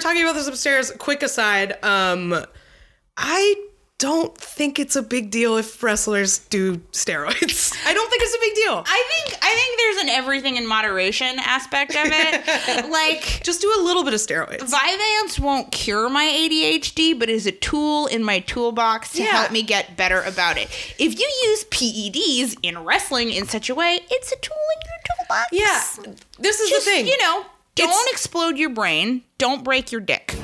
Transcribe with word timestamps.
talking 0.00 0.22
about 0.22 0.34
this 0.34 0.46
upstairs. 0.48 0.90
Quick 0.98 1.22
aside, 1.22 1.82
um, 1.84 2.44
I 3.16 3.66
don't 3.98 4.34
think 4.38 4.78
it's 4.78 4.96
a 4.96 5.02
big 5.02 5.30
deal 5.30 5.58
if 5.58 5.82
wrestlers 5.82 6.38
do 6.38 6.78
steroids. 6.92 7.76
I 7.86 7.92
don't 7.92 8.08
think 8.10 8.22
it's 8.22 8.34
a 8.34 8.40
big 8.40 8.54
deal. 8.54 8.82
I 8.86 9.04
think 9.26 9.38
I 9.44 9.54
think 9.54 9.78
there's 9.78 10.02
an 10.04 10.08
everything 10.08 10.56
in 10.56 10.66
moderation 10.66 11.38
aspect 11.38 11.90
of 11.90 12.06
it. 12.06 12.90
like 12.90 13.42
Just 13.44 13.60
do 13.60 13.70
a 13.78 13.82
little 13.82 14.02
bit 14.02 14.14
of 14.14 14.20
steroids. 14.20 14.60
Vyvanse 14.60 15.38
won't 15.38 15.70
cure 15.70 16.08
my 16.08 16.24
ADHD, 16.24 17.18
but 17.18 17.28
is 17.28 17.46
a 17.46 17.52
tool 17.52 18.06
in 18.06 18.24
my 18.24 18.38
toolbox 18.40 19.12
to 19.12 19.22
Yeah. 19.22 19.32
help 19.32 19.52
me 19.52 19.62
get 19.62 19.98
better 19.98 20.22
about 20.22 20.56
it. 20.56 20.68
If 20.98 21.18
you 21.20 21.30
use 21.50 21.64
PEDs 21.64 22.56
in 22.62 22.82
wrestling 22.82 23.30
in 23.30 23.46
such 23.46 23.68
a 23.68 23.74
way, 23.74 24.00
it's 24.10 24.32
a 24.32 24.36
tool 24.36 24.56
in 24.76 24.88
your 24.88 25.16
toolbox. 25.26 25.48
Yeah, 25.52 26.14
this 26.38 26.58
is 26.60 26.70
Just, 26.70 26.86
the 26.86 26.90
thing. 26.90 27.06
you 27.06 27.18
know, 27.18 27.44
don't 27.74 27.88
It's- 27.88 28.06
explode 28.12 28.58
your 28.58 28.70
brain. 28.70 29.24
Don't 29.38 29.64
break 29.64 29.92
your 29.92 30.00
dick. 30.00 30.34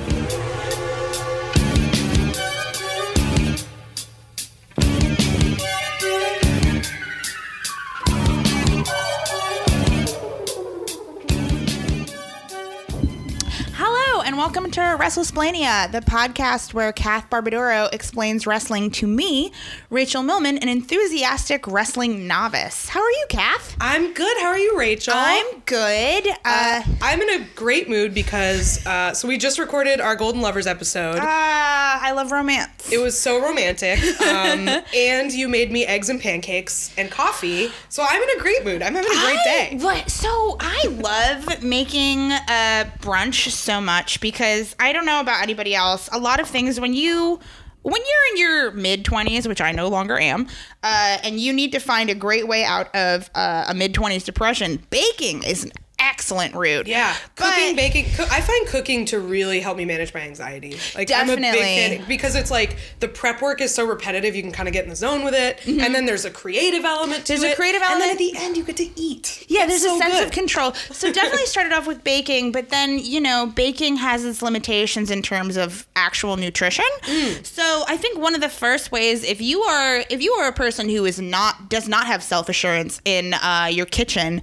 Welcome 14.47 14.71
to 14.71 14.79
WrestleSplania, 14.81 15.91
the 15.91 15.99
podcast 15.99 16.73
where 16.73 16.93
Kath 16.93 17.29
Barbadoro 17.29 17.93
explains 17.93 18.47
wrestling 18.47 18.93
to 18.93 19.05
me, 19.05 19.51
Rachel 19.91 20.23
Millman, 20.23 20.59
an 20.59 20.69
enthusiastic 20.69 21.67
wrestling 21.67 22.29
novice. 22.29 22.89
How 22.89 23.03
are 23.03 23.11
you, 23.11 23.27
Kath? 23.29 23.77
I'm 23.81 24.15
good. 24.15 24.37
How 24.39 24.47
are 24.47 24.59
you, 24.59 24.79
Rachel? 24.79 25.15
I'm 25.17 25.63
good. 25.67 26.29
Uh, 26.45 26.81
I'm 27.03 27.21
in 27.23 27.43
a 27.43 27.47
great 27.57 27.89
mood 27.89 28.15
because 28.15 28.87
uh, 28.87 29.13
so 29.15 29.27
we 29.27 29.37
just 29.37 29.59
recorded 29.59 30.01
our 30.01 30.15
Golden 30.15 30.41
Lovers 30.41 30.69
episode. 30.69 31.19
Ah, 31.21 31.99
I 32.01 32.13
love 32.13 32.31
romance. 32.31 32.93
it 32.93 32.99
was 32.99 33.19
so 33.19 33.43
romantic, 33.43 33.99
um, 34.21 34.69
and 34.95 35.33
you 35.33 35.49
made 35.49 35.73
me 35.73 35.85
eggs 35.87 36.09
and 36.09 36.21
pancakes 36.21 36.95
and 36.97 37.11
coffee. 37.11 37.73
So 37.89 38.07
I'm 38.09 38.23
in 38.23 38.39
a 38.39 38.41
great 38.41 38.65
mood. 38.65 38.81
I'm 38.81 38.95
having 38.95 39.11
a 39.11 39.23
great 39.25 39.39
I- 39.41 39.45
day. 39.45 39.79
What? 39.81 40.09
So 40.09 40.57
I 40.61 40.87
love 40.87 41.65
making 41.65 42.31
a 42.31 42.93
brunch 43.01 43.51
so 43.51 43.81
much 43.81 44.21
because 44.21 44.36
I 44.41 44.93
don't 44.93 45.07
know 45.07 45.21
about 45.21 45.43
anybody 45.43 45.75
else. 45.75 46.09
A 46.13 46.19
lot 46.19 46.41
of 46.41 46.49
things 46.49 46.81
when 46.81 46.95
you 46.95 47.41
when 47.83 48.03
you're 48.03 48.33
in 48.33 48.37
your 48.39 48.71
mid 48.73 49.05
20s, 49.05 49.47
which 49.47 49.61
I 49.61 49.71
no 49.71 49.87
longer 49.87 50.19
am, 50.19 50.49
uh, 50.83 51.19
and 51.23 51.39
you 51.39 51.53
need 51.53 51.71
to 51.73 51.79
find 51.79 52.11
a 52.11 52.17
great 52.17 52.49
way 52.49 52.65
out 52.65 52.93
of 52.97 53.31
uh, 53.35 53.67
a 53.69 53.75
mid 53.75 53.95
20s 53.95 54.25
depression, 54.25 54.85
baking 54.91 55.45
is 55.45 55.71
excellent 55.99 56.55
route. 56.55 56.87
Yeah, 56.87 57.15
But- 57.37 57.47
cooking, 57.55 57.77
baking. 57.77 58.07
Coo- 58.15 58.27
I 58.31 58.41
find 58.41 58.67
cooking 58.69 59.05
to 59.07 59.19
really 59.21 59.61
help 59.61 59.77
me 59.77 59.85
manage 59.85 60.13
my 60.13 60.21
anxiety. 60.21 60.79
Like 60.95 61.11
I'm 61.11 61.29
a 61.31 61.37
Definitely. 61.37 61.51
big 61.61 61.99
fan 61.99 62.09
because 62.09 62.35
it's 62.35 62.51
like 62.51 62.77
the 63.01 63.09
prep 63.09 63.41
work 63.41 63.61
is 63.61 63.75
so 63.75 63.85
repetitive. 63.87 64.35
You 64.37 64.43
can 64.43 64.53
kind 64.53 64.69
of 64.69 64.73
get 64.73 64.85
in 64.85 64.91
the 64.91 64.97
zone 64.97 65.25
with 65.25 65.35
it, 65.35 65.65
and 65.67 65.95
then 65.95 66.05
there's 66.07 66.25
a 66.25 66.31
creative 66.31 66.85
element 66.85 67.25
to 67.27 67.33
Mm-hmm. 67.35 67.41
There's 67.43 67.51
a 67.51 67.53
it. 67.53 67.57
creative 67.57 67.83
and 67.83 68.01
then 68.01 68.11
at 68.11 68.19
the 68.19 68.33
end 68.37 68.57
you 68.57 68.65
get 68.65 68.77
to 68.79 68.89
eat. 69.01 69.45
Yeah, 69.49 69.63
It's 69.65 69.69
there's 69.69 69.83
so 69.83 69.97
a 69.97 69.99
sense 69.99 70.15
good. 70.15 70.25
of 70.27 70.31
control. 70.33 70.73
So 70.75 71.13
definitely 71.13 71.47
started 71.47 71.73
off 71.73 71.87
with 71.87 72.03
baking, 72.05 72.53
but 72.53 72.69
then 72.71 72.99
you 72.99 73.21
know, 73.21 73.47
baking 73.55 73.97
has 73.97 74.25
its 74.25 74.43
limitations 74.43 75.11
in 75.11 75.23
terms 75.23 75.57
of 75.57 75.87
actual 75.97 76.37
nutrition. 76.37 76.85
Mm. 77.03 77.45
So 77.45 77.85
I 77.89 77.97
think 77.97 78.19
one 78.19 78.35
of 78.35 78.41
the 78.41 78.49
first 78.49 78.93
ways, 78.93 79.25
if 79.25 79.41
you 79.41 79.63
are 79.63 80.05
if 80.11 80.23
you 80.23 80.33
are 80.35 80.49
a 80.49 80.53
person 80.53 80.89
who 80.89 81.05
is 81.05 81.21
not 81.21 81.69
does 81.69 81.89
not 81.89 82.07
have 82.07 82.23
self 82.23 82.49
assurance 82.49 83.01
in 83.05 83.35
uh, 83.35 83.69
your 83.71 83.87
kitchen. 83.87 84.43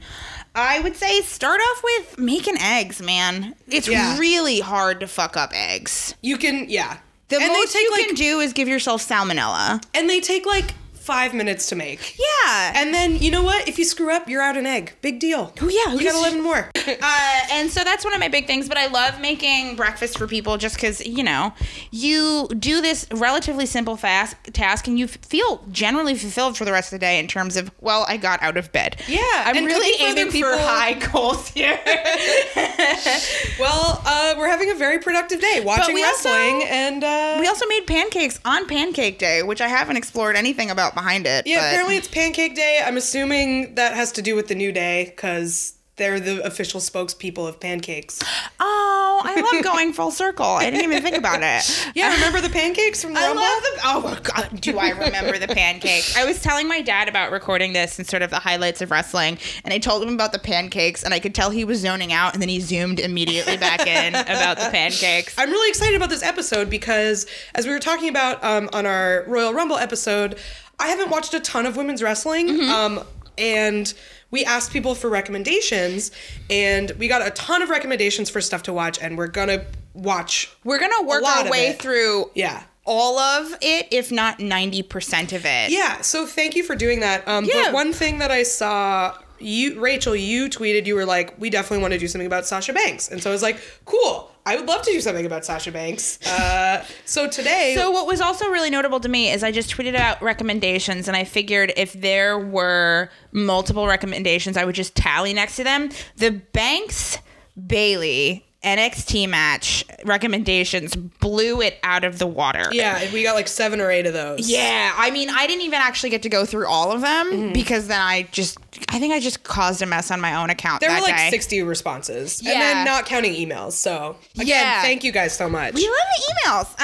I 0.56 0.80
would 0.80 0.96
say 0.96 1.22
start 1.22 1.60
off 1.60 1.84
with 1.84 2.20
making 2.20 2.58
eggs, 2.60 3.02
man. 3.02 3.56
It's 3.68 3.88
Yeah. 3.88 4.18
really 4.20 4.60
hard 4.60 5.00
to 5.00 5.08
fuck 5.08 5.36
up 5.36 5.52
eggs. 5.54 6.14
You 6.22 6.38
can, 6.38 6.70
yeah. 6.70 6.98
The 7.30 7.38
and 7.38 7.48
most 7.48 7.74
you 7.74 7.90
like, 7.92 8.06
can 8.08 8.16
do 8.16 8.40
is 8.40 8.54
give 8.54 8.68
yourself 8.68 9.08
salmonella. 9.08 9.84
and 9.96 10.10
they 10.10 10.20
take 10.20 10.46
like 10.46 10.74
five 11.04 11.34
minutes 11.34 11.68
to 11.68 11.76
make. 11.76 12.18
Yeah. 12.18 12.74
And 12.76 12.94
then 12.94 13.18
you 13.18 13.30
know 13.30 13.44
what? 13.44 13.68
If 13.68 13.78
you 13.78 13.86
screw 13.86 14.12
up, 14.12 14.30
you're 14.30 14.42
out 14.42 14.58
an 14.58 14.66
egg. 14.66 14.94
Big 15.02 15.20
deal. 15.20 15.54
Oh, 15.62 15.68
yeah, 15.70 15.94
you 15.94 16.04
got 16.04 16.16
eleven 16.16 16.42
more. 16.42 16.70
uh, 16.88 17.40
and 17.52 17.70
so 17.70 17.84
that's 17.84 18.06
one 18.06 18.14
of 18.14 18.20
my 18.20 18.30
big 18.30 18.48
things. 18.48 18.68
But 18.68 18.78
I 18.78 18.88
love 18.88 19.20
making 19.20 19.76
breakfast 19.76 20.18
for 20.18 20.28
people 20.28 20.58
just 20.58 20.76
because 20.76 21.06
you 21.06 21.24
know 21.24 21.54
you 21.92 22.48
do 22.58 22.82
this 22.82 23.06
relatively 23.12 23.66
simple 23.66 23.98
fast 23.98 24.36
task 24.54 24.88
and 24.88 24.98
you 24.98 25.08
feel 25.08 25.64
generally 25.72 26.16
fulfilled 26.16 26.58
for 26.58 26.66
the 26.66 26.72
rest 26.72 26.94
of 26.94 27.00
the 27.00 27.06
day 27.06 27.20
in 27.20 27.28
terms 27.28 27.58
of 27.58 27.72
well, 27.82 28.06
I 28.08 28.18
got 28.18 28.42
out 28.42 28.58
of 28.58 28.72
bed. 28.72 29.02
Yeah, 29.08 29.20
I'm 29.46 29.58
and 29.58 29.66
really 29.66 29.92
cooking 29.98 30.06
for 30.06 30.12
other 30.12 30.22
aiming 30.22 30.42
for 30.42 30.58
high 30.58 30.94
goals 30.94 31.50
here. 31.50 31.80
well, 33.60 34.02
uh, 34.06 34.36
we're 34.38 34.48
having 34.48 34.72
a 34.72 34.76
very 34.76 35.00
productive 35.00 35.42
day 35.42 35.62
watching 35.64 35.94
we 35.96 36.04
also- 36.04 36.30
wrestling, 36.30 36.64
and 36.70 37.04
uh, 37.04 37.38
we 37.40 37.48
also 37.48 37.66
made 37.68 37.86
pancakes 37.88 38.40
on 38.46 38.68
Pancake 38.68 39.20
Day, 39.20 39.44
which 39.44 39.62
I 39.62 39.68
haven't 39.68 39.98
explored 39.98 40.36
anything 40.36 40.70
about 40.70 40.93
behind 40.96 41.26
it. 41.28 41.46
yeah. 41.48 41.60
but- 41.60 41.68
Apparently, 41.70 41.96
it's 41.98 42.08
Pancake 42.08 42.56
Day. 42.56 42.82
I'm 42.86 42.98
assuming 42.98 43.76
that 43.76 43.94
has 43.94 44.12
to 44.14 44.22
do 44.22 44.36
with 44.36 44.48
the 44.48 44.56
new 44.56 44.72
day 44.72 45.06
because 45.16 45.74
they're 45.96 46.20
the 46.20 46.44
official 46.44 46.80
spokespeople 46.80 47.48
of 47.48 47.60
pancakes. 47.60 48.20
Oh, 48.60 49.22
I 49.24 49.40
love 49.42 49.64
going 49.64 49.94
full 49.94 50.10
circle. 50.10 50.44
I 50.46 50.72
didn't 50.72 50.84
even 50.86 51.04
think 51.04 51.16
about 51.18 51.42
it. 51.44 51.70
Yeah, 51.96 52.12
remember 52.16 52.42
the 52.42 52.50
pancakes 52.50 53.04
from 53.04 53.14
the 53.14 53.20
I 53.20 53.28
Rumble? 53.28 53.44
love 53.44 53.62
the. 53.62 53.80
Oh 53.84 54.02
my 54.02 54.20
god, 54.22 54.60
do 54.62 54.80
I 54.80 54.90
remember 54.90 55.38
the 55.38 55.48
pancakes? 55.48 56.18
I 56.18 56.26
was 56.26 56.42
telling 56.42 56.68
my 56.68 56.82
dad 56.82 57.08
about 57.08 57.32
recording 57.32 57.74
this 57.74 58.00
and 58.00 58.08
sort 58.08 58.24
of 58.24 58.32
the 58.32 58.40
highlights 58.40 58.82
of 58.82 58.90
wrestling, 58.90 59.38
and 59.64 59.72
I 59.74 59.78
told 59.78 60.02
him 60.02 60.12
about 60.16 60.32
the 60.32 60.40
pancakes, 60.40 61.04
and 61.04 61.14
I 61.14 61.20
could 61.20 61.36
tell 61.36 61.52
he 61.52 61.64
was 61.66 61.80
zoning 61.82 62.12
out, 62.12 62.34
and 62.34 62.42
then 62.42 62.50
he 62.50 62.60
zoomed 62.60 63.00
immediately 63.00 63.58
back 63.58 63.86
in 63.86 64.16
about 64.16 64.58
the 64.58 64.70
pancakes. 64.72 65.36
I'm 65.38 65.52
really 65.52 65.70
excited 65.70 65.96
about 65.96 66.10
this 66.10 66.24
episode 66.24 66.70
because, 66.72 67.28
as 67.54 67.68
we 67.68 67.72
were 67.74 67.80
talking 67.80 68.10
about 68.10 68.44
um, 68.44 68.70
on 68.74 68.88
our 68.88 69.26
Royal 69.28 69.54
Rumble 69.54 69.78
episode, 69.78 70.40
I 70.80 70.88
haven't 70.88 71.10
watched 71.10 71.34
a 71.34 71.40
ton 71.40 71.66
of 71.66 71.78
women's 71.78 72.02
wrestling. 72.04 72.48
Mm-hmm. 72.50 72.70
Um, 72.70 73.04
and 73.38 73.94
we 74.32 74.44
asked 74.46 74.72
people 74.72 74.96
for 74.96 75.10
recommendations, 75.10 76.12
and 76.50 76.92
we 77.00 77.08
got 77.08 77.26
a 77.26 77.32
ton 77.32 77.62
of 77.62 77.70
recommendations 77.70 78.30
for 78.30 78.42
stuff 78.42 78.64
to 78.64 78.74
watch, 78.74 79.00
and 79.02 79.18
we're 79.18 79.28
gonna 79.28 79.66
watch. 79.94 80.52
We're 80.64 80.80
gonna 80.80 81.04
work 81.04 81.24
our 81.26 81.50
way 81.50 81.74
through 81.74 82.32
Yeah. 82.36 82.64
all 82.86 83.18
of 83.20 83.56
it, 83.62 83.88
if 83.92 84.12
not 84.12 84.40
ninety 84.40 84.82
percent 84.84 85.34
of 85.34 85.46
it. 85.46 85.72
Yeah, 85.72 86.02
so 86.02 86.26
thank 86.28 86.56
you 86.56 86.64
for 86.64 86.76
doing 86.76 87.00
that. 87.02 87.28
Um, 87.28 87.46
Yeah. 87.46 87.66
But 87.66 87.74
one 87.74 87.94
thing 87.94 88.20
that 88.20 88.30
I 88.32 88.44
saw, 88.44 89.18
you, 89.44 89.80
Rachel, 89.80 90.16
you 90.16 90.50
tweeted, 90.50 90.86
you 90.86 90.96
were 90.96 91.06
like, 91.06 91.40
we 91.40 91.50
definitely 91.50 91.82
want 91.82 91.94
to 91.94 92.00
do 92.00 92.08
something 92.08 92.28
about 92.28 92.46
Sasha 92.46 92.74
Banks. 92.74 93.10
And 93.10 93.22
so 93.22 93.30
I 93.30 93.34
was 93.34 93.42
like, 93.42 93.60
cool, 93.86 94.32
I 94.46 94.56
would 94.56 94.66
love 94.66 94.82
to 94.84 94.92
do 94.92 95.00
something 95.02 95.26
about 95.26 95.46
Sasha 95.46 95.72
Banks. 95.72 96.20
Uh, 96.28 96.86
so 97.06 97.30
today, 97.30 97.76
So 97.78 97.92
what 97.92 98.08
was 98.08 98.22
also 98.22 98.48
really 98.50 98.70
notable 98.70 99.00
to 99.00 99.10
me 99.10 99.32
is 99.32 99.44
I 99.44 99.52
just 99.52 99.70
tweeted 99.76 99.96
out 99.96 100.22
recommendations 100.22 101.08
and 101.08 101.16
I 101.16 101.24
figured 101.24 101.74
if 101.78 101.94
there 101.94 102.40
were 102.40 103.10
multiple 103.32 103.88
recommendations 103.88 104.58
I 104.58 104.66
would 104.66 104.76
just 104.76 104.96
tally 104.96 105.34
next 105.34 105.56
to 105.58 105.64
them. 105.64 105.90
The 106.18 106.32
Banks 106.32 107.20
Bayley 107.68 108.46
NXT 108.64 109.28
match 109.30 109.86
recommendations 110.06 110.96
blew 110.96 111.62
it 111.62 111.78
out 111.84 112.04
of 112.04 112.20
the 112.20 112.28
water. 112.28 112.66
yeah, 112.72 113.12
we 113.14 113.24
got 113.24 113.36
like 113.36 113.48
seven 113.48 113.82
or 113.82 113.92
eight 113.92 114.06
of 114.06 114.14
those. 114.14 114.50
Yeah, 114.50 114.94
I 114.98 115.12
mean, 115.12 115.30
I 115.30 115.48
didn't 115.48 115.64
even 115.64 115.80
actually 115.82 116.10
get 116.12 116.24
to 116.24 116.30
go 116.30 116.46
through 116.46 116.68
all 116.68 116.92
of 116.92 117.02
them 117.02 117.32
Mm-hmm. 117.32 117.54
because 117.54 117.88
then 117.88 118.00
I 118.02 118.24
just, 118.32 118.58
I 118.90 119.00
think 119.00 119.14
I 119.14 119.20
just 119.20 119.44
caused 119.44 119.82
a 119.82 119.86
mess 119.86 120.12
on 120.12 120.20
my 120.22 120.36
own 120.36 120.50
account 120.50 120.82
There 120.82 120.90
were 120.92 121.02
like 121.02 121.16
day. 121.16 121.30
60 121.30 121.64
responses. 121.64 122.40
And 122.40 122.48
Yeah. 122.50 122.60
then 122.60 122.86
not 122.86 123.06
counting 123.06 123.34
emails. 123.34 123.74
So, 123.74 124.18
again, 124.36 124.48
Yeah. 124.48 124.82
thank 124.82 125.04
you 125.04 125.12
guys 125.12 125.36
so 125.36 125.50
much. 125.50 125.74
We 125.74 125.88
love 125.88 125.96
the 126.18 126.34
emails. 126.34 126.80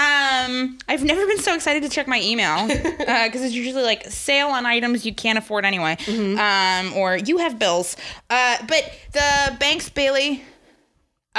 Um, 0.50 0.78
I've 0.88 1.03
never 1.03 1.25
been 1.28 1.40
so 1.40 1.53
excited 1.56 1.84
to 1.84 1.90
check 1.90 2.07
my 2.07 2.22
email 2.22 2.67
because 2.97 3.41
it's 3.41 3.53
usually 3.53 3.84
like 3.84 4.06
sale 4.09 4.47
on 4.47 4.66
items 4.66 5.06
you 5.06 5.13
can't 5.13 5.38
afford 5.38 5.66
anyway, 5.66 5.97
um, 6.38 6.94
or 6.96 7.17
you 7.17 7.38
have 7.40 7.57
bills. 7.59 7.96
Uh, 8.29 8.57
but 8.67 8.91
the 9.13 9.56
Banks 9.59 9.90
Bayley, 9.90 10.44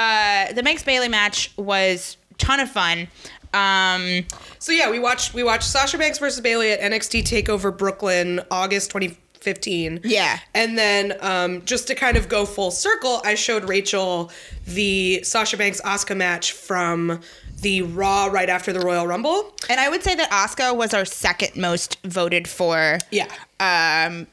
uh, 0.00 0.53
the 0.53 0.62
Banks 0.62 0.83
Bayley 0.83 1.09
match 1.09 1.53
was 1.56 2.16
ton 2.38 2.61
of 2.61 2.70
fun. 2.70 3.08
Um, 3.52 4.25
So 4.58 4.73
yeah, 4.73 4.91
we 4.91 4.99
watched 4.99 5.35
we 5.35 5.43
watched 5.43 5.64
Sasha 5.64 5.99
Banks 5.99 6.19
versus 6.19 6.41
Bayley 6.41 6.70
at 6.73 6.81
NXT 6.81 7.23
Takeover 7.25 7.76
Brooklyn, 7.76 8.41
August 8.50 8.91
2015. 8.91 10.00
Yeah. 10.05 10.38
and 10.55 10.76
then 10.79 11.14
um, 11.20 11.64
just 11.64 11.87
to 11.88 11.94
kind 11.94 12.17
of 12.17 12.29
go 12.29 12.44
full 12.47 12.70
circle, 12.70 13.20
I 13.25 13.35
showed 13.35 13.64
Rachel 13.69 14.31
the 14.67 15.23
Sasha 15.25 15.56
Banks 15.56 15.81
Asuka 15.81 16.17
match 16.17 16.53
from 16.53 17.20
the 17.62 17.82
Raw 17.82 18.26
right 18.26 18.49
after 18.49 18.73
the 18.73 18.81
Royal 18.81 19.06
Rumble. 19.06 19.53
and 19.69 19.81
I 19.81 19.88
would 19.88 20.03
say 20.03 20.14
that 20.14 20.31
Asuka 20.31 20.76
was 20.76 20.94
our 20.94 21.05
second 21.05 21.56
most 21.61 21.99
voted 22.05 22.46
for. 22.49 22.99
Yeah, 23.11 23.26
um, 23.58 24.26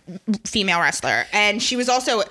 female 0.45 0.79
wrestler, 0.79 1.25
and 1.33 1.61
she 1.63 1.75
was 1.75 1.89
also. 1.89 2.21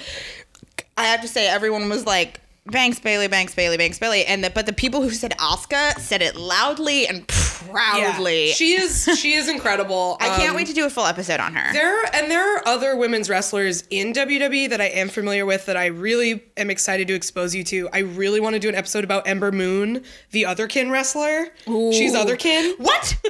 I 0.98 1.04
have 1.06 1.20
to 1.22 1.28
say, 1.28 1.46
everyone 1.48 1.88
was 1.90 2.06
like 2.06 2.40
Banks 2.66 2.98
Bayley, 2.98 3.28
Banks 3.28 3.54
Bayley, 3.54 3.76
Banks 3.76 3.98
Bayley, 3.98 4.24
and 4.26 4.42
the, 4.42 4.50
but 4.50 4.66
the 4.66 4.72
people 4.72 5.02
who 5.02 5.10
said 5.10 5.32
Asuka 5.38 5.98
said 5.98 6.20
it 6.22 6.36
loudly 6.36 7.06
and 7.06 7.26
proudly. 7.28 8.48
She 8.48 8.72
is 8.74 9.04
she 9.18 9.34
is 9.34 9.48
incredible. 9.48 10.16
I 10.20 10.28
can't 10.36 10.50
Um, 10.50 10.56
wait 10.56 10.66
to 10.68 10.72
do 10.74 10.84
a 10.86 10.90
full 10.90 11.06
episode 11.06 11.40
on 11.40 11.54
her. 11.54 11.72
There 11.72 12.04
and 12.14 12.30
there 12.30 12.56
are 12.56 12.66
other 12.66 12.96
women's 12.96 13.30
wrestlers 13.30 13.84
in 13.90 14.12
WWE 14.12 14.68
that 14.70 14.80
I 14.80 14.86
am 14.86 15.08
familiar 15.08 15.46
with 15.46 15.66
that 15.66 15.76
I 15.76 15.86
really 15.86 16.42
am 16.56 16.70
excited 16.70 17.06
to 17.08 17.14
expose 17.14 17.54
you 17.54 17.62
to. 17.64 17.88
I 17.92 18.00
really 18.00 18.40
want 18.40 18.54
to 18.54 18.60
do 18.60 18.68
an 18.68 18.74
episode 18.74 19.04
about 19.04 19.26
Ember 19.28 19.52
Moon, 19.52 20.02
the 20.32 20.42
otherkin 20.44 20.90
wrestler. 20.90 21.48
She's 21.66 22.14
otherkin. 22.14 22.78
What? 22.78 23.16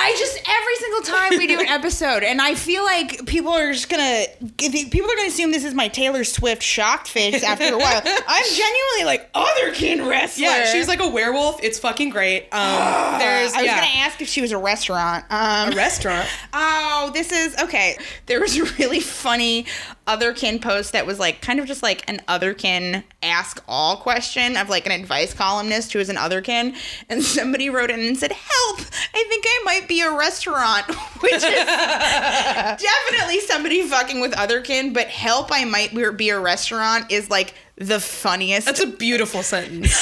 I 0.00 0.14
just 0.18 0.38
every 0.48 0.76
single 0.76 1.02
time 1.02 1.38
we 1.38 1.46
do 1.46 1.60
an 1.60 1.66
episode, 1.68 2.22
and 2.22 2.40
I 2.40 2.54
feel 2.54 2.84
like 2.84 3.26
people 3.26 3.52
are 3.52 3.72
just 3.72 3.88
gonna 3.88 4.26
people 4.56 5.04
are 5.04 5.16
gonna 5.16 5.28
assume 5.28 5.50
this 5.50 5.64
is 5.64 5.74
my 5.74 5.88
Taylor 5.88 6.24
Swift 6.24 6.62
shocked 6.62 7.08
face 7.08 7.42
after 7.42 7.74
a 7.74 7.78
while. 7.78 8.00
I'm 8.04 8.44
genuinely 8.54 9.04
like 9.04 9.32
otherkin 9.32 10.08
wrestler. 10.08 10.44
Yeah, 10.44 10.72
she's 10.72 10.88
like 10.88 11.00
a 11.00 11.08
werewolf. 11.08 11.62
It's 11.62 11.78
fucking 11.78 12.10
great. 12.10 12.44
Um, 12.52 13.18
there's 13.18 13.52
I 13.54 13.58
was 13.58 13.66
yeah, 13.66 13.74
gonna 13.76 13.98
ask 13.98 14.20
if 14.20 14.28
she 14.28 14.40
was 14.40 14.52
a 14.52 14.58
restaurant. 14.58 15.24
Um, 15.30 15.72
a 15.72 15.76
restaurant. 15.76 16.28
Oh, 16.52 17.10
this 17.12 17.32
is 17.32 17.56
okay. 17.58 17.98
There 18.26 18.40
was 18.40 18.56
a 18.56 18.64
really 18.78 19.00
funny 19.00 19.66
otherkin 20.06 20.60
post 20.60 20.92
that 20.92 21.06
was 21.06 21.18
like 21.18 21.42
kind 21.42 21.60
of 21.60 21.66
just 21.66 21.82
like 21.82 22.08
an 22.08 22.20
otherkin 22.28 23.02
ask 23.22 23.62
all 23.68 23.96
question 23.96 24.56
of 24.56 24.70
like 24.70 24.86
an 24.86 24.92
advice 24.92 25.34
columnist 25.34 25.92
who 25.92 25.98
is 25.98 26.08
an 26.08 26.16
otherkin, 26.16 26.76
and 27.08 27.22
somebody 27.22 27.68
wrote 27.68 27.90
in 27.90 28.00
and 28.00 28.16
said, 28.16 28.32
"Help! 28.32 28.80
I 28.80 29.24
think 29.28 29.44
I 29.46 29.62
might 29.64 29.87
be 29.88 30.00
a 30.02 30.12
restaurant," 30.12 30.86
which 31.20 31.32
is 31.32 31.42
definitely 31.42 33.40
somebody 33.40 33.82
fucking 33.82 34.20
with 34.20 34.32
otherkin. 34.32 34.92
But 34.94 35.08
help! 35.08 35.48
I 35.50 35.64
might 35.64 35.94
be 36.16 36.30
a 36.30 36.38
restaurant 36.38 37.10
is 37.10 37.30
like 37.30 37.54
the 37.76 38.00
funniest. 38.00 38.66
That's 38.66 38.80
a 38.82 38.86
beautiful 38.86 39.42
sentence. 39.42 39.94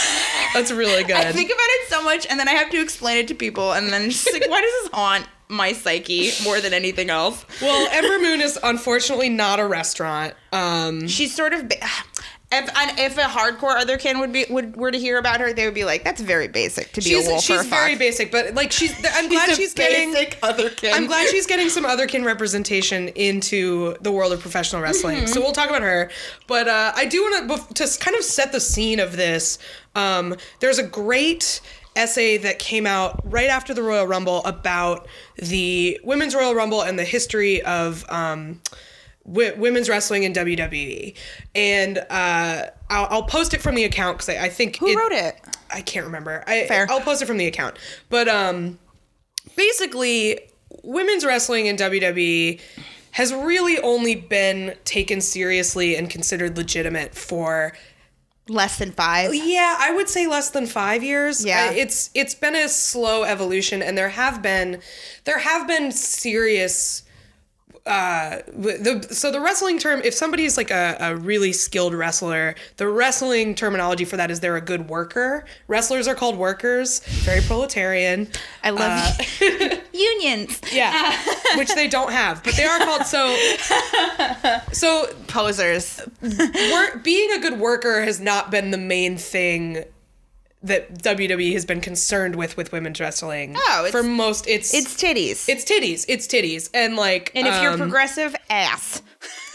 That's 0.54 0.70
really 0.70 1.04
good. 1.10 1.16
I 1.16 1.32
think 1.32 1.50
about 1.50 1.58
it 1.60 1.88
so 1.88 2.02
much, 2.02 2.26
and 2.28 2.38
then 2.40 2.48
I 2.48 2.52
have 2.52 2.70
to 2.70 2.80
explain 2.80 3.18
it 3.18 3.28
to 3.28 3.34
people, 3.34 3.72
and 3.72 3.88
then 3.92 4.10
just 4.10 4.32
like, 4.32 4.48
why 4.48 4.60
does 4.60 4.72
this 4.82 4.90
haunt 4.92 5.26
my 5.48 5.72
psyche 5.72 6.32
more 6.42 6.60
than 6.60 6.72
anything 6.74 7.08
else? 7.10 7.44
well, 7.62 7.88
Ember 7.92 8.18
Moon 8.18 8.40
is 8.40 8.58
unfortunately 8.62 9.28
not 9.28 9.60
a 9.60 9.66
restaurant. 9.66 10.34
Um, 10.52 11.06
she's 11.06 11.34
sort 11.34 11.52
of 11.52 11.68
ba- 11.68 11.86
if 12.52 12.70
if 12.98 13.18
a 13.18 13.22
hardcore 13.22 13.76
other 13.76 13.96
otherkin 13.96 14.20
would 14.20 14.32
be 14.32 14.46
would 14.48 14.76
were 14.76 14.90
to 14.90 14.98
hear 14.98 15.18
about 15.18 15.40
her, 15.40 15.52
they 15.52 15.64
would 15.64 15.74
be 15.74 15.84
like, 15.84 16.04
"That's 16.04 16.20
very 16.20 16.48
basic 16.48 16.92
to 16.92 17.00
be 17.00 17.10
she's 17.10 17.26
a 17.26 17.30
wolf 17.30 17.50
or 17.50 17.54
a 17.54 17.58
she's 17.58 17.66
very 17.66 17.92
fox." 17.92 17.98
basic, 17.98 18.32
but 18.32 18.54
like 18.54 18.70
she's. 18.72 18.94
I'm 19.14 19.28
glad 19.28 19.50
a 19.50 19.54
she's 19.54 19.74
getting. 19.74 20.12
basic 20.12 20.40
otherkin. 20.40 20.92
I'm 20.92 21.06
glad 21.06 21.28
she's 21.28 21.46
getting 21.46 21.68
some 21.68 21.84
otherkin 21.84 22.24
representation 22.24 23.08
into 23.08 23.96
the 24.00 24.12
world 24.12 24.32
of 24.32 24.40
professional 24.40 24.80
wrestling. 24.80 25.18
Mm-hmm. 25.18 25.26
So 25.26 25.40
we'll 25.40 25.52
talk 25.52 25.68
about 25.68 25.82
her. 25.82 26.10
But 26.46 26.68
uh, 26.68 26.92
I 26.94 27.06
do 27.06 27.20
want 27.22 27.74
to 27.74 27.86
to 27.86 27.98
kind 27.98 28.16
of 28.16 28.22
set 28.22 28.52
the 28.52 28.60
scene 28.60 29.00
of 29.00 29.16
this. 29.16 29.58
Um, 29.94 30.36
there's 30.60 30.78
a 30.78 30.86
great 30.86 31.60
essay 31.96 32.36
that 32.36 32.58
came 32.58 32.86
out 32.86 33.20
right 33.24 33.48
after 33.48 33.74
the 33.74 33.82
Royal 33.82 34.06
Rumble 34.06 34.44
about 34.44 35.08
the 35.36 35.98
Women's 36.04 36.34
Royal 36.34 36.54
Rumble 36.54 36.82
and 36.82 36.98
the 36.98 37.04
history 37.04 37.62
of. 37.62 38.04
Um, 38.08 38.60
w- 39.26 39.54
women's 39.56 39.88
wrestling 39.88 40.22
in 40.24 40.32
WWE, 40.32 41.14
and 41.54 41.98
uh, 41.98 42.66
I'll, 42.90 43.06
I'll 43.10 43.22
post 43.24 43.54
it 43.54 43.60
from 43.62 43.74
the 43.74 43.84
account 43.84 44.18
because 44.18 44.28
I, 44.34 44.44
I 44.44 44.48
think 44.48 44.76
Who 44.78 44.96
wrote 44.96 45.12
it? 45.12 45.36
I 45.72 45.80
can't 45.80 46.06
remember. 46.06 46.44
I, 46.46 46.66
Fair. 46.66 46.86
I'll 46.88 47.00
post 47.00 47.22
it 47.22 47.26
from 47.26 47.36
the 47.38 47.46
account. 47.46 47.76
But 48.08 48.28
um, 48.28 48.78
basically, 49.56 50.40
women's 50.82 51.24
wrestling 51.24 51.66
in 51.66 51.76
WWE 51.76 52.60
has 53.12 53.32
really 53.32 53.78
only 53.80 54.14
been 54.14 54.74
taken 54.84 55.20
seriously 55.20 55.96
and 55.96 56.10
considered 56.10 56.56
legitimate 56.56 57.14
for 57.14 57.72
Less 58.48 58.78
than 58.78 58.92
five. 58.92 59.34
yeah, 59.34 59.74
I 59.80 59.90
would 59.92 60.08
say 60.08 60.28
less 60.28 60.50
than 60.50 60.66
five 60.66 61.02
years. 61.02 61.44
Yeah. 61.44 61.70
I- 61.72 61.74
it's 61.74 62.10
it's 62.14 62.34
been 62.34 62.54
a 62.54 62.68
slow 62.68 63.24
evolution, 63.24 63.82
and 63.82 63.98
there 63.98 64.10
have 64.10 64.40
been 64.40 64.80
there 65.24 65.38
have 65.38 65.66
been 65.66 65.90
serious. 65.90 67.02
Uh, 67.86 68.42
the 68.48 69.06
so 69.10 69.30
the 69.30 69.40
wrestling 69.40 69.78
term, 69.78 70.00
if 70.04 70.12
somebody's 70.12 70.56
like 70.56 70.72
a, 70.72 70.96
a 70.98 71.14
really 71.16 71.52
skilled 71.52 71.94
wrestler, 71.94 72.56
the 72.78 72.88
wrestling 72.88 73.54
terminology 73.54 74.04
for 74.04 74.16
that 74.16 74.28
is 74.30 74.40
they're 74.40 74.56
a 74.56 74.60
good 74.60 74.88
worker. 74.88 75.44
Wrestlers 75.68 76.08
are 76.08 76.16
called 76.16 76.36
workers, 76.36 76.98
very 77.24 77.40
proletarian. 77.42 78.28
I 78.64 78.70
love 78.70 79.16
Uh, 79.40 79.76
unions. 79.92 80.60
Yeah, 80.72 81.16
which 81.56 81.72
they 81.74 81.86
don't 81.86 82.10
have, 82.10 82.42
but 82.42 82.54
they 82.54 82.64
are 82.64 82.78
called 82.80 83.06
so. 83.06 83.36
So 84.72 85.06
Posers. 85.28 86.00
work, 86.22 87.02
being 87.04 87.30
a 87.32 87.38
good 87.38 87.58
worker 87.60 88.02
has 88.02 88.20
not 88.20 88.50
been 88.50 88.70
the 88.70 88.78
main 88.78 89.16
thing 89.16 89.84
that 90.66 91.02
WWE 91.02 91.52
has 91.54 91.64
been 91.64 91.80
concerned 91.80 92.36
with 92.36 92.56
with 92.56 92.72
women's 92.72 93.00
wrestling. 93.00 93.54
Oh, 93.56 93.84
it's- 93.86 93.92
for 93.92 94.02
most, 94.02 94.46
it's 94.48 94.72
It's 94.74 94.94
titties. 94.94 95.48
it's 95.48 95.64
titties, 95.64 96.04
it's 96.08 96.26
titties, 96.26 96.68
and 96.74 96.96
like, 96.96 97.30
and 97.34 97.46
if 97.46 97.60
you're 97.62 97.72
um, 97.72 97.78
progressive, 97.78 98.34
ass. 98.50 99.02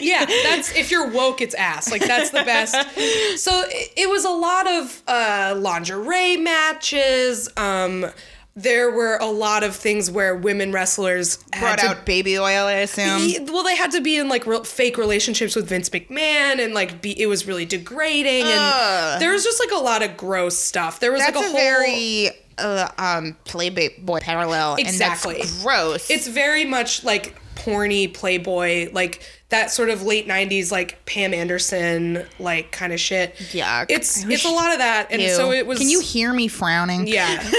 yeah, 0.00 0.24
that's 0.44 0.74
if 0.74 0.90
you're 0.90 1.08
woke, 1.08 1.40
it's 1.40 1.54
ass. 1.54 1.90
Like 1.90 2.04
that's 2.06 2.30
the 2.30 2.42
best. 2.44 2.74
So 3.36 3.62
it, 3.66 3.92
it 3.96 4.08
was 4.10 4.24
a 4.24 4.30
lot 4.30 4.66
of 4.70 5.02
uh, 5.08 5.54
lingerie 5.58 6.36
matches. 6.36 7.48
Um, 7.56 8.06
there 8.54 8.90
were 8.90 9.16
a 9.16 9.26
lot 9.26 9.62
of 9.62 9.74
things 9.74 10.10
where 10.10 10.34
women 10.36 10.72
wrestlers 10.72 11.38
had 11.54 11.60
Brought 11.60 11.78
to 11.78 11.86
out 11.86 12.06
baby 12.06 12.38
oil, 12.38 12.66
I 12.66 12.72
assume. 12.74 13.18
Ye- 13.20 13.40
well, 13.50 13.62
they 13.64 13.76
had 13.76 13.92
to 13.92 14.00
be 14.02 14.16
in 14.18 14.28
like 14.28 14.46
real, 14.46 14.62
fake 14.64 14.98
relationships 14.98 15.56
with 15.56 15.68
Vince 15.68 15.88
McMahon, 15.88 16.62
and 16.62 16.74
like 16.74 17.00
be, 17.00 17.18
it 17.20 17.26
was 17.26 17.46
really 17.46 17.64
degrading, 17.64 18.42
and 18.42 18.58
Ugh. 18.60 19.20
there 19.20 19.32
was 19.32 19.42
just 19.44 19.58
like 19.58 19.70
a 19.72 19.82
lot 19.82 20.02
of 20.02 20.16
gross 20.16 20.58
stuff. 20.58 21.00
There 21.00 21.12
was 21.12 21.22
That's 21.22 21.34
like 21.36 21.44
a, 21.44 21.48
a, 21.48 21.50
whole. 21.50 21.58
very 21.60 22.30
uh, 22.58 22.88
um 22.98 23.36
Playboy 23.44 24.20
parallel. 24.20 24.74
Exactly. 24.76 25.36
And 25.36 25.44
that's 25.44 25.62
gross. 25.62 26.10
It's 26.10 26.26
very 26.26 26.64
much 26.66 27.04
like 27.04 27.36
porny 27.54 28.12
Playboy, 28.12 28.90
like 28.92 29.22
that 29.48 29.70
sort 29.70 29.88
of 29.88 30.02
late 30.02 30.28
'90s 30.28 30.70
like 30.70 31.02
Pam 31.06 31.32
Anderson 31.32 32.26
like 32.38 32.70
kind 32.70 32.92
of 32.92 33.00
shit. 33.00 33.34
Yeah, 33.54 33.86
It's 33.88 34.26
wish- 34.26 34.34
it's 34.34 34.44
a 34.44 34.50
lot 34.50 34.72
of 34.72 34.78
that, 34.80 35.06
and 35.10 35.22
Ew. 35.22 35.30
so 35.30 35.52
it 35.52 35.66
was. 35.66 35.78
Can 35.78 35.88
you 35.88 36.00
hear 36.00 36.34
me 36.34 36.48
frowning? 36.48 37.06
Yeah. 37.06 37.42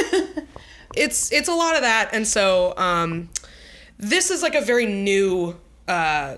it's 0.95 1.31
it's 1.31 1.47
a 1.47 1.53
lot 1.53 1.75
of 1.75 1.81
that 1.81 2.09
and 2.13 2.27
so 2.27 2.73
um 2.77 3.29
this 3.97 4.31
is 4.31 4.41
like 4.41 4.55
a 4.55 4.61
very 4.61 4.85
new 4.85 5.55
uh 5.87 6.35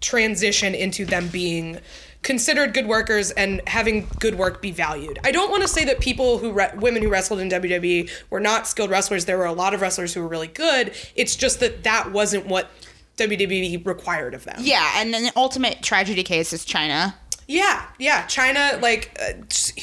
transition 0.00 0.74
into 0.74 1.04
them 1.04 1.28
being 1.28 1.78
considered 2.22 2.72
good 2.72 2.86
workers 2.86 3.30
and 3.32 3.60
having 3.66 4.06
good 4.20 4.36
work 4.36 4.62
be 4.62 4.70
valued. 4.70 5.18
I 5.24 5.32
don't 5.32 5.50
want 5.50 5.62
to 5.62 5.68
say 5.68 5.84
that 5.86 6.00
people 6.00 6.38
who 6.38 6.52
re- 6.52 6.70
women 6.76 7.02
who 7.02 7.08
wrestled 7.08 7.40
in 7.40 7.48
WWE 7.48 8.10
were 8.30 8.40
not 8.40 8.66
skilled 8.66 8.90
wrestlers. 8.90 9.24
There 9.24 9.38
were 9.38 9.44
a 9.44 9.52
lot 9.52 9.74
of 9.74 9.80
wrestlers 9.80 10.14
who 10.14 10.22
were 10.22 10.28
really 10.28 10.46
good. 10.46 10.94
It's 11.16 11.34
just 11.34 11.60
that 11.60 11.82
that 11.84 12.12
wasn't 12.12 12.46
what 12.46 12.70
WWE 13.16 13.84
required 13.84 14.34
of 14.34 14.44
them. 14.44 14.56
Yeah, 14.60 14.88
and 14.96 15.12
then 15.12 15.24
the 15.24 15.32
ultimate 15.36 15.82
tragedy 15.82 16.22
case 16.22 16.52
is 16.52 16.64
Chyna. 16.64 17.14
Yeah, 17.48 17.84
yeah. 17.98 18.24
Chyna 18.26 18.80
like 18.80 19.18
uh, 19.20 19.32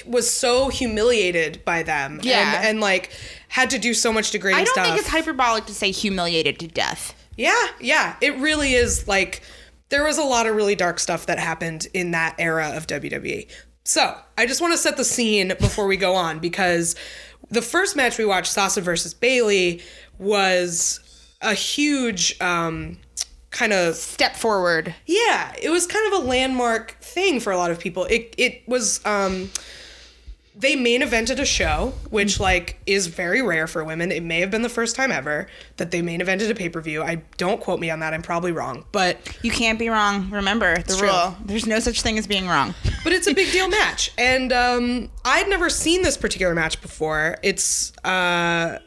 was 0.10 0.32
so 0.32 0.70
humiliated 0.70 1.64
by 1.66 1.84
them. 1.84 2.20
Yeah. 2.24 2.58
and, 2.58 2.68
and 2.68 2.80
like 2.80 3.12
had 3.50 3.70
to 3.72 3.80
do 3.80 3.94
so 3.94 4.14
much 4.14 4.32
degrading 4.32 4.66
stuff. 4.66 4.78
I 4.78 4.82
don't 4.82 4.86
stuff. 4.86 4.96
think 4.96 5.00
it's 5.00 5.10
hyperbolic 5.10 5.66
to 5.66 5.74
say 5.74 5.92
humiliated 5.92 6.60
to 6.60 6.68
death. 6.68 7.16
Yeah, 7.38 7.68
yeah. 7.80 8.16
It 8.22 8.38
really 8.38 8.74
is 8.74 9.08
like 9.08 9.42
there 9.90 10.04
was 10.04 10.18
a 10.18 10.24
lot 10.24 10.46
of 10.46 10.56
really 10.56 10.76
dark 10.76 11.00
stuff 11.00 11.26
that 11.26 11.40
happened 11.40 11.88
in 11.94 12.12
that 12.12 12.36
era 12.38 12.72
of 12.76 12.88
WWE. 12.88 13.50
So 13.84 14.16
I 14.38 14.46
just 14.46 14.62
want 14.62 14.74
to 14.74 14.78
set 14.78 14.98
the 14.98 15.04
scene 15.04 15.54
before 15.60 15.88
we 15.88 15.98
go 15.98 16.14
on 16.14 16.40
because 16.40 16.96
the 17.50 17.62
first 17.62 17.96
match 17.96 18.18
we 18.18 18.26
watched, 18.26 18.52
Sasha 18.52 18.82
versus 18.82 19.14
Bayley, 19.14 19.82
was 20.20 21.00
a 21.42 21.54
huge 21.54 22.40
um, 22.42 22.98
kind 23.52 23.74
of 23.74 23.96
Step 23.96 24.36
forward. 24.36 24.94
yeah. 25.06 25.54
It 25.62 25.70
was 25.70 25.88
kind 25.88 26.14
of 26.14 26.24
a 26.24 26.26
landmark 26.28 26.98
thing 27.02 27.40
for 27.40 27.52
a 27.52 27.58
lot 27.58 27.72
of 27.72 27.80
people. 27.80 28.06
It 28.06 28.34
it 28.38 28.62
was 28.68 29.04
um, 29.06 29.50
they 30.56 30.76
main 30.76 31.02
evented 31.02 31.40
a 31.40 31.46
show, 31.46 31.94
which 32.10 32.40
like 32.40 32.80
is 32.86 33.08
very 33.08 33.42
rare 33.42 33.66
for 33.66 33.84
women. 33.84 34.12
It 34.12 34.24
may 34.24 34.42
have 34.42 34.52
been 34.52 34.62
the 34.62 34.68
first 34.70 34.96
time 34.96 35.10
ever 35.12 35.48
that 35.78 35.92
they 35.92 36.02
main 36.02 36.20
evented 36.20 36.50
a 36.50 36.56
pay 36.56 36.68
per 36.70 36.82
view. 36.82 37.02
I 37.02 37.22
don't 37.38 37.62
quote 37.62 37.80
me 37.80 37.90
on 37.90 38.00
that. 38.02 38.14
I'm 38.14 38.22
probably 38.22 38.52
wrong, 38.52 38.84
but 38.92 39.18
You 39.42 39.52
can't 39.52 39.80
be 39.80 39.88
wrong. 39.90 40.30
Remember 40.32 40.78
the 40.84 40.96
rule. 41.02 41.38
There's 41.46 41.66
no 41.66 41.80
such 41.80 42.02
thing 42.02 42.18
as 42.18 42.28
being 42.28 42.46
wrong. 42.48 42.76
but 43.06 43.14
it's 43.14 43.28
a 43.28 43.34
big 43.34 43.52
deal 43.54 43.70
match, 43.80 44.12
and 44.18 44.52
um, 44.52 45.10
I'd 45.24 45.48
never 45.48 45.70
seen 45.70 46.02
this 46.02 46.18
particular 46.18 46.54
match 46.54 46.82
before. 46.82 47.38
It's 47.42 47.96
uh, 48.04 48.80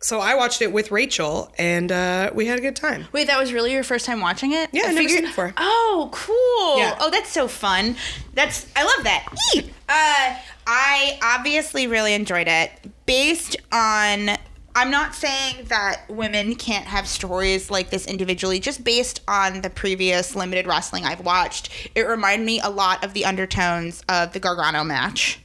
so 0.00 0.20
I 0.20 0.34
watched 0.34 0.62
it 0.62 0.72
with 0.72 0.90
Rachel, 0.90 1.52
and 1.58 1.90
uh, 1.90 2.30
we 2.34 2.46
had 2.46 2.58
a 2.58 2.62
good 2.62 2.76
time. 2.76 3.06
Wait, 3.12 3.26
that 3.26 3.38
was 3.38 3.52
really 3.52 3.72
your 3.72 3.82
first 3.84 4.06
time 4.06 4.20
watching 4.20 4.52
it? 4.52 4.70
Yeah, 4.72 4.82
I 4.84 4.86
never 4.88 4.98
figured- 4.98 5.10
seen 5.10 5.24
it 5.24 5.28
before. 5.28 5.54
Oh, 5.56 6.08
cool. 6.12 6.78
Yeah. 6.78 6.96
Oh, 7.00 7.10
that's 7.10 7.30
so 7.30 7.48
fun. 7.48 7.96
That's 8.34 8.66
I 8.76 8.84
love 8.84 9.04
that. 9.04 9.26
Eee! 9.54 9.70
Uh, 9.88 10.36
I 10.66 11.18
obviously 11.22 11.86
really 11.86 12.14
enjoyed 12.14 12.46
it. 12.46 12.70
Based 13.06 13.56
on, 13.72 14.30
I'm 14.76 14.90
not 14.90 15.14
saying 15.14 15.64
that 15.68 16.02
women 16.08 16.54
can't 16.56 16.84
have 16.86 17.08
stories 17.08 17.70
like 17.70 17.90
this 17.90 18.06
individually. 18.06 18.60
Just 18.60 18.84
based 18.84 19.22
on 19.26 19.62
the 19.62 19.70
previous 19.70 20.36
limited 20.36 20.66
wrestling 20.66 21.04
I've 21.06 21.24
watched, 21.24 21.70
it 21.94 22.02
reminded 22.02 22.44
me 22.44 22.60
a 22.60 22.68
lot 22.68 23.02
of 23.02 23.14
the 23.14 23.24
undertones 23.24 24.02
of 24.08 24.32
the 24.34 24.40
Gargano 24.40 24.84
match. 24.84 25.40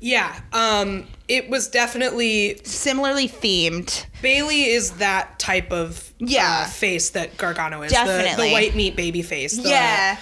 Yeah, 0.00 0.38
um, 0.52 1.06
it 1.28 1.48
was 1.48 1.68
definitely 1.68 2.60
Similarly 2.64 3.28
themed. 3.28 4.06
Bayley 4.20 4.64
is 4.64 4.92
that 4.92 5.38
type 5.38 5.72
of 5.72 6.12
Yeah. 6.18 6.64
uh, 6.66 6.68
face 6.70 7.10
that 7.10 7.36
Gargano 7.36 7.82
is. 7.82 7.90
The, 7.90 7.96
Definitely. 7.96 8.48
the 8.48 8.52
white 8.52 8.74
meat 8.74 8.96
baby 8.96 9.22
face. 9.22 9.56
The 9.56 9.68
yeah. 9.68 10.16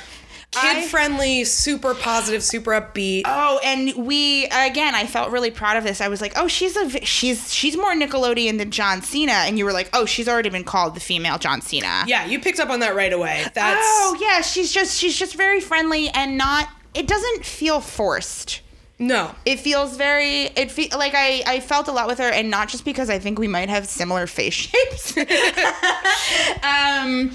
Kid 0.52 0.90
friendly, 0.90 1.44
super 1.44 1.94
positive, 1.94 2.42
super 2.42 2.72
upbeat. 2.72 3.22
Oh, 3.24 3.60
and 3.62 3.94
we 4.04 4.46
again, 4.46 4.96
I 4.96 5.06
felt 5.06 5.30
really 5.30 5.52
proud 5.52 5.76
of 5.76 5.84
this. 5.84 6.00
I 6.00 6.08
was 6.08 6.20
like, 6.20 6.32
"Oh, 6.34 6.48
she's 6.48 6.76
a 6.76 6.90
she's 7.04 7.54
she's 7.54 7.76
more 7.76 7.94
Nickelodeon 7.94 8.58
than 8.58 8.72
John 8.72 9.00
Cena," 9.00 9.30
and 9.46 9.58
you 9.60 9.64
were 9.64 9.72
like, 9.72 9.88
"Oh, 9.92 10.06
she's 10.06 10.28
already 10.28 10.48
been 10.50 10.64
called 10.64 10.96
the 10.96 11.00
female 11.00 11.38
John 11.38 11.60
Cena." 11.60 12.02
yeah, 12.08 12.26
you 12.26 12.40
picked 12.40 12.58
up 12.58 12.68
on 12.68 12.80
that 12.80 12.96
right 12.96 13.12
away. 13.12 13.44
That's 13.54 13.78
Oh, 13.80 14.16
yeah, 14.20 14.40
she's 14.40 14.72
just 14.72 14.98
she's 14.98 15.16
just 15.16 15.36
very 15.36 15.60
friendly 15.60 16.08
and 16.08 16.36
not. 16.36 16.68
It 16.94 17.06
doesn't 17.06 17.44
feel 17.44 17.80
forced. 17.80 18.60
No. 19.00 19.34
It 19.46 19.58
feels 19.58 19.96
very. 19.96 20.42
It 20.42 20.70
feel 20.70 20.96
like 20.96 21.14
I 21.16 21.42
I 21.46 21.60
felt 21.60 21.88
a 21.88 21.92
lot 21.92 22.06
with 22.06 22.18
her, 22.18 22.28
and 22.28 22.50
not 22.50 22.68
just 22.68 22.84
because 22.84 23.08
I 23.08 23.18
think 23.18 23.38
we 23.38 23.48
might 23.48 23.70
have 23.70 23.88
similar 23.88 24.26
face 24.26 24.52
shapes. 24.70 25.16
um, 26.62 27.32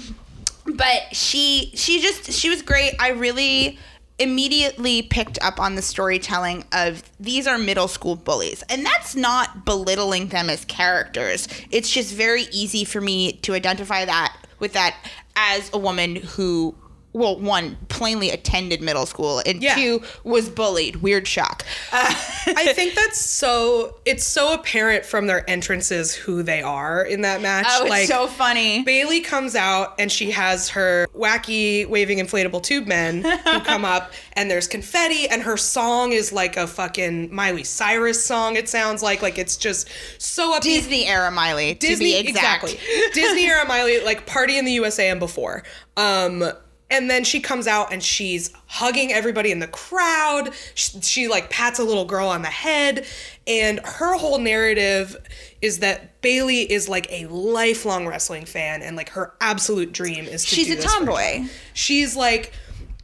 but 0.64 1.02
she 1.12 1.72
she 1.74 2.00
just 2.00 2.32
she 2.32 2.48
was 2.48 2.62
great. 2.62 2.94
I 3.00 3.10
really 3.10 3.78
immediately 4.18 5.02
picked 5.02 5.38
up 5.42 5.58
on 5.60 5.74
the 5.74 5.82
storytelling 5.82 6.64
of 6.72 7.02
these 7.20 7.46
are 7.46 7.58
middle 7.58 7.86
school 7.86 8.16
bullies 8.16 8.64
and 8.70 8.82
that's 8.82 9.14
not 9.14 9.66
belittling 9.66 10.28
them 10.28 10.48
as 10.48 10.64
characters 10.64 11.46
it's 11.70 11.90
just 11.90 12.14
very 12.14 12.44
easy 12.50 12.82
for 12.82 12.98
me 12.98 13.32
to 13.34 13.52
identify 13.52 14.06
that 14.06 14.34
with 14.58 14.72
that 14.72 14.96
as 15.36 15.70
a 15.74 15.78
woman 15.78 16.16
who 16.16 16.74
well 17.16 17.38
one 17.40 17.76
plainly 17.88 18.30
attended 18.30 18.82
middle 18.82 19.06
school 19.06 19.42
and 19.46 19.62
Yeah. 19.62 19.74
two 19.74 20.02
was 20.22 20.48
bullied 20.50 20.96
weird 20.96 21.26
shock 21.26 21.64
uh, 21.92 22.14
I 22.46 22.72
think 22.74 22.94
that's 22.94 23.18
so 23.20 23.96
it's 24.04 24.24
so 24.26 24.52
apparent 24.52 25.04
from 25.06 25.26
their 25.26 25.48
entrances 25.48 26.14
who 26.14 26.42
they 26.42 26.60
are 26.62 27.02
in 27.02 27.22
that 27.22 27.40
match. 27.40 27.66
oh 27.70 27.82
it's 27.84 27.90
like 27.90 28.06
so 28.06 28.26
funny 28.26 28.82
Bayley 28.82 29.20
comes 29.20 29.56
out 29.56 29.94
and 29.98 30.12
she 30.12 30.30
has 30.32 30.68
her 30.70 31.08
wacky 31.16 31.88
waving 31.88 32.18
inflatable 32.18 32.62
tube 32.62 32.86
men 32.86 33.22
who 33.44 33.60
come 33.60 33.84
up 33.84 34.12
and 34.34 34.50
there's 34.50 34.68
confetti 34.68 35.26
and 35.28 35.42
her 35.42 35.56
song 35.56 36.12
is 36.12 36.32
like 36.32 36.56
a 36.58 36.66
fucking 36.66 37.34
Miley 37.34 37.64
Cyrus 37.64 38.22
song 38.22 38.56
it 38.56 38.68
sounds 38.68 39.02
like 39.02 39.22
like 39.22 39.38
it's 39.38 39.56
just 39.56 39.88
so 40.18 40.52
upbeat. 40.52 40.60
disney 40.62 41.06
era 41.06 41.30
miley 41.30 41.74
Disney 41.74 42.12
to 42.12 42.22
be 42.22 42.28
exact 42.28 42.64
exactly. 42.64 43.10
Disney 43.14 43.46
era 43.46 43.64
Miley 43.68 44.04
like 44.04 44.26
party 44.26 44.58
in 44.58 44.64
the 44.66 44.72
USA 44.72 45.08
and 45.08 45.18
before. 45.20 45.62
Um 45.96 46.44
and 46.90 47.10
then 47.10 47.24
she 47.24 47.40
comes 47.40 47.66
out 47.66 47.92
and 47.92 48.02
she's 48.02 48.52
hugging 48.66 49.12
everybody 49.12 49.50
in 49.50 49.58
the 49.58 49.66
crowd. 49.66 50.50
She, 50.74 51.00
she 51.00 51.28
like 51.28 51.50
pats 51.50 51.78
a 51.80 51.84
little 51.84 52.04
girl 52.04 52.28
on 52.28 52.42
the 52.42 52.48
head 52.48 53.06
and 53.46 53.80
her 53.84 54.14
whole 54.16 54.38
narrative 54.38 55.16
is 55.60 55.80
that 55.80 56.20
Bayley 56.20 56.60
is 56.70 56.88
like 56.88 57.10
a 57.10 57.26
lifelong 57.26 58.06
wrestling 58.06 58.44
fan 58.44 58.82
and 58.82 58.96
like 58.96 59.08
her 59.10 59.34
absolute 59.40 59.92
dream 59.92 60.24
is 60.26 60.44
to 60.44 60.54
She's 60.54 60.70
a 60.70 60.80
tomboy. 60.80 61.46
She's 61.74 62.14
like 62.14 62.52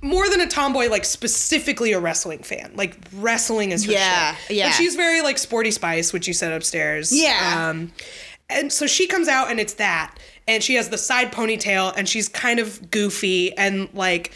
more 0.00 0.28
than 0.28 0.40
a 0.40 0.46
tomboy, 0.48 0.88
like 0.88 1.04
specifically 1.04 1.92
a 1.92 2.00
wrestling 2.00 2.42
fan. 2.42 2.72
Like 2.74 2.96
wrestling 3.14 3.70
is 3.72 3.84
her 3.86 3.92
Yeah, 3.92 4.34
shit. 4.36 4.56
yeah. 4.56 4.64
Like 4.66 4.74
she's 4.74 4.94
very 4.96 5.22
like 5.22 5.38
sporty 5.38 5.70
spice, 5.70 6.12
which 6.12 6.28
you 6.28 6.34
said 6.34 6.52
upstairs. 6.52 7.12
Yeah. 7.12 7.68
Um, 7.70 7.92
and 8.50 8.72
so 8.72 8.86
she 8.86 9.06
comes 9.06 9.28
out 9.28 9.50
and 9.50 9.58
it's 9.58 9.74
that. 9.74 10.16
And 10.48 10.62
she 10.62 10.74
has 10.74 10.88
the 10.88 10.98
side 10.98 11.32
ponytail 11.32 11.92
and 11.96 12.08
she's 12.08 12.28
kind 12.28 12.58
of 12.58 12.90
goofy. 12.90 13.56
And 13.56 13.88
like, 13.94 14.32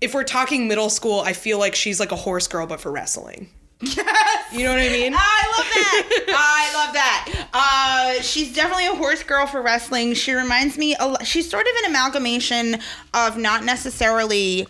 if 0.00 0.14
we're 0.14 0.24
talking 0.24 0.66
middle 0.66 0.90
school, 0.90 1.20
I 1.20 1.32
feel 1.32 1.58
like 1.58 1.74
she's 1.74 2.00
like 2.00 2.12
a 2.12 2.16
horse 2.16 2.48
girl, 2.48 2.66
but 2.66 2.80
for 2.80 2.90
wrestling. 2.90 3.48
Yes. 3.82 4.52
You 4.52 4.64
know 4.64 4.70
what 4.70 4.80
I 4.80 4.88
mean? 4.90 5.12
I 5.16 5.42
love 5.56 5.66
that. 5.66 6.24
I 6.28 6.84
love 6.84 6.94
that. 6.94 7.48
Uh, 7.52 8.22
she's 8.22 8.54
definitely 8.54 8.86
a 8.86 8.94
horse 8.94 9.22
girl 9.22 9.46
for 9.46 9.62
wrestling. 9.62 10.14
She 10.14 10.32
reminds 10.32 10.78
me. 10.78 10.94
She's 11.24 11.50
sort 11.50 11.66
of 11.66 11.72
an 11.84 11.90
amalgamation 11.90 12.78
of 13.14 13.36
not 13.36 13.64
necessarily. 13.64 14.66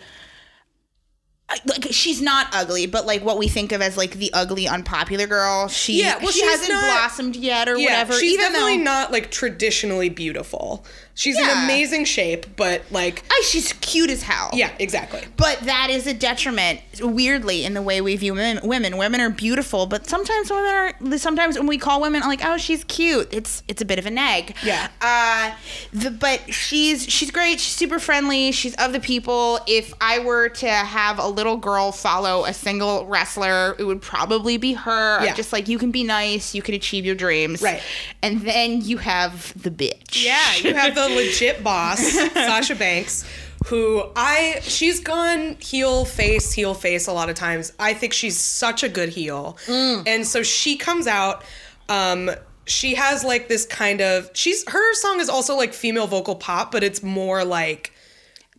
Like 1.65 1.87
she's 1.91 2.19
not 2.21 2.47
ugly, 2.51 2.87
but 2.87 3.05
like 3.05 3.23
what 3.23 3.37
we 3.37 3.47
think 3.47 3.71
of 3.73 3.81
as 3.81 3.95
like 3.95 4.13
the 4.13 4.31
ugly, 4.33 4.67
unpopular 4.67 5.27
girl. 5.27 5.67
She 5.67 6.01
Yeah, 6.01 6.17
well, 6.17 6.31
she 6.31 6.43
hasn't 6.43 6.69
not- 6.69 6.81
blossomed 6.83 7.35
yet 7.35 7.69
or 7.69 7.77
yeah, 7.77 7.89
whatever. 8.03 8.13
she's 8.13 8.33
even 8.33 8.45
definitely 8.53 8.77
though 8.77 8.83
not 8.83 9.11
like 9.11 9.29
traditionally 9.29 10.09
beautiful. 10.09 10.83
She's 11.15 11.37
in 11.37 11.47
amazing 11.47 12.05
shape, 12.05 12.47
but 12.55 12.81
like, 12.89 13.23
Ay, 13.29 13.43
she's 13.45 13.71
cute 13.73 14.09
as 14.09 14.23
hell. 14.23 14.49
yeah, 14.51 14.71
exactly. 14.79 15.21
But 15.37 15.59
that 15.59 15.89
is 15.91 16.07
a 16.07 16.13
detriment, 16.15 16.79
weirdly, 17.01 17.65
in 17.65 17.75
the 17.75 17.83
way 17.83 18.01
we 18.01 18.15
view 18.15 18.33
women. 18.33 18.59
Women, 18.67 18.97
women 18.97 19.21
are 19.21 19.29
beautiful, 19.29 19.85
but 19.85 20.07
sometimes 20.07 20.49
women 20.49 20.73
are. 20.73 21.17
Sometimes 21.19 21.55
when 21.55 21.67
we 21.67 21.77
call 21.77 22.01
women 22.01 22.21
like, 22.21 22.43
"Oh, 22.43 22.57
she's 22.57 22.83
cute," 22.85 23.27
it's 23.31 23.61
it's 23.67 23.79
a 23.79 23.85
bit 23.85 23.99
of 23.99 24.07
a 24.07 24.09
neg. 24.09 24.55
Yeah. 24.63 24.87
Uh, 25.01 25.53
the, 25.93 26.09
but 26.09 26.51
she's 26.51 27.03
she's 27.07 27.29
great. 27.29 27.59
She's 27.59 27.75
super 27.75 27.99
friendly. 27.99 28.51
She's 28.51 28.73
of 28.77 28.91
the 28.91 28.99
people. 28.99 29.59
If 29.67 29.93
I 30.01 30.17
were 30.17 30.49
to 30.49 30.67
have 30.67 31.19
a 31.19 31.27
little 31.27 31.42
girl 31.57 31.91
follow 31.91 32.45
a 32.45 32.53
single 32.53 33.05
wrestler, 33.05 33.75
it 33.77 33.83
would 33.83 34.01
probably 34.01 34.57
be 34.57 34.73
her. 34.73 35.23
Yeah. 35.23 35.33
Just 35.33 35.53
like 35.53 35.67
you 35.67 35.77
can 35.77 35.91
be 35.91 36.03
nice, 36.03 36.55
you 36.55 36.61
can 36.61 36.73
achieve 36.73 37.05
your 37.05 37.15
dreams. 37.15 37.61
Right. 37.61 37.81
And 38.21 38.41
then 38.41 38.81
you 38.81 38.97
have 38.97 39.53
the 39.61 39.69
bitch. 39.69 40.23
Yeah, 40.23 40.55
you 40.55 40.73
have 40.73 40.95
the 40.95 41.07
legit 41.15 41.63
boss, 41.63 41.99
Sasha 42.33 42.75
Banks, 42.75 43.25
who 43.67 44.03
I 44.15 44.59
she's 44.61 44.99
gone 44.99 45.55
heel 45.59 46.05
face, 46.05 46.51
heel 46.51 46.73
face 46.73 47.07
a 47.07 47.13
lot 47.13 47.29
of 47.29 47.35
times. 47.35 47.73
I 47.79 47.93
think 47.93 48.13
she's 48.13 48.37
such 48.37 48.83
a 48.83 48.89
good 48.89 49.09
heel. 49.09 49.57
And 49.67 50.25
so 50.25 50.43
she 50.43 50.77
comes 50.77 51.07
out 51.07 51.43
um 51.89 52.31
she 52.65 52.95
has 52.95 53.25
like 53.25 53.49
this 53.49 53.65
kind 53.65 53.99
of 54.01 54.29
she's 54.33 54.67
her 54.69 54.93
song 54.95 55.19
is 55.19 55.27
also 55.29 55.55
like 55.55 55.73
female 55.73 56.07
vocal 56.07 56.35
pop, 56.35 56.71
but 56.71 56.83
it's 56.83 57.03
more 57.03 57.43
like 57.43 57.91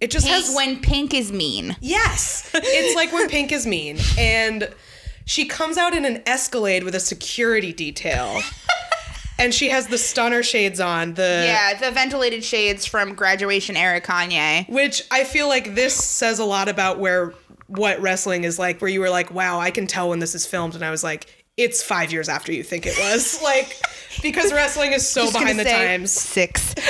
it 0.00 0.10
just 0.10 0.26
Pink, 0.26 0.44
has 0.44 0.54
when 0.54 0.80
pink 0.80 1.14
is 1.14 1.32
mean. 1.32 1.76
Yes. 1.80 2.50
It's 2.54 2.96
like 2.96 3.12
when 3.12 3.28
Pink 3.28 3.52
is 3.52 3.66
mean. 3.66 3.98
And 4.18 4.68
she 5.24 5.46
comes 5.46 5.76
out 5.76 5.94
in 5.94 6.04
an 6.04 6.22
Escalade 6.26 6.84
with 6.84 6.94
a 6.94 7.00
security 7.00 7.72
detail. 7.72 8.40
and 9.38 9.54
she 9.54 9.68
has 9.70 9.86
the 9.88 9.98
stunner 9.98 10.42
shades 10.42 10.80
on. 10.80 11.14
The 11.14 11.44
Yeah, 11.46 11.74
the 11.78 11.90
ventilated 11.90 12.44
shades 12.44 12.86
from 12.86 13.14
graduation 13.14 13.76
era 13.76 14.00
Kanye. 14.00 14.68
which 14.68 15.02
I 15.10 15.24
feel 15.24 15.48
like 15.48 15.74
this 15.74 15.94
says 15.94 16.38
a 16.38 16.44
lot 16.44 16.68
about 16.68 16.98
where 16.98 17.34
what 17.66 18.00
wrestling 18.00 18.44
is 18.44 18.58
like, 18.58 18.80
where 18.80 18.90
you 18.90 19.00
were 19.00 19.10
like, 19.10 19.32
wow, 19.32 19.58
I 19.58 19.70
can 19.70 19.86
tell 19.86 20.10
when 20.10 20.18
this 20.18 20.34
is 20.34 20.46
filmed. 20.46 20.74
And 20.74 20.84
I 20.84 20.90
was 20.90 21.02
like, 21.02 21.43
it's 21.56 21.82
five 21.82 22.12
years 22.12 22.28
after 22.28 22.52
you 22.52 22.62
think 22.62 22.86
it 22.86 22.96
was. 22.98 23.42
like, 23.42 23.80
because 24.22 24.52
wrestling 24.52 24.92
is 24.92 25.06
so 25.06 25.22
Just 25.22 25.34
behind 25.38 25.58
the 25.58 25.64
say 25.64 25.86
times. 25.86 26.10
Six. 26.10 26.74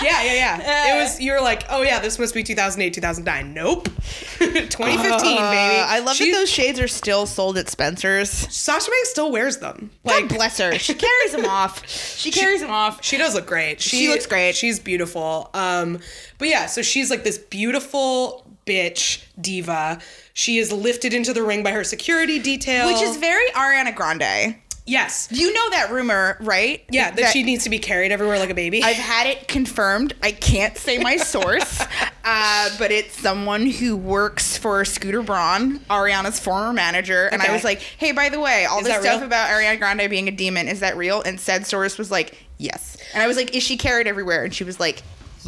Yeah, 0.00 0.22
yeah, 0.22 0.34
yeah. 0.34 0.94
it 0.96 1.02
was, 1.02 1.20
you 1.20 1.32
were 1.32 1.40
like, 1.40 1.64
oh 1.70 1.82
yeah, 1.82 1.98
this 1.98 2.18
must 2.20 2.32
be 2.32 2.44
2008, 2.44 2.94
2009. 2.94 3.52
Nope. 3.52 3.84
2015, 4.38 5.20
baby. 5.20 5.36
Uh, 5.36 5.86
I 5.88 6.00
love 6.00 6.14
She- 6.14 6.30
that 6.30 6.38
those 6.38 6.48
shades 6.50 6.78
are 6.78 6.86
still 6.88 7.26
sold 7.26 7.58
at 7.58 7.68
Spencer's. 7.68 8.30
Sasha 8.30 8.90
Banks 8.90 9.10
still 9.10 9.32
wears 9.32 9.56
them. 9.58 9.90
Like, 10.04 10.28
bless 10.28 10.58
her. 10.58 10.78
She 10.78 10.94
carries 10.94 11.32
them 11.32 11.44
off. 11.46 11.86
She 11.88 12.30
carries 12.30 12.60
them 12.60 12.70
off. 12.70 13.02
She 13.02 13.16
does 13.16 13.34
look 13.34 13.46
great. 13.46 13.80
She, 13.80 13.96
She 13.96 14.08
looks 14.08 14.26
great. 14.26 14.54
She's 14.54 14.78
beautiful. 14.78 15.50
Um, 15.52 15.98
but 16.38 16.48
yeah, 16.48 16.66
so 16.66 16.82
she's 16.82 17.10
like 17.10 17.24
this 17.24 17.38
beautiful 17.38 18.47
bitch 18.68 19.24
diva. 19.40 19.98
She 20.34 20.58
is 20.58 20.70
lifted 20.70 21.14
into 21.14 21.32
the 21.32 21.42
ring 21.42 21.62
by 21.62 21.70
her 21.72 21.84
security 21.84 22.38
detail, 22.38 22.86
Which 22.86 23.02
is 23.02 23.16
very 23.16 23.48
Ariana 23.52 23.94
Grande. 23.94 24.56
yes, 24.86 25.28
You 25.30 25.52
know 25.52 25.70
that 25.70 25.90
rumor, 25.90 26.36
right? 26.40 26.84
yeah, 26.90 27.10
that, 27.12 27.32
she 27.32 27.42
needs 27.42 27.64
to 27.64 27.70
be 27.70 27.78
carried 27.78 28.12
everywhere 28.12 28.38
like 28.38 28.50
a 28.50 28.54
baby. 28.54 28.82
I've 28.82 28.96
had 28.96 29.26
it 29.26 29.48
confirmed. 29.48 30.14
I 30.22 30.32
can't 30.32 30.76
say 30.76 30.98
my 30.98 31.16
source, 31.34 31.80
uh, 32.24 32.70
but 32.78 32.90
it's 32.92 33.18
someone 33.18 33.66
who 33.66 33.96
works 33.96 34.56
for 34.56 34.84
Scooter 34.84 35.22
Braun, 35.22 35.78
Ariana's 35.90 36.38
former 36.38 36.72
manager. 36.72 37.26
And 37.26 37.42
I 37.42 37.52
was 37.52 37.64
like, 37.64 37.80
hey, 37.80 38.12
by 38.12 38.28
the 38.28 38.38
way, 38.40 38.64
all 38.66 38.80
Is 38.80 38.86
this 38.86 39.00
stuff 39.02 39.16
real? 39.20 39.26
about 39.26 39.48
Ariana 39.50 39.78
Grande 39.78 40.08
being 40.10 40.28
a 40.28 40.32
demon, 40.32 40.68
is 40.68 40.80
that 40.80 40.96
real? 40.96 41.22
And 41.22 41.40
said 41.40 41.66
source 41.66 41.98
was 41.98 42.10
like, 42.10 42.36
yes. 42.58 42.96
And 43.14 43.22
I 43.22 43.26
was 43.26 43.36
like, 43.36 43.54
is 43.56 43.62
she 43.62 43.76
carried 43.76 44.06
everywhere? 44.06 44.44
And 44.44 44.54
she 44.54 44.64
was 44.64 44.78
like, 44.78 45.02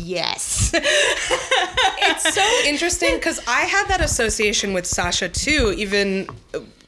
yes. 0.07 0.73
it's 0.75 2.35
so 2.35 2.69
interesting 2.69 3.14
because 3.16 3.40
I 3.47 3.62
had 3.62 3.88
that 3.88 4.00
association 4.00 4.73
with 4.73 4.87
Sasha 4.87 5.28
too, 5.28 5.75
even 5.76 6.28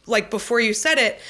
like 0.07 0.31
before 0.31 0.61
you 0.61 0.75
said 0.75 0.99
it. 0.99 1.21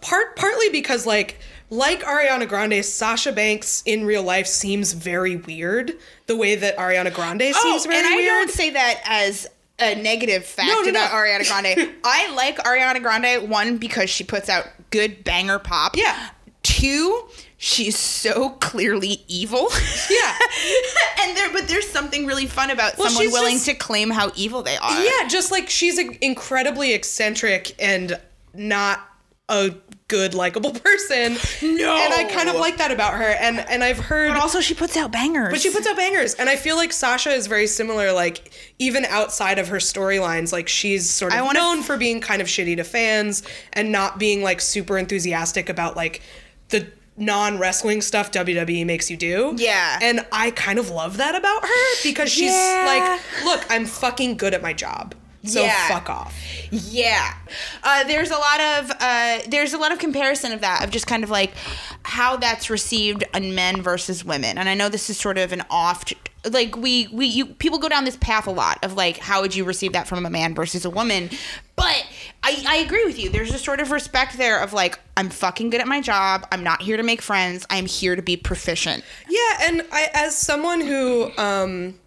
Part 0.00 0.36
partly 0.36 0.68
because 0.70 1.06
like 1.06 1.38
like 1.70 2.02
Ariana 2.02 2.48
Grande, 2.48 2.84
Sasha 2.84 3.32
Banks 3.32 3.82
in 3.86 4.04
real 4.04 4.22
life 4.22 4.46
seems 4.46 4.92
very 4.92 5.36
weird. 5.36 5.92
The 6.26 6.36
way 6.36 6.54
that 6.56 6.76
Ariana 6.76 7.12
Grande 7.12 7.42
oh, 7.54 7.62
seems 7.62 7.86
very 7.86 7.96
Oh, 7.96 7.98
and 7.98 8.06
I 8.06 8.16
weird. 8.16 8.28
don't 8.28 8.50
say 8.50 8.70
that 8.70 9.00
as 9.04 9.46
a 9.78 9.94
negative 9.94 10.44
fact 10.44 10.68
No, 10.68 10.82
no, 10.82 10.90
about 10.90 11.10
no. 11.12 11.16
Ariana 11.18 11.48
Grande. 11.48 11.92
I 12.04 12.32
like 12.34 12.58
Ariana 12.58 13.02
Grande 13.02 13.48
one 13.50 13.78
because 13.78 14.10
she 14.10 14.24
puts 14.24 14.48
out 14.48 14.66
good 14.90 15.24
banger 15.24 15.58
pop. 15.58 15.96
Yeah. 15.96 16.30
Two, 16.62 17.28
she's 17.56 17.96
so 17.96 18.50
clearly 18.50 19.24
evil. 19.28 19.68
Yeah. 20.10 20.38
and 21.22 21.36
there, 21.36 21.52
but 21.52 21.68
there's 21.68 21.88
something 21.88 22.26
really 22.26 22.46
fun 22.46 22.70
about 22.70 22.98
Well, 22.98 23.08
someone 23.10 23.32
willing 23.32 23.54
just- 23.54 23.66
to 23.66 23.74
claim 23.74 24.10
how 24.10 24.32
evil 24.36 24.62
they 24.62 24.76
are. 24.76 25.02
Yeah, 25.04 25.26
just 25.28 25.50
like 25.50 25.68
she's 25.70 25.98
a- 25.98 26.24
incredibly 26.24 26.92
eccentric 26.92 27.74
and 27.82 28.18
not 28.54 29.00
a 29.48 29.72
good 30.08 30.34
likable 30.34 30.72
person. 30.72 31.36
No. 31.62 31.96
And 31.96 32.12
I 32.14 32.28
kind 32.32 32.48
of 32.48 32.56
like 32.56 32.78
that 32.78 32.90
about 32.90 33.14
her. 33.14 33.22
And 33.24 33.58
and 33.60 33.82
I've 33.84 33.98
heard 33.98 34.28
But 34.34 34.40
also, 34.42 34.60
she 34.60 34.74
puts 34.74 34.96
out 34.96 35.12
bangers. 35.12 35.50
But 35.52 35.60
she 35.60 35.70
puts 35.70 35.86
out 35.86 35.96
bangers, 35.96 36.34
and 36.34 36.48
I 36.48 36.56
feel 36.56 36.74
like 36.76 36.92
Sasha 36.92 37.30
is 37.30 37.46
very 37.46 37.66
similar. 37.68 38.12
Like 38.12 38.50
even 38.78 39.04
outside 39.04 39.58
of 39.60 39.68
her 39.68 39.76
storylines, 39.78 40.52
like 40.52 40.68
she's 40.68 41.08
sort 41.08 41.32
of 41.34 41.52
known 41.54 41.78
f- 41.78 41.84
for 41.86 41.96
being 41.96 42.20
kind 42.20 42.42
of 42.42 42.48
shitty 42.48 42.76
to 42.76 42.84
fans 42.84 43.42
and 43.72 43.92
not 43.92 44.18
being 44.18 44.42
like 44.42 44.60
super 44.60 44.98
enthusiastic 44.98 45.68
about 45.68 45.96
like 45.96 46.22
the 46.70 46.86
non 47.16 47.58
wrestling 47.58 48.00
stuff 48.02 48.30
WWE 48.30 48.84
makes 48.86 49.10
you 49.10 49.16
do. 49.16 49.54
Yeah. 49.56 49.98
and 50.02 50.26
I 50.32 50.50
kind 50.50 50.78
of 50.78 50.90
love 50.90 51.16
that 51.16 51.34
about 51.34 51.62
her 51.62 52.02
because 52.02 52.30
she's 52.30 52.52
Yeah. 52.52 52.84
like, 52.86 53.44
look, 53.44 53.64
I'm 53.70 53.86
fucking 53.86 54.36
good 54.36 54.52
at 54.54 54.62
my 54.62 54.72
job, 54.72 55.14
so 55.46 55.62
Yeah. 55.62 55.88
fuck 55.88 56.10
off. 56.10 56.34
Yeah, 56.70 57.34
uh, 57.84 58.04
there's 58.04 58.30
a 58.30 58.36
lot 58.36 58.60
of 58.60 58.90
uh, 59.00 59.38
there's 59.48 59.72
a 59.72 59.78
lot 59.78 59.92
of 59.92 59.98
comparison 59.98 60.52
of 60.52 60.60
that 60.62 60.82
of 60.84 60.90
just 60.90 61.06
kind 61.06 61.22
of 61.24 61.30
like 61.30 61.52
how 62.02 62.36
that's 62.36 62.68
received 62.70 63.24
on 63.34 63.54
men 63.54 63.82
versus 63.82 64.24
women, 64.24 64.58
and 64.58 64.68
I 64.68 64.74
know 64.74 64.88
this 64.88 65.08
is 65.10 65.16
sort 65.16 65.38
of 65.38 65.52
an 65.52 65.62
oft 65.70 66.12
like 66.50 66.76
we 66.76 67.08
we 67.08 67.26
you 67.26 67.46
people 67.46 67.78
go 67.78 67.88
down 67.88 68.04
this 68.04 68.16
path 68.16 68.46
a 68.46 68.50
lot 68.52 68.78
of 68.84 68.94
like 68.94 69.16
how 69.18 69.40
would 69.40 69.54
you 69.56 69.64
receive 69.64 69.92
that 69.94 70.06
from 70.06 70.24
a 70.26 70.30
man 70.30 70.54
versus 70.54 70.84
a 70.84 70.90
woman, 70.90 71.28
but 71.76 72.04
I 72.42 72.62
I 72.66 72.76
agree 72.78 73.04
with 73.04 73.18
you. 73.18 73.30
There's 73.30 73.52
a 73.54 73.58
sort 73.58 73.80
of 73.80 73.90
respect 73.90 74.36
there 74.36 74.60
of 74.60 74.72
like 74.72 74.98
I'm 75.16 75.30
fucking 75.30 75.70
good 75.70 75.80
at 75.80 75.88
my 75.88 76.00
job. 76.00 76.46
I'm 76.52 76.62
not 76.62 76.82
here 76.82 76.96
to 76.96 77.02
make 77.02 77.22
friends. 77.22 77.64
I'm 77.70 77.86
here 77.86 78.14
to 78.16 78.22
be 78.22 78.36
proficient. 78.36 79.02
Yeah, 79.28 79.38
and 79.62 79.82
I, 79.90 80.08
as 80.14 80.36
someone 80.36 80.80
who 80.80 81.30
um, 81.38 81.98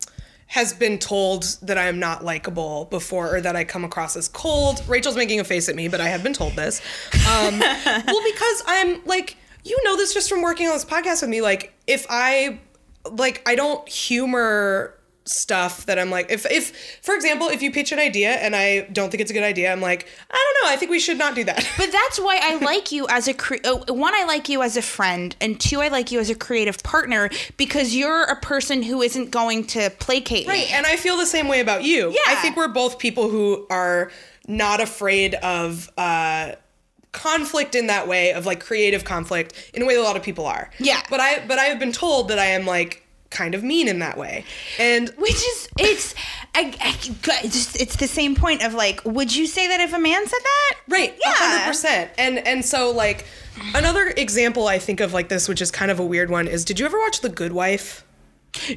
has 0.50 0.74
been 0.74 0.98
told 0.98 1.44
that 1.62 1.78
I 1.78 1.86
am 1.88 2.00
not 2.00 2.26
likable 2.26 2.86
before, 2.86 3.36
or 3.36 3.40
that 3.40 3.56
I 3.56 3.64
come 3.64 3.86
across 3.86 4.16
as 4.16 4.28
cold, 4.28 4.84
Rachel's 4.88 5.16
making 5.16 5.40
a 5.40 5.44
face 5.44 5.70
at 5.70 5.76
me, 5.76 5.88
but 5.88 6.02
I 6.02 6.08
have 6.08 6.24
been 6.24 6.34
told 6.34 6.54
this. 6.54 6.82
Um, 7.14 7.60
well, 7.86 8.24
because 8.24 8.64
I'm 8.66 9.06
like, 9.06 9.38
you 9.64 9.80
know, 9.84 9.96
this 9.96 10.12
just 10.12 10.28
from 10.28 10.42
working 10.42 10.68
on 10.68 10.74
this 10.74 10.86
podcast 10.86 11.22
with 11.22 11.30
me. 11.30 11.42
Like, 11.42 11.74
if 11.86 12.08
I, 12.10 12.60
like, 13.12 13.44
I 13.48 13.54
don't 13.54 13.88
humor 13.88 14.96
stuff 15.30 15.86
that 15.86 16.00
I'm 16.00 16.10
like, 16.10 16.32
if, 16.32 16.46
if, 16.50 16.74
for 17.02 17.14
example, 17.14 17.48
if 17.48 17.62
you 17.62 17.72
pitch 17.72 17.92
an 17.92 18.00
idea 18.00 18.32
and 18.32 18.56
I 18.56 18.82
don't 18.92 19.10
think 19.10 19.22
it's 19.22 19.32
a 19.32 19.34
good 19.34 19.44
idea, 19.44 19.72
I'm 19.72 19.82
like, 19.82 20.08
I 20.30 20.34
don't 20.34 20.64
know, 20.64 20.74
I 20.74 20.78
think 20.78 20.92
we 20.92 21.00
should 21.00 21.18
not 21.18 21.36
do 21.36 21.44
that. 21.44 21.68
But 21.78 21.92
that's 21.92 22.20
why 22.20 22.40
I 22.42 22.56
like 22.58 22.92
you 22.92 23.08
as 23.10 23.28
a 23.28 23.34
cre- 23.34 23.64
uh, 23.64 23.94
one. 23.94 24.14
I 24.14 24.26
like 24.26 24.50
you 24.50 24.62
as 24.62 24.76
a 24.76 24.82
friend, 24.82 25.36
and 25.40 25.60
two, 25.60 25.80
I 25.82 25.88
like 25.88 26.12
you 26.12 26.20
as 26.20 26.30
a 26.30 26.36
creative 26.36 26.84
partner 26.84 27.30
because 27.58 27.96
you're 27.96 28.24
a 28.24 28.36
person 28.36 28.84
who 28.84 29.02
isn't 29.02 29.32
going 29.32 29.66
to 29.68 29.90
placate 29.92 30.48
me. 30.48 30.54
Right, 30.54 30.74
and 30.74 30.86
I 30.86 30.98
feel 30.98 31.16
the 31.16 31.26
same 31.26 31.48
way 31.48 31.62
about 31.62 31.84
you. 31.84 32.12
Yeah. 32.12 32.20
I 32.28 32.36
think 32.36 32.58
we're 32.58 32.68
both 32.68 33.00
people 33.00 33.30
who 33.30 33.66
are 33.70 34.12
not 34.48 34.82
afraid 34.82 35.36
of 35.36 35.90
uh 35.98 36.54
conflict 37.12 37.76
in 37.76 37.88
that 37.88 38.08
way 38.08 38.34
of 38.34 38.46
like 38.46 38.60
creative 38.60 39.04
conflict 39.04 39.72
in 39.74 39.82
a 39.82 39.86
way 39.86 39.96
that 39.96 40.02
a 40.02 40.04
lot 40.04 40.16
of 40.16 40.24
people 40.24 40.46
are. 40.46 40.70
Yeah. 40.80 41.02
But 41.10 41.20
I 41.20 41.46
but 41.48 41.60
I 41.60 41.66
have 41.66 41.80
been 41.80 41.92
told 41.92 42.30
that 42.30 42.40
I 42.40 42.46
am 42.46 42.66
like 42.66 43.06
kind 43.30 43.54
of 43.56 43.64
mean 43.64 43.88
in 43.88 44.00
that 44.00 44.18
way. 44.18 44.44
And 44.80 45.10
Which 45.18 45.36
is 45.36 45.70
it's 45.78 46.16
I, 46.56 46.76
I, 46.82 47.48
just 47.48 47.80
it's 47.80 47.96
the 47.98 48.08
same 48.08 48.36
point 48.36 48.64
of 48.64 48.74
like, 48.74 49.04
would 49.06 49.36
you 49.36 49.46
say 49.48 49.68
that 49.68 49.80
if 49.80 49.94
a 49.94 50.00
man 50.00 50.26
said 50.26 50.40
that? 50.44 50.74
Right, 50.88 51.14
Yeah. 51.24 51.34
hundred 51.36 51.68
percent. 51.68 52.12
And 52.18 52.40
and 52.48 52.66
so 52.66 52.92
like 52.92 53.26
another 53.76 54.08
example 54.18 54.68
I 54.68 54.80
think 54.80 55.00
of 55.00 55.14
like 55.14 55.30
this, 55.30 55.48
which 55.48 55.62
is 55.62 55.70
kind 55.72 55.92
of 55.92 56.00
a 56.00 56.06
weird 56.06 56.30
one, 56.30 56.48
is 56.48 56.66
did 56.66 56.80
you 56.80 56.86
ever 56.86 57.00
watch 57.00 57.22
The 57.22 57.30
Good 57.30 57.52
Wife? 57.54 58.04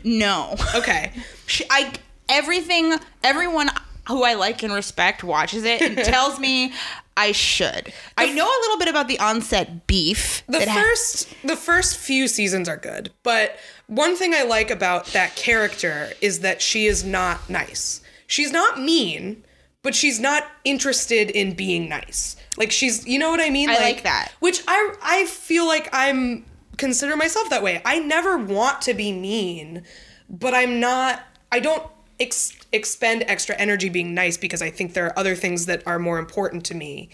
No. 0.05 0.55
Okay. 0.75 1.13
She, 1.47 1.65
I 1.71 1.93
everything 2.29 2.95
everyone 3.23 3.71
who 4.09 4.25
I 4.25 4.35
like 4.35 4.63
and 4.63 4.73
respect 4.73 5.23
watches 5.23 5.65
it 5.65 5.81
and 5.81 5.97
tells 5.99 6.39
me 6.39 6.73
I 7.17 7.33
should. 7.33 7.93
I 8.19 8.33
know 8.33 8.47
a 8.47 8.61
little 8.63 8.79
bit 8.79 8.89
about 8.89 9.09
the 9.09 9.19
onset 9.19 9.87
beef. 9.87 10.43
The 10.47 10.59
that 10.59 10.69
ha- 10.69 10.81
first 10.83 11.35
the 11.45 11.57
first 11.57 11.97
few 11.97 12.27
seasons 12.29 12.69
are 12.69 12.77
good, 12.77 13.13
but 13.23 13.57
one 13.87 14.17
thing 14.17 14.35
I 14.35 14.43
like 14.43 14.71
about 14.71 15.07
that 15.09 15.37
character 15.37 16.13
is 16.21 16.41
that 16.41 16.63
she 16.63 16.87
is 16.87 17.05
not 17.05 17.49
nice. 17.51 18.01
She's 18.27 18.51
not 18.51 18.81
mean, 18.81 19.45
but 19.83 19.95
she's 19.95 20.19
not 20.19 20.47
interested 20.65 21.31
in 21.31 21.55
being 21.55 21.89
nice. 21.89 22.37
Like 22.57 22.71
she's, 22.71 23.07
you 23.07 23.19
know 23.19 23.31
what 23.31 23.41
I 23.41 23.51
mean? 23.51 23.69
I 23.71 23.79
like 23.79 24.03
that. 24.05 24.33
Which 24.41 24.63
I 24.67 24.95
I 25.03 25.27
feel 25.27 25.67
like 25.67 25.89
I'm 25.93 26.45
consider 26.79 27.17
myself 27.17 27.51
that 27.51 27.63
way. 27.63 27.83
I 27.85 27.99
never 27.99 28.39
want 28.39 28.81
to 28.83 28.95
be 28.95 29.13
mean, 29.13 29.83
but 30.31 30.55
I'm 30.55 30.81
not 30.81 31.23
I 31.51 31.61
don't 31.61 31.87
ex- 32.19 32.57
expend 32.73 33.25
extra 33.27 33.55
energy 33.57 33.89
being 33.89 34.15
nice 34.15 34.37
because 34.37 34.63
I 34.63 34.71
think 34.71 34.95
there 34.95 35.07
are 35.07 35.19
other 35.19 35.35
things 35.35 35.67
that 35.67 35.87
are 35.87 35.99
more 35.99 36.19
important 36.19 36.65
to 36.67 36.75
me 36.75 37.11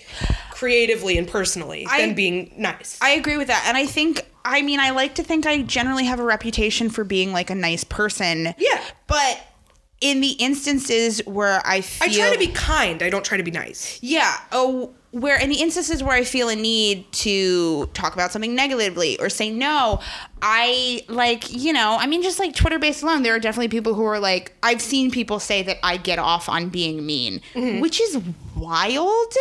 creatively 0.50 1.18
and 1.18 1.26
personally 1.26 1.86
I- 1.88 2.00
than 2.00 2.14
being 2.14 2.52
nice. 2.56 2.98
I 3.00 3.10
agree 3.10 3.36
with 3.36 3.48
that. 3.48 3.64
And 3.66 3.76
I 3.76 3.86
think, 3.86 4.26
I 4.44 4.62
mean, 4.62 4.80
I 4.80 4.90
like 4.90 5.14
to 5.16 5.22
think 5.22 5.46
I 5.46 5.62
generally 5.62 6.04
have 6.04 6.20
a 6.20 6.24
reputation 6.24 6.90
for 6.90 7.04
being 7.04 7.32
like 7.32 7.50
a 7.50 7.54
nice 7.54 7.84
person. 7.84 8.54
Yeah. 8.58 8.82
But 9.06 9.44
in 10.00 10.20
the 10.20 10.30
instances 10.32 11.20
where 11.26 11.60
I 11.64 11.80
feel. 11.80 12.08
I 12.08 12.14
try 12.14 12.32
to 12.32 12.38
be 12.38 12.52
kind. 12.52 13.02
I 13.02 13.10
don't 13.10 13.24
try 13.24 13.36
to 13.36 13.42
be 13.42 13.50
nice. 13.50 13.98
Yeah. 14.02 14.36
Oh, 14.52 14.94
where 15.10 15.40
in 15.40 15.48
the 15.48 15.60
instances 15.60 16.02
where 16.02 16.14
I 16.14 16.22
feel 16.24 16.48
a 16.50 16.56
need 16.56 17.10
to 17.12 17.86
talk 17.94 18.12
about 18.12 18.30
something 18.30 18.54
negatively 18.54 19.18
or 19.18 19.30
say 19.30 19.50
no, 19.50 20.00
I 20.42 21.02
like, 21.08 21.50
you 21.50 21.72
know, 21.72 21.96
I 21.98 22.06
mean, 22.06 22.22
just 22.22 22.38
like 22.38 22.54
Twitter 22.54 22.78
based 22.78 23.02
alone, 23.02 23.22
there 23.22 23.34
are 23.34 23.40
definitely 23.40 23.68
people 23.68 23.94
who 23.94 24.04
are 24.04 24.20
like, 24.20 24.52
I've 24.62 24.82
seen 24.82 25.10
people 25.10 25.40
say 25.40 25.62
that 25.62 25.78
I 25.82 25.96
get 25.96 26.18
off 26.18 26.48
on 26.48 26.68
being 26.68 27.06
mean, 27.06 27.40
which 27.80 28.00
is 28.00 28.20
wild. 28.54 29.32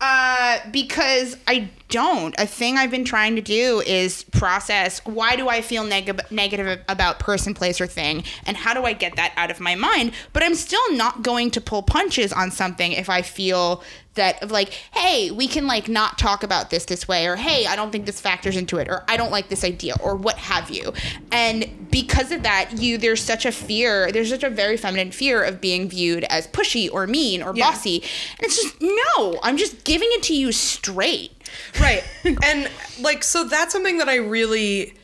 Uh, 0.00 0.58
because 0.72 1.36
I 1.46 1.68
don't. 1.88 2.34
A 2.38 2.46
thing 2.46 2.76
I've 2.76 2.90
been 2.90 3.04
trying 3.04 3.36
to 3.36 3.42
do 3.42 3.80
is 3.86 4.24
process 4.24 5.00
why 5.04 5.36
do 5.36 5.48
I 5.48 5.60
feel 5.60 5.84
neg- 5.84 6.30
negative 6.30 6.80
about 6.88 7.18
person, 7.18 7.54
place, 7.54 7.80
or 7.80 7.86
thing, 7.86 8.24
and 8.46 8.56
how 8.56 8.74
do 8.74 8.84
I 8.84 8.92
get 8.92 9.16
that 9.16 9.32
out 9.36 9.50
of 9.50 9.60
my 9.60 9.74
mind. 9.74 10.12
But 10.32 10.42
I'm 10.42 10.54
still 10.54 10.92
not 10.92 11.22
going 11.22 11.50
to 11.52 11.60
pull 11.60 11.82
punches 11.82 12.32
on 12.32 12.50
something 12.50 12.92
if 12.92 13.08
I 13.08 13.22
feel 13.22 13.82
that 14.14 14.40
of 14.44 14.52
like, 14.52 14.68
hey, 14.92 15.32
we 15.32 15.48
can 15.48 15.66
like 15.66 15.88
not 15.88 16.18
talk 16.18 16.42
about 16.44 16.70
this 16.70 16.84
this 16.84 17.08
way, 17.08 17.26
or 17.26 17.34
hey, 17.36 17.66
I 17.66 17.74
don't 17.74 17.90
think 17.90 18.06
this 18.06 18.20
factors 18.20 18.56
into 18.56 18.78
it, 18.78 18.88
or 18.88 19.02
I 19.08 19.16
don't 19.16 19.32
like 19.32 19.48
this 19.48 19.64
idea, 19.64 19.94
or 20.00 20.14
what 20.14 20.36
have 20.38 20.70
you. 20.70 20.92
And 21.32 21.88
because 21.90 22.30
of 22.30 22.44
that, 22.44 22.78
you 22.78 22.96
there's 22.96 23.20
such 23.22 23.44
a 23.44 23.50
fear, 23.52 24.10
there's 24.12 24.30
such 24.30 24.44
a 24.44 24.50
very 24.50 24.76
feminine 24.76 25.10
fear 25.10 25.42
of 25.42 25.60
being 25.60 25.88
viewed 25.88 26.22
as 26.24 26.46
pushy 26.46 26.88
or 26.92 27.06
mean 27.08 27.42
or 27.42 27.54
Yeah. 27.56 27.70
bossy. 27.70 28.02
And 28.38 28.46
it's 28.46 28.62
just 28.62 28.80
no, 28.80 29.38
I'm 29.42 29.56
just 29.56 29.82
giving 29.84 30.08
it 30.12 30.22
to 30.24 30.34
you 30.34 30.52
straight. 30.52 31.32
Right. 31.80 32.04
and 32.44 32.70
like 33.00 33.24
so 33.24 33.44
that's 33.44 33.72
something 33.72 33.98
that 33.98 34.08
I 34.08 34.16
really 34.16 34.94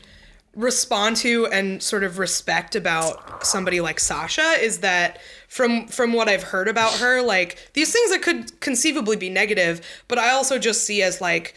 respond 0.55 1.15
to 1.17 1.47
and 1.47 1.81
sort 1.81 2.03
of 2.03 2.19
respect 2.19 2.75
about 2.75 3.45
somebody 3.45 3.79
like 3.79 3.99
Sasha 3.99 4.57
is 4.61 4.79
that 4.79 5.19
from 5.47 5.87
from 5.87 6.11
what 6.11 6.27
I've 6.27 6.43
heard 6.43 6.67
about 6.67 6.93
her 6.95 7.21
like 7.21 7.57
these 7.73 7.93
things 7.93 8.11
that 8.11 8.21
could 8.21 8.59
conceivably 8.59 9.15
be 9.15 9.29
negative 9.29 9.79
but 10.09 10.19
I 10.19 10.31
also 10.31 10.59
just 10.59 10.83
see 10.83 11.01
as 11.01 11.21
like 11.21 11.55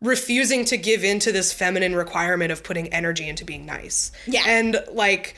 refusing 0.00 0.64
to 0.66 0.76
give 0.76 1.04
in 1.04 1.18
to 1.20 1.32
this 1.32 1.52
feminine 1.52 1.94
requirement 1.94 2.52
of 2.52 2.62
putting 2.62 2.92
energy 2.92 3.28
into 3.28 3.44
being 3.44 3.66
nice. 3.66 4.12
Yeah. 4.26 4.44
And 4.46 4.82
like 4.92 5.34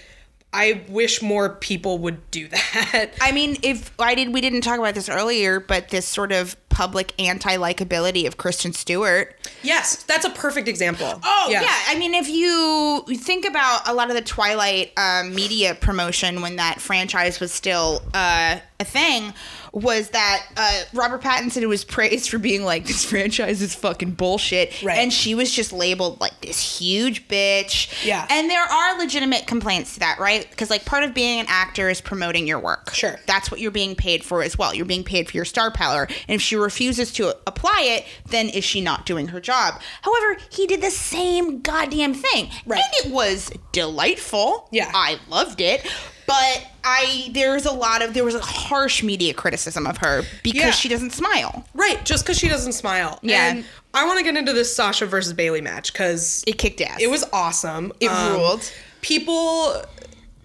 I 0.53 0.83
wish 0.89 1.23
more 1.23 1.51
people 1.51 1.99
would 1.99 2.31
do 2.31 2.49
that. 2.49 3.13
I 3.21 3.33
mean, 3.33 3.59
if 3.63 3.93
I 4.01 4.15
did, 4.15 4.33
we 4.33 4.41
didn't 4.41 4.63
talk 4.63 4.79
about 4.79 4.95
this 4.95 5.09
earlier, 5.09 5.61
but 5.61 5.91
this 5.91 6.07
sort 6.07 6.33
of 6.33 6.57
public 6.71 7.13
anti 7.21 7.57
likability 7.57 8.27
of 8.27 8.37
Kristen 8.37 8.73
Stewart. 8.73 9.37
yes, 9.63 10.03
that's 10.05 10.25
a 10.25 10.31
perfect 10.31 10.67
example. 10.67 11.21
Oh 11.23 11.49
yeah. 11.51 11.63
yeah, 11.63 11.79
I 11.89 11.99
mean, 11.99 12.15
if 12.15 12.29
you 12.29 13.05
think 13.17 13.47
about 13.47 13.87
a 13.87 13.95
lot 13.95 14.09
of 14.09 14.17
the 14.17 14.23
Twilight 14.23 14.93
um, 14.97 15.35
media 15.35 15.75
promotion 15.75 16.41
when 16.41 16.57
that 16.57 16.81
franchise 16.81 17.39
was 17.39 17.53
still 17.53 18.03
uh, 18.15 18.59
a 18.81 18.85
thing, 18.85 19.35
was 19.73 20.11
that 20.11 20.47
uh, 20.57 20.83
Robert 20.93 21.23
Pattinson 21.23 21.67
was 21.69 21.85
praised 21.85 22.29
for 22.29 22.39
being 22.39 22.65
like 22.65 22.87
this 22.87 23.05
franchise 23.05 23.63
is 23.63 23.75
fucking 23.75 24.13
bullshit, 24.13 24.83
Right. 24.83 24.99
and 24.99 25.13
she 25.13 25.35
was 25.35 25.53
just 25.53 25.73
labeled 25.73 26.21
like 26.21 26.41
this 26.41 26.79
huge 26.81 27.29
bitch. 27.29 28.05
Yeah. 28.05 28.27
and 28.31 28.51
there 28.51 28.63
are 28.63 28.99
legitimate 28.99 29.47
complaints 29.47 29.95
to 29.95 30.01
that, 30.01 30.19
right? 30.19 30.49
Because 30.51 30.71
like 30.71 30.85
part 30.85 31.05
of 31.05 31.15
being 31.15 31.41
an 31.41 31.47
actor 31.49 31.89
is 31.89 32.01
promoting 32.01 32.47
your 32.49 32.59
work. 32.59 32.93
Sure. 32.95 33.17
that's 33.27 33.51
what 33.51 33.61
you're 33.61 33.71
being 33.71 33.95
paid 33.95 34.25
for 34.25 34.43
as 34.43 34.59
well. 34.59 34.75
You're 34.75 34.87
being 34.87 35.05
paid 35.05 35.29
for 35.29 35.37
your 35.37 35.45
star 35.45 35.71
power, 35.71 36.05
and 36.29 36.35
if 36.35 36.41
she 36.43 36.57
refuses 36.57 37.13
to 37.15 37.29
apply 37.47 37.83
it, 37.85 38.07
then 38.31 38.49
is 38.49 38.65
she 38.65 38.81
not 38.81 39.07
doing 39.07 39.29
her 39.29 39.41
job? 39.41 39.81
However, 40.03 40.37
he 40.51 40.67
did 40.67 40.81
the 40.83 40.91
same 40.91 41.61
goddamn 41.61 42.15
thing, 42.15 42.51
Right. 42.67 42.83
and 42.83 43.07
it 43.07 43.13
was 43.13 43.51
delightful. 43.73 44.69
Yeah. 44.73 44.91
I 44.95 45.19
loved 45.29 45.61
it. 45.61 45.87
But 46.27 46.67
I 46.85 47.31
there's 47.33 47.67
a 47.67 47.73
lot 47.73 48.03
of 48.03 48.15
there 48.15 48.25
was 48.25 48.35
a 48.35 48.41
harsh 48.41 49.03
media 49.03 49.35
criticism 49.35 49.87
of 49.87 49.99
her 49.99 50.23
because 50.43 50.61
Yeah. 50.63 50.71
she 50.73 50.89
doesn't 50.89 51.11
smile. 51.13 51.67
Right, 51.75 52.05
just 52.05 52.25
because 52.25 52.39
she 52.39 52.49
doesn't 52.49 52.73
smile. 52.73 53.19
Yeah. 53.23 53.51
And 53.51 53.65
I 53.95 54.07
want 54.07 54.19
to 54.19 54.25
get 54.25 54.37
into 54.37 54.53
this 54.53 54.75
Sasha 54.75 55.07
versus 55.07 55.33
Bayley 55.33 55.61
match 55.61 55.93
because 55.93 56.45
It 56.47 56.59
kicked 56.59 56.81
ass. 56.81 56.99
it 57.01 57.11
was 57.11 57.25
awesome. 57.33 57.93
It 58.01 58.09
Um, 58.11 58.33
ruled. 58.35 58.73
People 59.03 59.83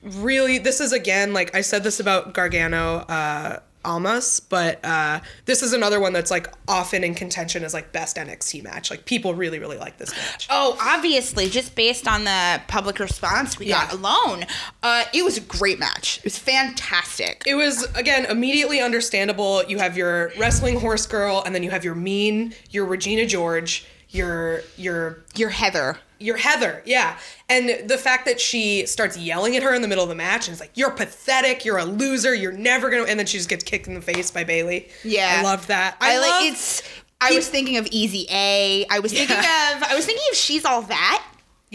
really, 0.02 0.58
this 0.60 0.80
is 0.80 0.92
again, 0.94 1.34
like 1.34 1.56
I 1.56 1.62
said 1.62 1.84
this 1.84 2.00
about 2.00 2.34
Gargano 2.34 2.98
uh, 3.10 3.60
Almas, 3.86 4.40
but 4.40 4.84
uh, 4.84 5.20
this 5.46 5.62
is 5.62 5.74
another 5.74 6.00
one 6.00 6.14
that's 6.14 6.32
like 6.32 6.52
often 6.68 7.04
in 7.04 7.16
contention 7.16 7.64
as 7.64 7.74
like 7.74 7.92
best 7.92 8.18
NXT 8.18 8.64
match. 8.64 8.90
Like 8.90 9.06
people 9.06 9.34
really, 9.34 9.60
really 9.60 9.78
like 9.78 9.98
this 9.98 10.12
match. 10.12 10.48
Oh, 10.50 10.78
obviously, 10.82 11.50
just 11.50 11.76
based 11.76 12.08
on 12.08 12.24
the 12.24 12.62
public 12.68 13.00
response 13.00 13.60
we 13.60 13.68
got 13.68 13.94
alone, 13.94 14.46
uh, 14.84 15.06
it 15.14 15.24
was 15.24 15.38
a 15.38 15.42
great 15.42 15.80
match. 15.80 16.18
It 16.20 16.24
was 16.26 16.38
fantastic. 16.38 17.44
It 17.46 17.56
was 17.56 17.88
again 17.96 18.26
immediately 18.26 18.82
understandable. 18.82 19.64
You 19.64 19.78
have 19.78 19.96
your 19.96 20.32
wrestling 20.38 20.80
horse 20.80 21.06
girl, 21.06 21.44
and 21.46 21.54
then 21.54 21.64
you 21.64 21.70
have 21.72 21.86
your 21.86 21.96
mean, 21.96 22.54
your 22.72 22.86
Regina 22.86 23.26
George, 23.26 23.86
your 24.10 24.62
your 24.78 25.24
You're 25.36 25.50
Heather. 25.50 26.00
Your 26.20 26.38
Heather, 26.38 26.82
yeah. 26.86 27.18
And 27.50 27.90
the 27.90 27.98
fact 27.98 28.26
that 28.26 28.40
she 28.40 28.86
starts 28.86 29.18
yelling 29.18 29.56
at 29.56 29.64
her 29.64 29.74
in 29.74 29.82
the 29.82 29.88
middle 29.88 30.04
of 30.04 30.10
the 30.10 30.16
match 30.16 30.48
and 30.48 30.54
is 30.54 30.60
like, 30.60 30.72
"You're 30.76 30.92
pathetic. 30.92 31.66
You're 31.66 31.78
a 31.78 31.86
loser. 31.86 32.34
You're 32.34 32.52
never 32.52 32.90
gonna," 32.90 33.04
and 33.04 33.20
then 33.20 33.26
she 33.26 33.38
just 33.38 33.50
gets 33.50 33.64
kicked 33.64 33.88
in 33.88 33.94
the 33.94 34.02
face 34.02 34.32
by 34.32 34.44
Bayley. 34.44 34.90
Yeah. 35.04 35.38
I 35.40 35.44
loved 35.44 35.68
that. 35.68 35.98
I, 36.00 36.16
I, 36.16 36.18
like 36.18 36.30
love, 36.32 36.44
it's. 36.44 36.84
I 37.22 37.34
was 37.34 37.48
thinking 37.48 37.78
of 37.78 37.88
Easy 37.92 38.28
A. 38.30 38.86
I 38.90 39.00
was 39.00 39.12
thinking 39.12 39.38
of. 39.38 39.44
I 39.44 39.94
was 39.96 40.06
thinking 40.06 40.26
of 40.32 40.38
She's 40.38 40.66
All 40.66 40.82
That. 40.84 41.26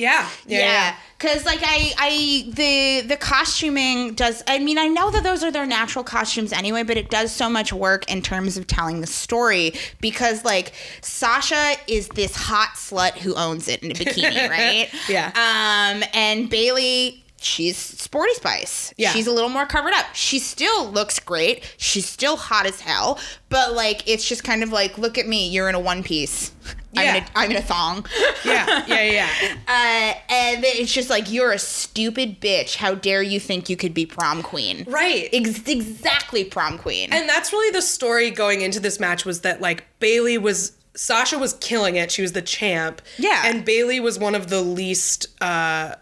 Yeah, 0.01 0.31
yeah, 0.47 0.59
yeah. 0.59 0.97
Cause 1.19 1.45
like 1.45 1.61
I, 1.63 1.93
I 1.99 2.51
the 2.55 3.07
the 3.07 3.17
costuming 3.19 4.15
does. 4.15 4.43
I 4.47 4.59
mean, 4.59 4.79
I 4.79 4.89
know 4.89 5.11
that 5.11 5.23
those 5.23 5.45
are 5.45 5.51
their 5.51 5.67
natural 5.67 6.03
costumes 6.03 6.55
anyway, 6.55 6.83
but 6.85 6.97
it 6.97 7.11
does 7.11 7.31
so 7.31 7.51
much 7.51 7.71
work 7.71 8.11
in 8.11 8.23
terms 8.23 8.57
of 8.57 8.67
telling 8.67 9.03
the 9.03 9.07
story 9.07 9.75
because 10.01 10.43
like 10.43 10.73
Sasha 11.03 11.75
is 11.87 12.09
this 12.09 12.35
hot 12.35 12.71
slut 12.77 13.19
who 13.19 13.35
owns 13.35 13.69
it 13.69 13.83
in 13.83 13.91
a 13.91 13.95
bikini, 13.95 14.49
right? 14.51 14.89
Yeah. 15.09 15.27
Um, 15.35 16.03
and 16.15 16.49
Bayley. 16.49 17.23
She's 17.43 17.77
sporty 17.79 18.35
spice. 18.35 18.93
Yeah. 18.99 19.13
She's 19.13 19.27
a 19.27 19.33
little 19.33 19.49
more 19.49 19.65
covered 19.65 19.95
up. 19.95 20.15
She 20.15 20.39
still 20.39 20.91
looks 20.91 21.19
great. 21.19 21.75
She's 21.79 22.07
still 22.07 22.37
hot 22.37 22.67
as 22.67 22.81
hell. 22.81 23.19
But 23.49 23.73
like 23.73 24.07
it's 24.07 24.29
just 24.29 24.45
kind 24.45 24.63
of 24.63 24.71
like, 24.73 24.99
look 24.99 25.17
at 25.17 25.27
me, 25.27 25.49
you're 25.49 25.69
in 25.71 25.75
a 25.75 25.81
one 25.81 26.03
piece. 26.03 26.53
I'm, 26.97 27.05
Yeah. 27.05 27.15
in 27.17 27.23
a, 27.23 27.27
I'm 27.37 27.51
in 27.53 27.57
a 27.57 27.63
thong. 27.63 28.05
yeah, 28.45 28.85
yeah, 28.87 29.03
yeah. 29.05 29.29
Uh, 29.67 30.21
and 30.33 30.65
it's 30.65 30.93
just 30.93 31.09
like 31.09 31.33
you're 31.33 31.53
a 31.53 31.59
stupid 31.59 32.41
bitch. 32.43 32.77
How 32.77 32.95
dare 32.95 33.23
you 33.23 33.41
think 33.41 33.71
you 33.71 33.77
could 33.77 33.95
be 33.95 34.05
prom 34.05 34.43
queen? 34.43 34.85
Right. 34.87 35.29
Ex- 35.33 35.67
exactly, 35.67 36.45
prom 36.45 36.77
queen. 36.79 37.11
And 37.13 37.27
that's 37.29 37.53
really 37.53 37.71
the 37.73 37.81
story 37.83 38.31
going 38.31 38.61
into 38.61 38.81
this 38.81 39.01
match 39.01 39.25
was 39.25 39.41
that 39.43 39.61
like 39.63 39.87
Bayley 39.99 40.37
was 40.37 40.73
Sasha 40.95 41.39
was 41.39 41.55
killing 41.55 41.97
it. 41.97 42.11
She 42.11 42.21
was 42.21 42.33
the 42.33 42.43
champ. 42.43 43.01
Yeah. 43.17 43.43
And 43.47 43.65
Bayley 43.65 43.99
was 44.01 44.19
one 44.19 44.35
of 44.35 44.51
the 44.51 44.61
least 44.61 45.27
uh 45.41 45.95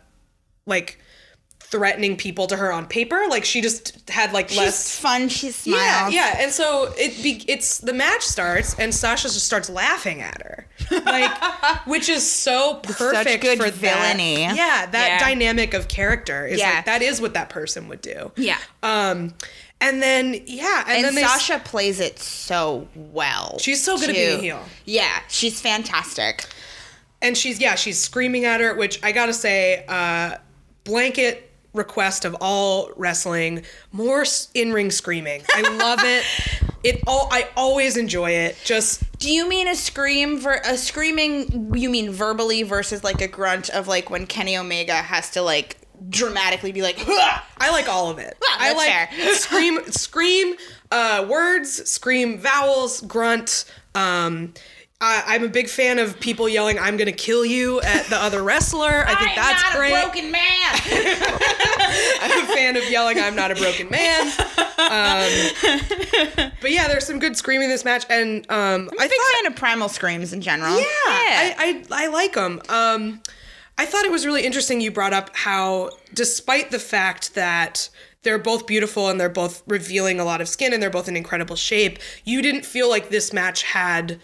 like 0.66 0.98
threatening 1.70 2.16
people 2.16 2.46
to 2.46 2.56
her 2.56 2.72
on 2.72 2.86
paper. 2.86 3.26
Like 3.28 3.44
she 3.44 3.60
just 3.60 4.08
had 4.08 4.32
like 4.32 4.48
she's 4.48 4.58
less 4.58 4.98
fun. 4.98 5.28
She 5.28 5.50
smiles. 5.50 5.78
Yeah, 6.14 6.32
yeah, 6.32 6.42
and 6.42 6.50
so 6.52 6.92
it 6.96 7.22
be, 7.22 7.44
it's 7.46 7.78
the 7.78 7.92
match 7.92 8.22
starts 8.22 8.74
and 8.78 8.94
Sasha 8.94 9.24
just 9.28 9.44
starts 9.44 9.68
laughing 9.68 10.22
at 10.22 10.40
her, 10.42 10.66
like, 10.90 11.30
which 11.86 12.08
is 12.08 12.26
so 12.30 12.76
perfect 12.82 13.42
good 13.42 13.58
for 13.58 13.70
villainy. 13.70 14.36
That, 14.46 14.56
yeah, 14.56 14.86
that 14.86 15.08
Yeah. 15.08 15.18
dynamic 15.18 15.74
of 15.74 15.88
character 15.88 16.46
is 16.46 16.58
Yeah. 16.58 16.76
like 16.76 16.86
that 16.86 17.02
is 17.02 17.20
what 17.20 17.34
that 17.34 17.50
person 17.50 17.88
would 17.88 18.00
do. 18.00 18.32
Yeah. 18.36 18.58
Um, 18.82 19.34
and 19.80 20.02
then 20.02 20.40
yeah, 20.46 20.84
and, 20.88 20.96
And, 20.96 21.04
then 21.04 21.14
they 21.16 21.22
s- 21.22 21.46
Sasha 21.46 21.60
plays 21.64 22.00
it 22.00 22.18
so 22.18 22.88
well. 22.94 23.58
She's 23.60 23.84
so 23.84 23.96
good 23.98 24.08
at 24.10 24.14
too. 24.16 24.20
being 24.22 24.38
a 24.38 24.42
heel. 24.42 24.64
Yeah, 24.86 25.20
she's 25.28 25.60
fantastic. 25.60 26.46
and 27.20 27.36
she's 27.36 27.60
yeah 27.60 27.74
she's 27.74 27.98
screaming 27.98 28.44
at 28.44 28.60
her 28.60 28.76
which 28.76 29.00
i 29.02 29.10
gotta 29.10 29.32
say 29.34 29.84
uh 29.88 30.36
blanket 30.84 31.47
request 31.78 32.24
of 32.24 32.36
all 32.40 32.90
wrestling 32.96 33.62
more 33.92 34.24
in-ring 34.54 34.90
screaming 34.90 35.42
i 35.54 35.62
love 35.76 36.00
it 36.02 36.24
it 36.84 37.02
all 37.06 37.28
i 37.30 37.48
always 37.56 37.96
enjoy 37.96 38.30
it 38.30 38.56
just 38.64 39.02
Do 39.18 39.30
you 39.32 39.48
mean 39.48 39.66
a 39.68 39.74
scream 39.74 40.38
ver- 40.38 40.60
a 40.64 40.76
screaming? 40.76 41.74
You 41.74 41.90
mean 41.90 42.10
verbally 42.12 42.62
versus 42.62 43.02
like 43.02 43.20
a 43.20 43.26
grunt 43.28 43.68
of 43.70 43.88
like 43.88 44.10
when 44.10 44.26
Kenny 44.26 44.56
Omega 44.56 44.94
has 44.94 45.30
to 45.30 45.42
like 45.42 45.76
dramatically 46.08 46.70
be 46.70 46.80
like, 46.82 46.96
"Huh!" 47.00 47.40
i 47.58 47.70
like 47.72 47.88
all 47.88 48.08
of 48.10 48.18
it 48.20 48.36
Ah, 48.44 48.56
i 48.60 48.72
like 48.72 49.34
scream 49.34 49.80
scream 49.90 50.54
uh 50.92 51.26
words 51.28 51.90
scream 51.90 52.38
vowels 52.38 53.00
grunt 53.00 53.64
um 53.96 54.54
I, 55.00 55.22
I'm 55.28 55.44
a 55.44 55.48
big 55.48 55.68
fan 55.68 56.00
of 56.00 56.18
people 56.18 56.48
yelling 56.48 56.76
"I'm 56.78 56.96
gonna 56.96 57.12
kill 57.12 57.44
you" 57.44 57.80
at 57.82 58.06
the 58.06 58.16
other 58.16 58.42
wrestler. 58.42 59.04
I 59.06 59.14
think 59.14 59.30
I'm 59.30 59.36
that's 59.36 59.62
not 59.62 59.72
great. 59.76 59.92
a 59.92 60.02
broken 60.02 60.32
man. 60.32 60.42
I'm 62.20 62.44
a 62.44 62.46
fan 62.52 62.76
of 62.76 62.90
yelling 62.90 63.20
"I'm 63.20 63.36
not 63.36 63.52
a 63.52 63.54
broken 63.54 63.88
man." 63.90 64.26
Um, 64.78 65.30
but 66.60 66.72
yeah, 66.72 66.88
there's 66.88 67.06
some 67.06 67.18
good 67.20 67.36
screaming 67.36 67.64
in 67.66 67.70
this 67.70 67.84
match, 67.84 68.06
and 68.10 68.44
um, 68.50 68.88
I 68.98 69.06
Big 69.08 69.16
thought, 69.18 69.32
fan 69.42 69.52
of 69.52 69.56
primal 69.56 69.88
screams 69.88 70.32
in 70.32 70.40
general. 70.40 70.76
yeah, 70.76 70.84
I, 70.86 71.84
I 71.90 72.04
I 72.04 72.06
like 72.08 72.34
them. 72.34 72.60
Um, 72.68 73.20
I 73.76 73.86
thought 73.86 74.04
it 74.04 74.10
was 74.10 74.26
really 74.26 74.44
interesting. 74.44 74.80
You 74.80 74.90
brought 74.90 75.12
up 75.12 75.30
how, 75.36 75.90
despite 76.12 76.72
the 76.72 76.80
fact 76.80 77.34
that 77.36 77.88
they're 78.24 78.38
both 78.38 78.66
beautiful 78.66 79.08
and 79.08 79.20
they're 79.20 79.28
both 79.28 79.62
revealing 79.68 80.18
a 80.18 80.24
lot 80.24 80.40
of 80.40 80.48
skin 80.48 80.72
and 80.72 80.82
they're 80.82 80.90
both 80.90 81.06
in 81.08 81.16
incredible 81.16 81.54
shape, 81.54 82.00
you 82.24 82.42
didn't 82.42 82.66
feel 82.66 82.88
like 82.88 83.10
this 83.10 83.32
match 83.32 83.62
had. 83.62 84.18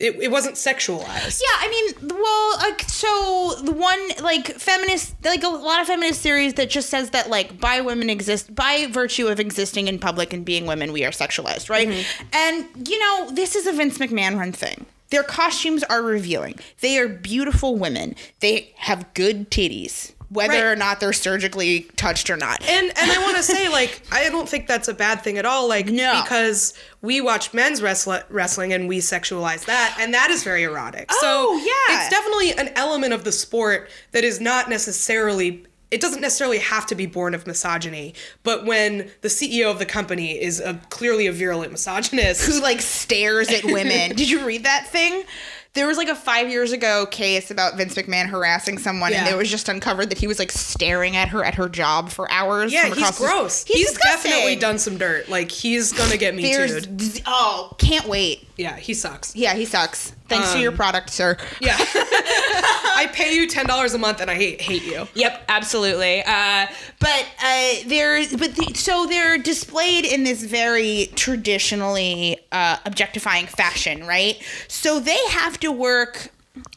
It, 0.00 0.16
it 0.16 0.30
wasn't 0.30 0.54
sexualized. 0.54 1.42
Yeah, 1.42 1.58
I 1.58 1.68
mean, 1.68 2.08
well, 2.08 2.58
like 2.58 2.80
so 2.88 3.54
the 3.62 3.72
one 3.72 4.00
like 4.22 4.46
feminist, 4.46 5.14
like 5.22 5.42
a 5.42 5.48
lot 5.48 5.82
of 5.82 5.86
feminist 5.86 6.22
theories 6.22 6.54
that 6.54 6.70
just 6.70 6.88
says 6.88 7.10
that 7.10 7.28
like 7.28 7.60
by 7.60 7.82
women 7.82 8.08
exist 8.08 8.54
by 8.54 8.86
virtue 8.90 9.28
of 9.28 9.38
existing 9.38 9.88
in 9.88 9.98
public 9.98 10.32
and 10.32 10.42
being 10.42 10.64
women, 10.64 10.92
we 10.92 11.04
are 11.04 11.10
sexualized, 11.10 11.68
right? 11.68 11.86
Mm-hmm. 11.86 12.26
And 12.32 12.88
you 12.88 12.98
know, 12.98 13.30
this 13.30 13.54
is 13.54 13.66
a 13.66 13.72
Vince 13.72 13.98
McMahon 13.98 14.38
run 14.38 14.52
thing. 14.52 14.86
Their 15.10 15.22
costumes 15.22 15.82
are 15.84 16.02
revealing. 16.02 16.58
They 16.80 16.96
are 16.98 17.08
beautiful 17.08 17.76
women. 17.76 18.14
They 18.40 18.72
have 18.76 19.12
good 19.12 19.50
titties, 19.50 20.12
whether 20.30 20.52
Right. 20.54 20.62
or 20.64 20.76
not 20.76 21.00
they're 21.00 21.12
surgically 21.12 21.82
touched 21.96 22.30
or 22.30 22.36
not. 22.36 22.62
And 22.68 22.86
and 22.96 23.10
I 23.10 23.18
want 23.22 23.36
to 23.36 23.42
say 23.42 23.68
like 23.80 24.02
I 24.10 24.28
don't 24.30 24.48
think 24.48 24.66
that's 24.66 24.88
a 24.88 24.94
bad 24.94 25.22
thing 25.22 25.38
at 25.38 25.44
all. 25.44 25.68
Like 25.68 25.86
No. 25.86 26.20
because 26.22 26.72
we 27.02 27.20
watch 27.20 27.52
men's 27.52 27.82
wrestling 27.82 28.72
and 28.72 28.88
we 28.88 28.98
sexualize 28.98 29.64
that, 29.66 29.96
and 30.00 30.14
that 30.14 30.30
is 30.30 30.42
very 30.44 30.62
erotic. 30.62 31.06
Oh, 31.10 31.18
so 31.20 31.56
yeah. 31.56 32.00
it's 32.00 32.08
definitely 32.10 32.52
an 32.52 32.72
element 32.76 33.12
of 33.12 33.24
the 33.24 33.32
sport 33.32 33.90
that 34.12 34.24
is 34.24 34.40
not 34.40 34.68
necessarily. 34.70 35.66
It 35.90 36.00
doesn't 36.00 36.20
necessarily 36.20 36.58
have 36.58 36.86
to 36.86 36.94
be 36.94 37.06
born 37.06 37.34
of 37.34 37.48
misogyny, 37.48 38.14
but 38.44 38.64
when 38.64 39.10
the 39.22 39.28
CEO 39.28 39.72
of 39.72 39.80
the 39.80 39.86
company 39.86 40.40
is 40.40 40.60
a, 40.60 40.74
clearly 40.88 41.26
a 41.26 41.32
virulent 41.32 41.72
misogynist, 41.72 42.46
who 42.48 42.60
like 42.60 42.80
stares 42.80 43.48
at 43.50 43.64
women. 43.64 44.10
Did 44.14 44.30
you 44.30 44.46
read 44.46 44.62
that 44.62 44.86
thing? 44.86 45.24
There 45.72 45.86
was 45.86 45.96
like 45.96 46.08
a 46.08 46.16
five 46.16 46.48
years 46.50 46.72
ago 46.72 47.06
case 47.06 47.52
about 47.52 47.76
Vince 47.76 47.94
McMahon 47.94 48.26
harassing 48.26 48.76
someone, 48.76 49.12
and 49.12 49.28
it 49.28 49.36
was 49.36 49.48
just 49.48 49.68
uncovered 49.68 50.10
that 50.10 50.18
he 50.18 50.26
was 50.26 50.40
like 50.40 50.50
staring 50.50 51.16
at 51.16 51.28
her 51.28 51.44
at 51.44 51.54
her 51.54 51.68
job 51.68 52.10
for 52.10 52.30
hours. 52.30 52.72
yeah, 52.72 52.92
he's 52.92 53.18
gross. 53.18 53.64
He's, 53.64 53.90
He's, 53.90 53.98
definitely 53.98 54.56
done 54.56 54.78
some 54.78 54.98
dirt. 54.98 55.28
Like 55.28 55.50
he's 55.50 55.92
gonna 55.92 56.16
get 56.16 56.34
me 56.34 56.42
too. 56.52 56.80
oh, 57.26 57.74
can't 57.78 58.06
wait. 58.06 58.48
Yeah, 58.60 58.76
he 58.76 58.92
sucks. 58.92 59.34
Yeah, 59.34 59.54
he 59.54 59.64
sucks. 59.64 60.12
Thanks 60.28 60.54
Um, 60.54 60.60
your 60.60 60.70
product, 60.72 61.08
sir. 61.08 61.38
Yeah, 61.62 61.76
I 61.78 63.08
pay 63.10 63.34
you 63.34 63.46
ten 63.46 63.64
dollars 63.66 63.94
a 63.94 63.98
month 63.98 64.20
and 64.20 64.30
I 64.30 64.34
hate 64.34 64.60
hate 64.60 64.84
you. 64.84 65.08
Yep, 65.14 65.44
absolutely. 65.48 66.22
Uh, 66.26 66.66
but 66.98 67.26
uh, 67.42 67.72
they're 67.86 68.26
but 68.36 68.56
the, 68.56 68.74
so 68.74 69.06
they're 69.06 69.38
displayed 69.38 70.04
in 70.04 70.24
this 70.24 70.44
very 70.44 71.08
traditionally 71.16 72.38
uh, 72.52 72.76
objectifying 72.84 73.46
fashion, 73.46 74.06
right? 74.06 74.36
So 74.68 75.00
they 75.00 75.18
have 75.30 75.58
to 75.60 75.72
work. 75.72 76.28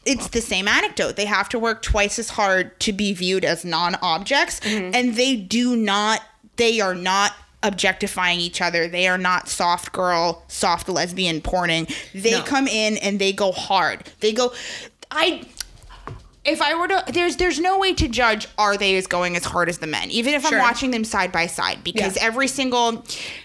It's 0.06 0.28
the 0.28 0.40
same 0.40 0.66
anecdote. 0.66 1.16
They 1.16 1.26
have 1.26 1.50
to 1.50 1.58
work 1.58 1.82
twice 1.82 2.18
as 2.18 2.30
hard 2.30 2.80
to 2.80 2.94
be 2.94 3.12
viewed 3.12 3.44
as 3.44 3.62
non-objects, 3.62 4.60
and 4.64 5.16
they 5.16 5.36
do 5.36 5.76
not. 5.76 6.22
They 6.56 6.80
are 6.80 6.94
not 6.94 7.32
objectifying 7.64 8.38
each 8.38 8.60
other. 8.60 8.86
They 8.86 9.08
are 9.08 9.18
not 9.18 9.48
soft 9.48 9.90
girl, 9.92 10.44
soft 10.48 10.88
lesbian 10.88 11.40
porning. 11.40 11.92
They 12.12 12.32
No. 12.32 12.42
come 12.42 12.68
in 12.68 12.96
and 12.98 13.18
they 13.18 13.32
go 13.32 13.50
hard. 13.50 14.04
They 14.20 14.32
go. 14.32 14.52
I 15.10 15.42
if 16.44 16.60
I 16.60 16.74
were 16.74 16.86
to 16.88 17.02
there's 17.10 17.36
there's 17.36 17.58
no 17.58 17.78
way 17.78 17.94
to 17.94 18.06
judge 18.06 18.46
are 18.58 18.76
they 18.76 18.96
as 18.96 19.06
going 19.06 19.34
as 19.34 19.44
hard 19.46 19.70
as 19.70 19.78
the 19.78 19.86
men, 19.86 20.10
even 20.10 20.34
if 20.34 20.42
Sure. 20.46 20.58
I'm 20.58 20.62
watching 20.62 20.90
them 20.90 21.02
side 21.02 21.32
by 21.32 21.46
side, 21.46 21.82
because 21.82 22.16
Yeah. 22.16 22.24
every 22.26 22.48
single 22.48 22.92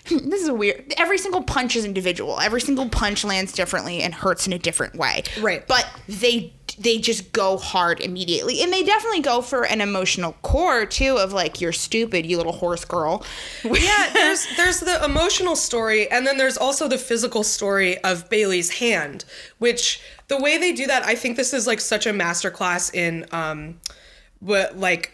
this 0.09 0.41
is 0.41 0.49
a 0.49 0.53
weird 0.53 0.93
every 0.97 1.17
single 1.17 1.41
punch 1.41 1.75
is 1.77 1.85
individual. 1.85 2.39
Every 2.41 2.59
single 2.59 2.89
punch 2.89 3.23
lands 3.23 3.53
differently 3.53 4.01
and 4.01 4.13
hurts 4.13 4.47
in 4.47 4.53
a 4.53 4.59
different 4.59 4.95
way. 4.95 5.23
Right. 5.39 5.65
But 5.65 5.87
they 6.09 6.51
they 6.79 6.97
just 6.97 7.33
go 7.33 7.57
hard 7.57 7.99
immediately. 7.99 8.61
And 8.61 8.71
they 8.71 8.83
definitely 8.83 9.21
go 9.21 9.41
for 9.41 9.65
an 9.65 9.81
emotional 9.81 10.33
core 10.41 10.85
too 10.85 11.17
of 11.17 11.33
like 11.33 11.59
you're 11.59 11.73
stupid, 11.73 12.25
you 12.25 12.37
little 12.37 12.53
horse 12.53 12.85
girl. 12.85 13.25
yeah, 13.63 14.09
there's 14.13 14.47
there's 14.55 14.79
the 14.79 15.03
emotional 15.03 15.55
story, 15.55 16.09
and 16.09 16.25
then 16.25 16.37
there's 16.37 16.57
also 16.57 16.87
the 16.87 16.97
physical 16.97 17.43
story 17.43 17.97
of 18.03 18.29
Bayley's 18.29 18.79
hand, 18.79 19.25
which 19.57 20.01
the 20.29 20.37
way 20.37 20.57
they 20.57 20.71
do 20.71 20.87
that, 20.87 21.03
I 21.03 21.15
think 21.15 21.35
this 21.35 21.53
is 21.53 21.67
like 21.67 21.81
such 21.81 22.05
a 22.07 22.11
masterclass 22.11 22.93
in 22.93 23.25
um, 23.31 23.79
what 24.39 24.77
like 24.77 25.11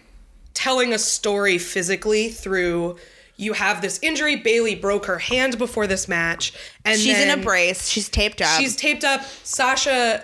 telling 0.53 0.93
a 0.93 0.99
story 0.99 1.57
physically 1.57 2.29
through. 2.29 2.97
You 3.37 3.51
have 3.51 3.81
this 3.81 3.99
injury. 4.01 4.37
Bayley 4.37 4.75
broke 4.75 5.07
her 5.07 5.19
hand 5.19 5.57
before 5.57 5.87
this 5.87 6.07
match, 6.07 6.53
and 6.85 6.97
She's 6.97 7.19
in 7.19 7.37
a 7.37 7.43
brace. 7.43 7.89
She's 7.89 8.07
taped 8.07 8.41
up. 8.41 8.57
She's 8.57 8.77
taped 8.77 9.03
up. 9.03 9.23
Sasha 9.43 10.23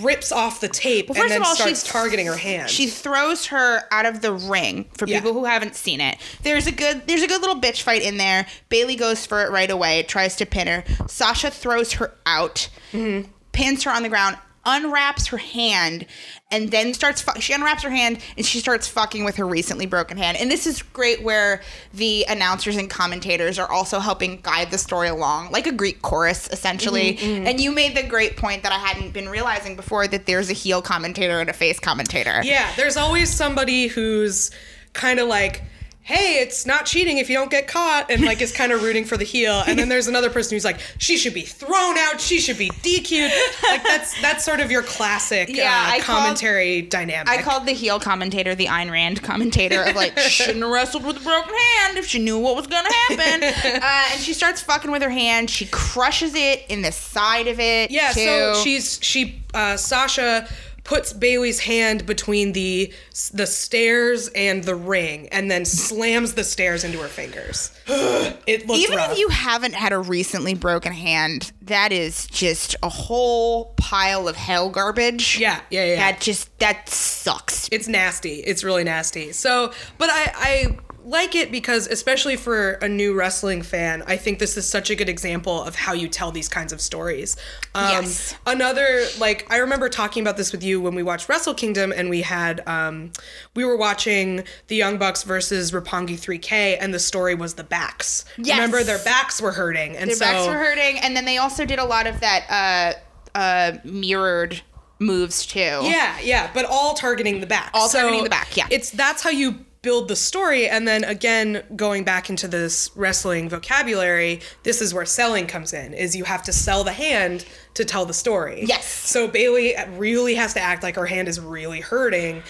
rips 0.00 0.32
off 0.32 0.60
the 0.60 0.68
tape 0.68 1.08
and 1.08 1.16
First 1.16 1.28
then 1.30 1.40
of 1.42 1.46
all, 1.46 1.54
starts 1.54 1.82
targeting 1.86 2.26
her 2.26 2.36
hand. 2.36 2.70
She 2.70 2.86
throws 2.86 3.46
her 3.46 3.82
out 3.90 4.06
of 4.06 4.20
the 4.22 4.32
ring 4.32 4.86
for 4.96 5.06
Yeah. 5.06 5.18
people 5.20 5.32
who 5.34 5.44
haven't 5.44 5.76
seen 5.76 6.00
it. 6.00 6.16
There's 6.42 6.66
a 6.66 6.72
good 6.72 7.06
there's 7.06 7.22
a 7.22 7.26
good 7.26 7.40
little 7.40 7.60
bitch 7.60 7.82
fight 7.82 8.02
in 8.02 8.16
there. 8.16 8.46
Bayley 8.68 8.96
goes 8.96 9.26
for 9.26 9.42
it 9.44 9.50
right 9.50 9.70
away, 9.70 10.02
tries 10.04 10.36
to 10.36 10.46
pin 10.46 10.66
her. 10.68 10.84
Sasha 11.08 11.50
throws 11.50 11.92
her 11.94 12.12
out, 12.26 12.68
Mm-hmm. 12.92 13.30
pins 13.52 13.84
her 13.84 13.90
on 13.90 14.02
the 14.02 14.08
ground, 14.08 14.36
unwraps 14.66 15.26
her 15.28 15.36
hand, 15.36 16.06
and 16.50 16.70
then 16.70 16.94
starts 16.94 17.20
fu- 17.20 17.40
she 17.40 17.52
unwraps 17.52 17.82
her 17.82 17.90
hand 17.90 18.18
and 18.36 18.46
she 18.46 18.60
starts 18.60 18.86
fucking 18.86 19.24
with 19.24 19.36
her 19.36 19.46
recently 19.46 19.86
broken 19.86 20.16
hand. 20.16 20.36
And 20.36 20.50
this 20.50 20.66
is 20.66 20.82
great 20.82 21.22
where 21.22 21.62
the 21.92 22.24
announcers 22.28 22.76
and 22.76 22.88
commentators 22.88 23.58
are 23.58 23.70
also 23.70 23.98
helping 23.98 24.40
guide 24.40 24.70
the 24.70 24.78
story 24.78 25.08
along, 25.08 25.50
like 25.50 25.66
a 25.66 25.72
Greek 25.72 26.02
chorus 26.02 26.48
essentially. 26.52 27.14
Mm-hmm, 27.16 27.46
And 27.46 27.60
you 27.60 27.72
made 27.72 27.96
the 27.96 28.02
great 28.04 28.36
point 28.36 28.62
that 28.62 28.72
I 28.72 28.78
hadn't 28.78 29.12
been 29.12 29.28
realizing 29.28 29.74
before 29.76 30.06
that 30.08 30.26
there's 30.26 30.48
a 30.50 30.54
heel 30.54 30.80
commentator 30.82 31.40
and 31.40 31.50
a 31.50 31.54
face 31.54 31.80
commentator. 31.80 32.40
Yeah, 32.44 32.70
there's 32.76 32.96
always 32.96 33.30
somebody 33.30 33.88
who's 33.88 34.50
kind 34.92 35.18
of 35.18 35.28
like, 35.28 35.62
hey, 36.04 36.38
it's 36.42 36.66
not 36.66 36.84
cheating 36.84 37.16
if 37.16 37.30
you 37.30 37.34
don't 37.36 37.50
get 37.50 37.66
caught, 37.66 38.10
and 38.10 38.22
like 38.22 38.40
is 38.42 38.52
kind 38.52 38.72
of 38.72 38.82
rooting 38.82 39.04
for 39.06 39.16
the 39.16 39.24
heel. 39.24 39.62
And 39.66 39.78
then 39.78 39.88
there's 39.88 40.06
another 40.06 40.28
person 40.28 40.54
who's 40.54 40.64
like, 40.64 40.78
she 40.98 41.16
should 41.16 41.32
be 41.32 41.40
thrown 41.42 41.96
out, 41.96 42.20
she 42.20 42.40
should 42.40 42.58
be 42.58 42.68
DQ'd. 42.68 43.32
Like 43.62 43.82
that's 43.82 44.20
that's 44.20 44.44
sort 44.44 44.60
of 44.60 44.70
your 44.70 44.82
classic 44.82 45.48
Yeah, 45.48 45.64
uh, 45.70 45.92
I 45.92 46.00
called- 46.00 46.18
commentary 46.20 46.82
dynamic. 46.82 47.28
I 47.28 47.40
called 47.42 47.66
the 47.66 47.72
heel 47.72 47.98
commentator 47.98 48.54
the 48.54 48.66
Ayn 48.66 48.90
Rand 48.90 49.22
commentator 49.22 49.82
of 49.82 49.96
like 49.96 50.18
shouldn't 50.18 50.60
have 50.62 50.70
wrestled 50.70 51.04
with 51.04 51.16
a 51.16 51.24
broken 51.24 51.54
hand 51.78 51.96
if 51.98 52.06
she 52.06 52.18
knew 52.18 52.38
what 52.38 52.54
was 52.54 52.66
gonna 52.66 52.92
happen. 52.92 53.42
uh, 53.82 54.04
and 54.12 54.20
she 54.20 54.34
starts 54.34 54.60
fucking 54.60 54.90
with 54.90 55.02
her 55.02 55.10
hand. 55.10 55.48
She 55.48 55.66
crushes 55.66 56.34
it 56.34 56.64
in 56.68 56.82
the 56.82 56.92
side 56.92 57.48
of 57.48 57.58
it. 57.58 57.90
yeah, 57.90 58.12
too. 58.12 58.24
so 58.24 58.54
she's 58.62 58.98
she 59.02 59.42
uh, 59.54 59.76
Sasha 59.78 60.46
puts 60.84 61.12
Bayley's 61.12 61.60
hand 61.60 62.06
between 62.06 62.52
the 62.52 62.92
the 63.32 63.46
stairs 63.46 64.28
and 64.28 64.62
the 64.64 64.74
ring, 64.74 65.28
and 65.28 65.50
then 65.50 65.64
slams 65.64 66.34
the 66.34 66.44
stairs 66.44 66.84
into 66.84 66.98
her 67.00 67.08
fingers. 67.08 67.72
it 67.86 68.66
looks 68.66 68.80
even 68.80 68.98
rough. 68.98 69.12
if 69.12 69.18
you 69.18 69.28
haven't 69.28 69.74
had 69.74 69.92
a 69.92 69.98
recently 69.98 70.54
broken 70.54 70.92
hand, 70.92 71.52
that 71.62 71.90
is 71.90 72.26
just 72.26 72.76
a 72.82 72.88
whole 72.88 73.74
pile 73.76 74.28
of 74.28 74.36
hell 74.36 74.70
garbage. 74.70 75.38
Yeah, 75.38 75.60
yeah, 75.70 75.84
yeah. 75.86 75.96
That 75.96 76.20
just 76.20 76.56
that 76.58 76.88
sucks. 76.88 77.68
it's 77.72 77.88
nasty. 77.88 78.36
It's 78.40 78.62
really 78.62 78.84
nasty. 78.84 79.32
So, 79.32 79.72
but 79.98 80.10
I 80.10 80.32
I 80.36 80.78
like 81.04 81.34
it 81.34 81.52
because 81.52 81.86
especially 81.86 82.36
for 82.36 82.72
a 82.72 82.88
new 82.88 83.14
wrestling 83.14 83.62
fan, 83.62 84.02
I 84.06 84.16
think 84.16 84.38
this 84.38 84.56
is 84.56 84.66
such 84.66 84.88
a 84.90 84.94
good 84.94 85.08
example 85.08 85.62
of 85.62 85.74
how 85.74 85.92
you 85.92 86.08
tell 86.08 86.32
these 86.32 86.48
kinds 86.48 86.72
of 86.72 86.80
stories. 86.80 87.36
Um, 87.74 87.90
Yes. 87.90 88.34
Another 88.46 89.04
like 89.18 89.46
I 89.50 89.58
remember 89.58 89.88
talking 89.88 90.22
about 90.22 90.36
this 90.36 90.50
with 90.50 90.64
you 90.64 90.80
when 90.80 90.94
we 90.94 91.02
watched 91.02 91.28
Wrestle 91.28 91.54
Kingdom 91.54 91.92
and 91.94 92.08
we 92.08 92.22
had 92.22 92.66
um 92.66 93.12
we 93.54 93.64
were 93.64 93.76
watching 93.76 94.44
the 94.68 94.76
Young 94.76 94.96
Bucks 94.96 95.22
versus 95.22 95.72
Roppongi 95.72 96.18
3K 96.18 96.78
and 96.80 96.94
the 96.94 96.98
story 96.98 97.34
was 97.34 97.54
the 97.54 97.64
backs. 97.64 98.24
Yes. 98.38 98.56
Remember 98.56 98.82
their 98.82 99.02
backs 99.04 99.40
were 99.42 99.52
hurting 99.52 99.96
and 99.96 100.08
Their 100.08 100.16
so 100.16 100.24
backs 100.24 100.46
were 100.46 100.54
hurting, 100.58 100.98
and 101.00 101.14
then 101.16 101.24
they 101.26 101.36
also 101.38 101.64
did 101.66 101.78
a 101.78 101.84
lot 101.84 102.06
of 102.06 102.20
that 102.20 102.96
uh, 103.34 103.38
uh, 103.38 103.78
mirrored 103.84 104.62
moves 104.98 105.44
too. 105.44 105.58
Yeah, 105.58 106.18
yeah, 106.22 106.50
but 106.54 106.64
all 106.64 106.94
targeting 106.94 107.40
the 107.40 107.46
back. 107.46 107.70
All 107.74 107.88
targeting 107.88 108.24
the 108.24 108.30
back, 108.30 108.56
yeah. 108.56 108.66
It's 108.70 108.90
that's 108.90 109.22
how 109.22 109.30
you 109.30 109.64
build 109.84 110.08
the 110.08 110.16
story 110.16 110.66
and 110.68 110.88
then 110.88 111.04
again 111.04 111.62
going 111.76 112.02
back 112.02 112.28
into 112.28 112.48
this 112.48 112.90
wrestling 112.96 113.48
vocabulary, 113.48 114.40
this 114.64 114.80
is 114.80 114.92
where 114.92 115.06
selling 115.06 115.46
comes 115.46 115.72
in. 115.72 115.94
Is 115.94 116.16
you 116.16 116.24
have 116.24 116.42
to 116.44 116.52
sell 116.52 116.82
the 116.82 116.92
hand 116.92 117.44
to 117.74 117.84
tell 117.84 118.04
the 118.04 118.14
story. 118.14 118.64
Yes. 118.66 118.86
So 118.86 119.28
Bayley 119.28 119.74
really 119.90 120.34
has 120.34 120.54
to 120.54 120.60
act 120.60 120.82
like 120.82 120.96
her 120.96 121.06
hand 121.06 121.28
is 121.28 121.38
really 121.38 121.80
hurting. 121.80 122.42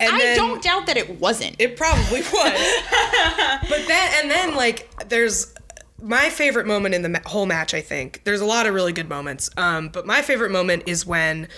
And 0.00 0.14
I 0.14 0.18
then, 0.18 0.36
don't 0.36 0.62
doubt 0.62 0.86
that 0.86 0.96
it 0.96 1.20
wasn't. 1.20 1.56
it 1.58 1.76
probably 1.76 2.20
was. 2.22 2.30
but 3.68 3.86
then, 3.86 4.10
and 4.16 4.30
then, 4.30 4.54
like, 4.54 5.08
there's 5.10 5.54
my 6.02 6.30
favorite 6.30 6.66
moment 6.66 6.94
in 6.94 7.02
the 7.02 7.20
whole 7.26 7.44
match, 7.44 7.74
I 7.74 7.82
think. 7.82 8.22
There's 8.24 8.40
a 8.40 8.46
lot 8.46 8.66
of 8.66 8.72
really 8.72 8.94
good 8.94 9.10
moments. 9.10 9.50
Um, 9.58 9.90
but 9.90 10.06
my 10.06 10.22
favorite 10.22 10.52
moment 10.52 10.84
is 10.86 11.04
when 11.04 11.48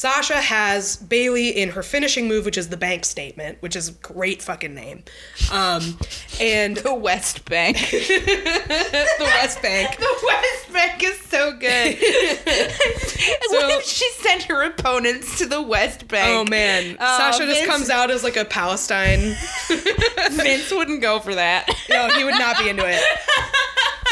Sasha 0.00 0.40
has 0.40 0.96
Bayley 0.96 1.50
in 1.50 1.68
her 1.68 1.82
finishing 1.82 2.26
move, 2.26 2.46
which 2.46 2.56
is 2.56 2.70
the 2.70 2.78
bank 2.78 3.04
statement, 3.04 3.60
which 3.60 3.76
is 3.76 3.90
a 3.90 3.92
great 3.92 4.40
fucking 4.40 4.74
name. 4.74 5.04
Um, 5.52 5.98
and 6.40 6.78
the 6.78 6.94
West 6.94 7.44
Bank. 7.44 7.76
the 7.90 9.16
West 9.20 9.60
Bank. 9.60 9.98
the 9.98 10.20
West 10.24 10.72
Bank 10.72 11.02
is 11.02 11.20
so 11.20 11.52
good. 11.52 11.98
what 11.98 13.78
if 13.78 13.84
she 13.84 14.10
sent 14.12 14.44
her 14.44 14.62
opponents 14.62 15.36
to 15.36 15.44
the 15.44 15.60
West 15.60 16.08
Bank? 16.08 16.30
Oh 16.30 16.50
man, 16.50 16.96
Oh, 16.98 17.18
Sasha 17.18 17.44
just 17.44 17.66
comes 17.66 17.90
out 17.90 18.10
as 18.10 18.24
like 18.24 18.38
a 18.38 18.46
Palestine 18.46 19.36
Vince 20.30 20.70
wouldn't 20.72 21.02
go 21.02 21.20
for 21.20 21.34
that. 21.34 21.70
No, 21.90 22.08
he 22.08 22.24
would 22.24 22.38
not 22.38 22.56
be 22.58 22.70
into 22.70 22.86
it. 22.86 23.02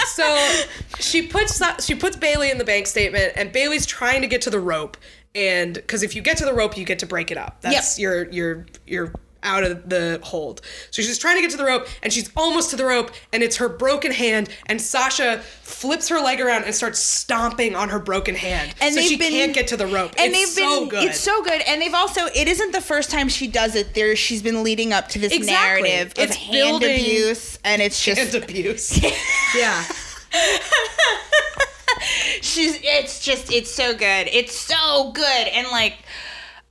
So 0.09 0.65
she 0.99 1.27
puts 1.29 1.63
she 1.85 1.95
puts 1.95 2.17
Bayley 2.17 2.51
in 2.51 2.59
the 2.59 2.65
bank 2.65 2.87
statement, 2.87 3.33
and 3.37 3.53
Bayley's 3.53 3.87
trying 3.87 4.21
to 4.23 4.27
get 4.27 4.43
to 4.43 4.51
the 4.51 4.61
rope, 4.61 4.97
and 5.35 5.75
because 5.75 6.03
if 6.03 6.15
you 6.17 6.23
get 6.23 6.37
to 6.39 6.45
the 6.45 6.55
rope, 6.55 6.77
you 6.77 6.85
get 6.85 6.99
to 7.01 7.07
break 7.07 7.31
it 7.31 7.39
up. 7.39 7.61
That's 7.61 7.99
Yep. 7.99 8.03
your 8.03 8.31
your 8.31 8.67
your 8.87 9.13
out 9.45 9.63
of 9.63 9.89
the 9.89 10.19
hold. 10.25 10.61
So 10.91 11.01
she's 11.01 11.17
trying 11.17 11.37
to 11.37 11.43
get 11.43 11.53
to 11.53 11.57
the 11.57 11.65
rope, 11.65 11.87
and 12.03 12.13
she's 12.13 12.29
almost 12.37 12.71
to 12.71 12.77
the 12.77 12.85
rope, 12.85 13.13
and 13.33 13.41
it's 13.41 13.57
her 13.59 13.69
broken 13.69 14.11
hand, 14.11 14.49
and 14.67 14.83
Sasha 14.83 15.39
flips 15.63 16.09
her 16.09 16.19
leg 16.19 16.41
around 16.41 16.65
and 16.65 16.75
starts 16.75 16.99
stomping 16.99 17.77
on 17.77 17.89
her 17.91 18.01
broken 18.01 18.35
hand, 18.35 18.75
And 18.81 18.93
so 18.97 19.01
she 19.01 19.17
been- 19.17 19.31
can't 19.31 19.55
get 19.55 19.69
to 19.69 19.77
the 19.77 19.87
rope. 19.87 20.13
And 20.19 20.33
it's 20.35 20.57
they've 20.57 20.65
so 20.65 20.81
been 20.81 20.89
good. 20.89 21.05
it's 21.05 21.21
so 21.21 21.41
good. 21.45 21.61
And 21.69 21.81
they've 21.81 21.95
also 21.95 22.27
it 22.35 22.49
isn't 22.49 22.73
the 22.73 22.81
first 22.81 23.11
time 23.13 23.29
she 23.29 23.47
does 23.47 23.77
it. 23.77 23.95
There 23.95 24.17
she's 24.17 24.43
been 24.43 24.65
leading 24.65 24.93
up 24.93 25.07
to 25.11 25.21
this 25.21 25.33
Exactly. 25.33 25.83
narrative 25.89 26.13
of 26.19 26.25
It's 26.25 26.35
hand 26.37 26.83
abuse 26.83 27.61
and 27.65 27.81
it's 27.81 28.03
just 28.05 28.35
and 28.35 28.43
abuse. 28.43 29.01
yeah. 29.57 29.85
she's 32.43 32.79
it's 32.83 33.25
just 33.25 33.53
it's 33.53 33.71
so 33.71 33.93
good. 33.97 34.29
It's 34.33 34.55
so 34.55 35.13
good. 35.13 35.49
And 35.49 35.69
like 35.69 35.95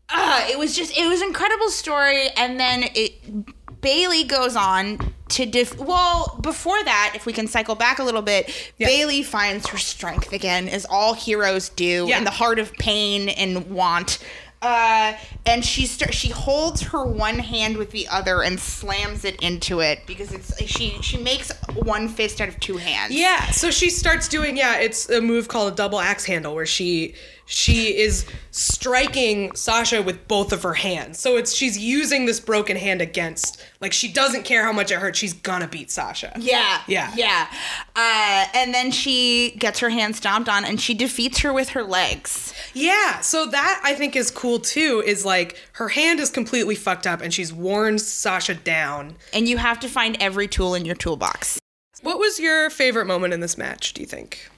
uh 0.10 0.48
it 0.50 0.58
was 0.58 0.76
just 0.76 0.98
it 0.98 1.08
was 1.08 1.22
incredible 1.22 1.70
story. 1.70 2.30
And 2.36 2.60
then 2.60 2.86
it 2.96 3.82
bayley 3.82 4.24
goes 4.24 4.56
on 4.56 5.14
to 5.30 5.46
def 5.46 5.78
well 5.78 6.40
before 6.42 6.82
that 6.84 7.14
if 7.16 7.26
we 7.26 7.34
can 7.34 7.48
cycle 7.48 7.76
back 7.76 8.00
a 8.00 8.04
little 8.04 8.22
bit 8.24 8.50
bayley 8.80 9.22
finds 9.22 9.68
her 9.68 9.78
strength 9.78 10.32
again 10.34 10.68
as 10.68 10.86
all 10.90 11.14
heroes 11.14 11.70
do 11.70 12.06
Yeah. 12.08 12.18
in 12.18 12.24
the 12.24 12.32
heart 12.32 12.60
of 12.60 12.74
pain 12.74 13.30
and 13.30 13.70
want 13.70 14.18
uh, 14.62 15.14
and 15.46 15.64
she 15.64 15.86
start, 15.86 16.14
she 16.14 16.30
holds 16.30 16.82
her 16.82 17.06
one 17.06 17.40
hand 17.40 17.78
with 17.78 17.92
the 17.92 18.08
other 18.08 18.42
and 18.42 18.60
slams 18.60 19.24
it 19.24 19.42
into 19.42 19.82
it 19.82 20.00
because 20.08 20.32
it's 20.32 20.58
she 20.66 20.98
she 21.02 21.18
makes 21.18 21.52
one 21.76 22.08
fist 22.08 22.42
out 22.42 22.50
of 22.50 22.60
two 22.60 22.78
hands. 22.78 23.14
Yeah, 23.14 23.52
so 23.52 23.70
she 23.70 23.90
starts 23.90 24.28
doing 24.28 24.58
yeah, 24.58 24.80
it's 24.80 25.10
a 25.10 25.22
move 25.22 25.48
called 25.48 25.74
a 25.74 25.76
double 25.76 26.00
axe 26.00 26.26
handle 26.26 26.56
where 26.56 26.66
she 26.66 27.14
she 27.50 27.98
is 27.98 28.26
striking 28.52 29.56
Sasha 29.56 30.02
with 30.02 30.28
both 30.28 30.52
of 30.52 30.64
her 30.64 30.74
hands. 30.74 31.18
So 31.18 31.38
it's 31.38 31.56
she's 31.56 31.78
using 31.78 32.26
this 32.26 32.42
broken 32.42 32.76
hand 32.76 33.02
against 33.02 33.64
like 33.80 33.94
she 33.94 34.12
doesn't 34.12 34.44
care 34.44 34.64
how 34.64 34.74
much 34.74 34.92
it 34.92 35.00
hurts, 35.00 35.18
she's 35.18 35.34
gonna 35.34 35.68
beat 35.68 35.90
Sasha. 35.90 36.34
Yeah. 36.38 36.82
Yeah. 36.88 37.14
Yeah. 37.16 37.48
Uh, 37.96 38.46
and 38.54 38.74
then 38.74 38.92
she 38.92 39.56
gets 39.60 39.80
her 39.80 39.90
hand 39.90 40.18
stomped 40.18 40.50
on 40.50 40.66
and 40.66 40.80
she 40.80 40.94
defeats 40.94 41.40
her 41.40 41.54
with 41.54 41.70
her 41.70 41.84
legs. 41.84 42.54
Yeah, 42.74 43.22
so 43.22 43.46
that 43.46 43.82
I 43.84 43.96
think 43.96 44.16
is 44.18 44.30
cool 44.30 44.60
too 44.60 45.02
is 45.06 45.24
like 45.26 45.58
her 45.74 45.88
hand 45.88 46.20
is 46.20 46.30
completely 46.30 46.76
fucked 46.76 47.08
up 47.08 47.22
and 47.22 47.34
she's 47.34 47.54
worn 47.54 47.98
Sasha 47.98 48.56
down. 48.56 49.16
And 49.34 49.48
you 49.48 49.58
have 49.58 49.80
to 49.80 49.88
find 49.88 50.18
every 50.20 50.50
tool 50.50 50.76
in 50.76 50.84
your 50.84 50.96
toolbox. 50.96 51.60
What 52.02 52.20
was 52.20 52.40
your 52.40 52.70
favorite 52.70 53.06
moment 53.06 53.34
in 53.34 53.40
this 53.40 53.58
match, 53.58 53.94
do 53.94 54.02
you 54.02 54.08
think? 54.08 54.50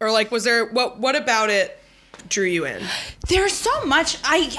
Or 0.00 0.12
like 0.12 0.30
was 0.30 0.44
there 0.44 0.66
what 0.66 0.98
what 0.98 1.16
about 1.16 1.48
it 1.48 1.80
drew 2.28 2.46
you 2.46 2.64
in? 2.66 2.82
There's 3.28 3.52
so 3.52 3.84
much. 3.84 4.18
I, 4.24 4.50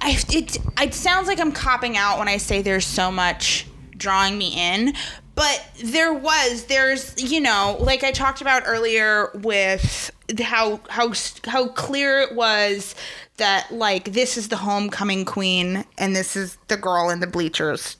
I 0.00 0.18
it 0.30 0.58
it 0.80 0.94
sounds 0.94 1.28
like 1.28 1.40
I'm 1.40 1.52
copping 1.52 1.96
out 1.96 2.18
when 2.18 2.28
I 2.28 2.36
say 2.36 2.62
there's 2.62 2.86
so 2.86 3.10
much 3.10 3.66
drawing 3.96 4.36
me 4.36 4.52
in, 4.74 4.94
but 5.34 5.64
there 5.84 6.12
was 6.12 6.64
there's 6.64 7.14
you 7.32 7.40
know 7.40 7.76
like 7.80 8.04
I 8.04 8.12
talked 8.12 8.40
about 8.40 8.64
earlier 8.66 9.30
with 9.34 10.10
how 10.40 10.80
how 10.88 11.12
how 11.46 11.68
clear 11.68 12.20
it 12.20 12.34
was 12.34 12.94
that 13.36 13.70
like 13.70 14.12
this 14.12 14.36
is 14.36 14.48
the 14.48 14.56
homecoming 14.56 15.24
queen 15.24 15.84
and 15.98 16.16
this 16.16 16.36
is 16.36 16.56
the 16.68 16.76
girl 16.76 17.10
in 17.10 17.20
the 17.20 17.26
bleachers 17.26 17.96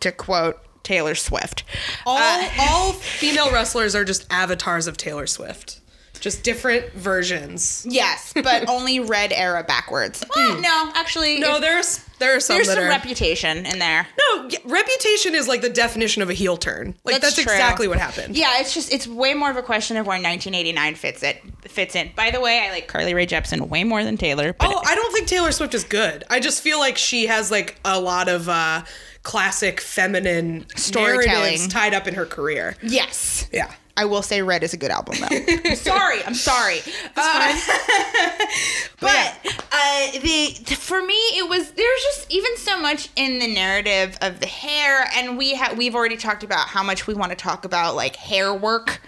to 0.00 0.12
quote 0.12 0.58
Taylor 0.84 1.14
Swift. 1.14 1.64
All 2.06 2.16
Uh, 2.18 2.48
all 2.60 2.92
female 3.20 3.50
wrestlers 3.52 3.94
are 3.94 4.04
just 4.04 4.26
avatars 4.30 4.86
of 4.86 4.96
Taylor 4.96 5.26
Swift. 5.26 5.80
Just 6.18 6.42
different 6.42 6.92
versions. 6.92 7.86
yes, 7.88 8.32
but 8.34 8.68
only 8.68 9.00
red 9.00 9.32
era 9.32 9.64
backwards. 9.64 10.24
Well, 10.34 10.60
no, 10.60 10.92
actually. 10.94 11.38
No, 11.38 11.60
there's 11.60 12.00
there 12.18 12.36
are 12.36 12.40
some 12.40 12.56
there's 12.56 12.68
some 12.68 12.78
are 12.78 12.88
reputation 12.88 13.64
in 13.66 13.78
there. 13.78 14.06
No, 14.18 14.50
reputation 14.64 15.34
is 15.34 15.46
like 15.48 15.60
the 15.60 15.70
definition 15.70 16.22
of 16.22 16.30
a 16.30 16.34
heel 16.34 16.56
turn. 16.56 16.94
Like 17.04 17.20
that's, 17.20 17.34
true. 17.34 17.44
exactly 17.44 17.88
what 17.88 17.98
happened. 17.98 18.36
Yeah, 18.36 18.60
it's 18.60 18.74
just 18.74 18.92
it's 18.92 19.06
way 19.06 19.34
more 19.34 19.50
of 19.50 19.56
a 19.56 19.62
question 19.62 19.96
of 19.96 20.06
where 20.06 20.14
1989 20.16 20.94
fits 20.96 21.22
it 21.22 21.42
fits 21.62 21.94
in. 21.94 22.10
By 22.16 22.30
the 22.30 22.40
way, 22.40 22.60
I 22.66 22.70
like 22.70 22.88
Carly 22.88 23.14
Rae 23.14 23.26
Jepsen 23.26 23.68
way 23.68 23.84
more 23.84 24.02
than 24.04 24.16
Taylor. 24.16 24.54
Oh, 24.60 24.82
I 24.84 24.94
don't 24.94 25.12
think 25.12 25.28
Taylor 25.28 25.52
Swift 25.52 25.74
is 25.74 25.84
good. 25.84 26.24
I 26.30 26.40
just 26.40 26.62
feel 26.62 26.78
like 26.78 26.98
she 26.98 27.26
has 27.26 27.50
like 27.50 27.78
a 27.84 28.00
lot 28.00 28.28
of 28.28 28.48
uh 28.48 28.82
classic 29.22 29.80
feminine 29.80 30.64
Storytelling. 30.76 31.68
tied 31.68 31.92
up 31.94 32.06
in 32.06 32.14
her 32.14 32.24
career. 32.26 32.76
yes, 32.82 33.48
Yeah. 33.52 33.70
I 33.98 34.04
will 34.04 34.22
say 34.22 34.42
Red 34.42 34.62
is 34.62 34.72
a 34.72 34.76
good 34.76 34.92
album 34.92 35.16
though. 35.18 35.26
I'm 35.30 35.74
sorry, 35.76 36.22
I'm 36.24 36.34
sorry. 36.34 36.78
Uh, 37.16 37.58
but 39.00 39.38
uh, 39.72 40.10
the 40.20 40.76
for 40.78 41.02
me 41.02 41.14
it 41.14 41.48
was 41.48 41.72
there's 41.72 42.02
just 42.02 42.32
even 42.32 42.56
so 42.58 42.78
much 42.80 43.08
in 43.16 43.40
the 43.40 43.52
narrative 43.52 44.16
of 44.22 44.38
the 44.38 44.46
hair, 44.46 45.10
and 45.16 45.36
we 45.36 45.54
have 45.54 45.76
we've 45.76 45.96
already 45.96 46.16
talked 46.16 46.44
about 46.44 46.68
how 46.68 46.84
much 46.84 47.08
we 47.08 47.14
want 47.14 47.30
to 47.32 47.36
talk 47.36 47.64
about 47.64 47.96
like 47.96 48.14
hair 48.14 48.54
work, 48.54 49.00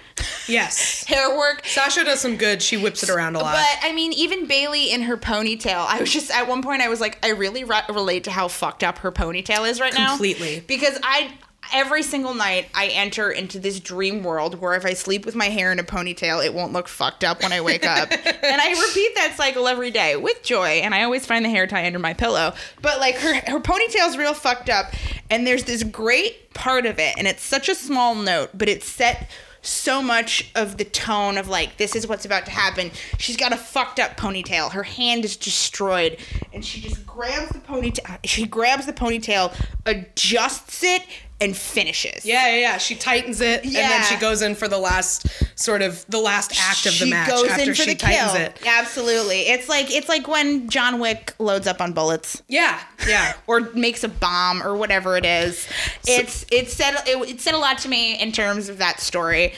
Yes. 0.48 1.05
hair 1.09 1.37
work. 1.37 1.64
Sasha 1.64 2.05
does 2.05 2.20
some 2.20 2.37
good. 2.37 2.61
She 2.61 2.76
whips 2.76 3.05
it 3.05 3.11
around 3.11 3.37
a 3.37 3.38
lot. 3.38 3.55
But 3.55 3.88
I 3.88 3.92
mean, 3.92 4.12
even 4.14 4.46
Bayley 4.46 4.90
in 4.90 5.03
her 5.03 5.16
ponytail, 5.16 5.87
I 5.87 6.00
was 6.00 6.12
just 6.12 6.31
at 6.31 6.48
one 6.48 6.62
point 6.62 6.83
I 6.83 6.88
was 6.88 7.00
like, 7.00 7.24
I 7.24 7.31
really 7.31 7.64
re- 7.64 7.83
relate 7.88 8.24
to 8.24 8.31
how 8.31 8.48
fucked 8.48 8.83
up 8.83 8.98
her 8.98 9.12
ponytail 9.12 9.68
is 9.68 9.81
right 9.81 9.94
now. 9.94 10.11
Completely. 10.11 10.64
Because 10.66 10.98
I 11.03 11.33
every 11.73 12.03
single 12.03 12.35
night 12.35 12.69
I 12.75 12.89
enter 12.89 13.31
into 13.31 13.59
this 13.59 13.81
dream 13.81 14.23
world 14.23 14.61
where 14.61 14.75
if 14.75 14.85
I 14.85 14.95
sleep 14.95 15.27
with 15.27 15.35
my 15.35 15.47
hair 15.47 15.73
in 15.73 15.79
a 15.79 15.83
ponytail, 15.83 16.45
it 16.45 16.55
won't 16.55 16.73
look 16.73 16.89
fucked 16.89 17.25
up 17.25 17.43
when 17.43 17.53
I 17.53 17.61
wake 17.61 17.87
up. 17.87 18.11
and 18.13 18.61
I 18.61 18.71
repeat 18.71 19.15
that 19.17 19.35
cycle 19.37 19.69
every 19.69 19.91
day 19.91 20.17
with 20.17 20.43
joy, 20.43 20.81
and 20.81 20.95
I 20.95 21.03
always 21.03 21.27
find 21.27 21.45
the 21.45 21.49
hair 21.51 21.67
tie 21.67 21.87
under 21.87 21.99
my 21.99 22.15
pillow. 22.15 22.55
But 22.83 23.01
like 23.01 23.17
her 23.17 23.35
her 23.51 23.61
ponytail's 23.61 24.17
real 24.17 24.35
fucked 24.35 24.71
up, 24.71 24.93
and 25.31 25.47
there's 25.47 25.65
this 25.65 25.83
great 25.83 26.53
part 26.55 26.87
of 26.87 26.99
it, 26.99 27.15
and 27.17 27.27
it's 27.27 27.43
such 27.43 27.69
a 27.69 27.75
small 27.75 28.15
note, 28.15 28.51
but 28.55 28.69
it's 28.69 28.87
set 28.87 29.29
so 29.63 30.03
much 30.03 30.51
of 30.55 30.79
the 30.79 30.85
tone 30.85 31.37
of 31.37 31.49
like 31.49 31.77
this 31.77 31.95
is 31.95 32.07
what's 32.07 32.25
about 32.25 32.47
to 32.47 32.51
happen. 32.51 32.91
She's 33.19 33.37
got 33.37 33.53
a 33.53 33.57
fucked 33.57 34.01
up 34.01 34.17
ponytail. 34.17 34.73
Her 34.73 34.83
hand 34.83 35.25
is 35.25 35.37
destroyed, 35.37 36.19
and 36.53 36.65
she 36.65 36.81
just 36.81 37.07
grabs 37.07 37.51
the 37.51 37.61
ponytail. 37.61 38.19
She 38.25 38.47
grabs 38.47 38.87
the 38.87 38.93
ponytail, 38.93 39.55
adjusts 39.87 40.83
it, 40.83 41.03
and 41.40 41.57
finishes. 41.57 42.24
yeah, 42.26 42.48
yeah, 42.48 42.57
yeah. 42.61 42.79
She 42.79 42.94
tightens 42.94 43.40
it, 43.40 43.64
and 43.64 43.74
then 43.74 44.03
she 44.05 44.16
goes 44.16 44.42
in 44.42 44.55
for 44.55 44.68
the 44.68 44.79
last 44.79 45.26
sort 45.59 45.83
of 45.83 46.05
the 46.09 46.18
last 46.18 46.53
act 46.61 46.87
of 46.87 46.92
the 46.98 47.05
She 47.07 47.11
match 47.11 47.29
goes 47.31 47.48
after 47.48 47.62
in 47.62 47.68
for 47.68 47.74
she 47.74 47.90
the 47.90 47.94
tightens 47.96 48.33
kill. 48.33 48.40
it. 48.42 48.59
Absolutely, 48.66 49.40
it's 49.48 49.68
like 49.68 49.90
it's 49.90 50.09
like 50.09 50.29
when 50.29 50.68
John 50.68 51.00
Wick 51.00 51.35
loads 51.38 51.66
up 51.66 51.81
on 51.81 51.92
bullets. 51.92 52.42
Yeah, 52.48 52.79
yeah. 53.09 53.35
or 53.46 53.61
makes 53.74 54.05
a 54.05 54.09
bomb 54.09 54.62
or 54.62 54.76
whatever 54.76 55.16
it 55.16 55.24
is. 55.24 55.66
It's 56.07 56.44
it 56.50 56.68
said 56.70 56.94
it, 57.07 57.29
it 57.29 57.40
said 57.40 57.55
a 57.55 57.59
lot 57.59 57.79
to 57.79 57.88
me 57.88 58.20
in 58.20 58.33
terms 58.33 58.68
of 58.68 58.79
that 58.79 59.00
story. 59.00 59.55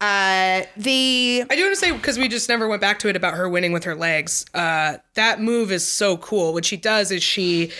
Uh, 0.00 0.62
the 0.76 1.44
I 1.48 1.56
do 1.56 1.62
want 1.62 1.74
to 1.74 1.80
say 1.80 1.92
because 1.92 2.18
we 2.18 2.28
just 2.28 2.48
never 2.48 2.68
went 2.68 2.80
back 2.80 2.98
to 3.00 3.08
it 3.08 3.16
about 3.16 3.34
her 3.34 3.48
winning 3.48 3.72
with 3.72 3.84
her 3.84 3.94
legs. 3.94 4.44
Uh, 4.52 4.98
that 5.14 5.40
move 5.40 5.72
is 5.72 5.86
so 5.86 6.16
cool. 6.18 6.52
What 6.52 6.64
she 6.64 6.76
does 6.76 7.10
is 7.10 7.22
she. 7.22 7.70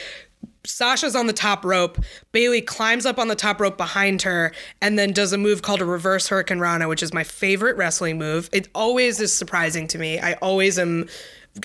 Sasha's 0.67 1.15
on 1.15 1.27
the 1.27 1.33
top 1.33 1.65
rope. 1.65 1.99
Bayley 2.33 2.61
climbs 2.61 3.07
up 3.07 3.19
on 3.19 3.29
the 3.29 3.35
top 3.35 3.61
rope 3.61 3.77
behind 3.77 4.23
her 4.23 4.53
and 4.81 4.99
then 4.99 5.13
does 5.13 5.33
a 5.33 5.39
move 5.39 5.63
called 5.63 5.81
a 5.81 5.85
reverse 5.85 6.29
hurricanrana, 6.29 6.89
which 6.89 7.03
is 7.03 7.13
my 7.13 7.25
favorite 7.25 7.77
wrestling 7.77 8.19
move. 8.19 8.49
It 8.53 8.69
always 8.75 9.21
is 9.21 9.35
surprising 9.35 9.87
to 9.89 9.99
me. 9.99 10.19
I 10.19 10.35
always 10.35 10.79
am. 10.79 11.09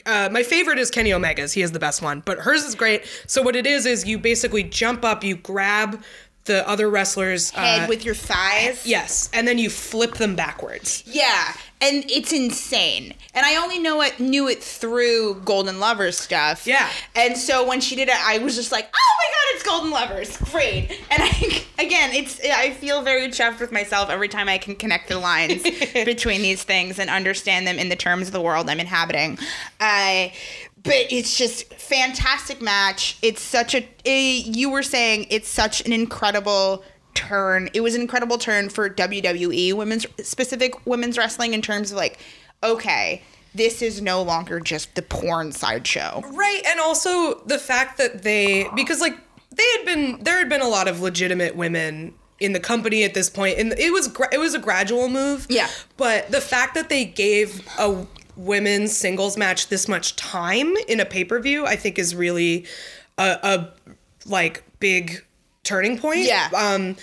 Uh, 0.06 0.30
my 0.32 0.44
favorite 0.44 0.78
is 0.78 0.92
Kenny 0.92 1.12
Omega's. 1.12 1.54
He 1.54 1.62
has 1.62 1.72
the 1.72 1.80
best 1.80 2.02
one, 2.02 2.22
but 2.24 2.38
hers 2.40 2.64
is 2.64 2.76
great. 2.76 3.06
So 3.26 3.42
what 3.42 3.56
it 3.56 3.66
is 3.66 3.88
is 3.88 4.06
you 4.06 4.20
basically 4.20 4.64
jump 4.64 5.04
up, 5.04 5.24
you 5.24 5.36
grab 5.36 6.04
the 6.50 6.68
other 6.68 6.90
wrestlers' 6.90 7.52
head 7.52 7.84
uh, 7.84 7.88
with 7.88 8.04
your 8.04 8.16
thighs. 8.16 8.86
yes, 8.86 9.30
and 9.34 9.48
then 9.48 9.60
you 9.60 9.70
flip 9.70 10.16
them 10.16 10.36
backwards. 10.36 11.04
Yeah, 11.06 11.54
and 11.80 12.04
it's 12.10 12.34
insane. 12.34 13.14
And 13.36 13.46
I 13.46 13.56
only 13.58 13.78
know 13.78 14.02
it 14.02 14.20
knew 14.20 14.50
it 14.50 14.62
through 14.64 15.36
Golden 15.46 15.80
Lovers 15.80 16.18
stuff. 16.18 16.66
Yeah. 16.66 16.90
And 17.16 17.38
so 17.38 17.66
when 17.68 17.80
she 17.82 17.96
did 17.96 18.10
it, 18.10 18.18
I 18.18 18.40
was 18.40 18.56
just 18.56 18.72
like, 18.72 18.86
"Oh 18.92 19.14
my 19.18 19.30
god, 19.30 19.56
it's 19.56 19.64
Golden 19.64 19.92
Lovers! 19.92 20.38
Great!" 20.52 20.90
And 21.12 21.22
I, 21.24 21.64
again, 21.80 22.14
it's 22.14 22.40
I 22.44 22.72
feel 22.72 23.04
very 23.04 23.28
chuffed 23.28 23.60
with 23.60 23.72
myself 23.72 24.10
every 24.10 24.28
time 24.28 24.50
I 24.50 24.58
can 24.58 24.76
connect 24.76 25.08
the 25.08 25.20
lines 25.20 25.62
between 25.94 26.42
these 26.42 26.64
things 26.64 26.98
and 26.98 27.10
understand 27.12 27.68
them 27.68 27.78
in 27.78 27.90
the 27.90 27.96
terms 27.96 28.28
of 28.28 28.34
the 28.34 28.42
world 28.42 28.70
I'm 28.70 28.80
inhabiting. 28.80 29.38
Uh, 29.80 30.30
but 30.84 31.12
it's 31.12 31.38
just 31.38 31.74
fantastic 31.74 32.62
match. 32.62 33.18
It's 33.22 33.42
such 33.42 33.76
a. 33.76 33.88
eh, 34.06 34.42
you 34.46 34.70
were 34.70 34.84
saying 34.84 35.28
it's 35.30 35.50
such 35.50 35.86
an 35.86 35.94
incredible 35.94 36.84
turn. 37.14 37.70
It 37.74 37.82
was 37.82 37.96
an 37.96 38.02
incredible 38.02 38.38
turn 38.38 38.70
for 38.70 38.90
WWE 38.90 39.74
women's 39.74 40.06
specific 40.22 40.86
women's 40.86 41.18
wrestling 41.18 41.54
in 41.54 41.62
terms 41.62 41.92
of 41.92 41.98
like, 41.98 42.20
okay, 42.64 43.22
this 43.54 43.82
is 43.82 44.02
no 44.02 44.22
longer 44.22 44.60
just 44.60 44.96
the 44.96 45.02
porn 45.02 45.52
sideshow. 45.52 46.22
Right, 46.32 46.62
and 46.68 46.80
also 46.80 47.36
the 47.46 47.58
fact 47.60 47.98
that 47.98 48.24
they 48.24 48.68
because 48.76 49.02
like 49.02 49.18
they 49.52 49.66
had 49.78 49.86
been 49.86 50.24
there 50.24 50.38
had 50.38 50.50
been 50.50 50.62
a 50.62 50.68
lot 50.68 50.88
of 50.88 51.02
legitimate 51.02 51.56
women 51.56 52.14
in 52.40 52.54
the 52.54 52.60
company 52.60 53.04
at 53.04 53.14
this 53.14 53.30
point, 53.30 53.58
and 53.60 53.74
it 53.74 53.92
was 53.92 54.10
it 54.32 54.38
was 54.40 54.54
a 54.54 54.60
gradual 54.60 55.10
move. 55.10 55.46
Yeah. 55.50 55.68
but 55.98 56.32
the 56.32 56.42
fact 56.42 56.76
that 56.76 56.90
they 56.90 57.06
gave 57.06 57.68
a 57.78 58.06
women's 58.40 58.96
singles 58.96 59.38
match 59.38 59.68
this 59.68 59.88
much 59.88 60.16
time 60.16 60.76
in 60.88 61.00
a 61.00 61.06
pay 61.06 61.24
per 61.24 61.40
view, 61.40 61.66
I 61.66 61.76
think, 61.76 62.00
is 62.00 62.16
really 62.16 62.66
a, 63.18 63.38
a 63.44 63.70
like 64.26 64.64
big 64.80 65.24
turning 65.64 65.98
point. 65.98 66.22
Yeah. 66.22 66.50
Um, 66.56 66.96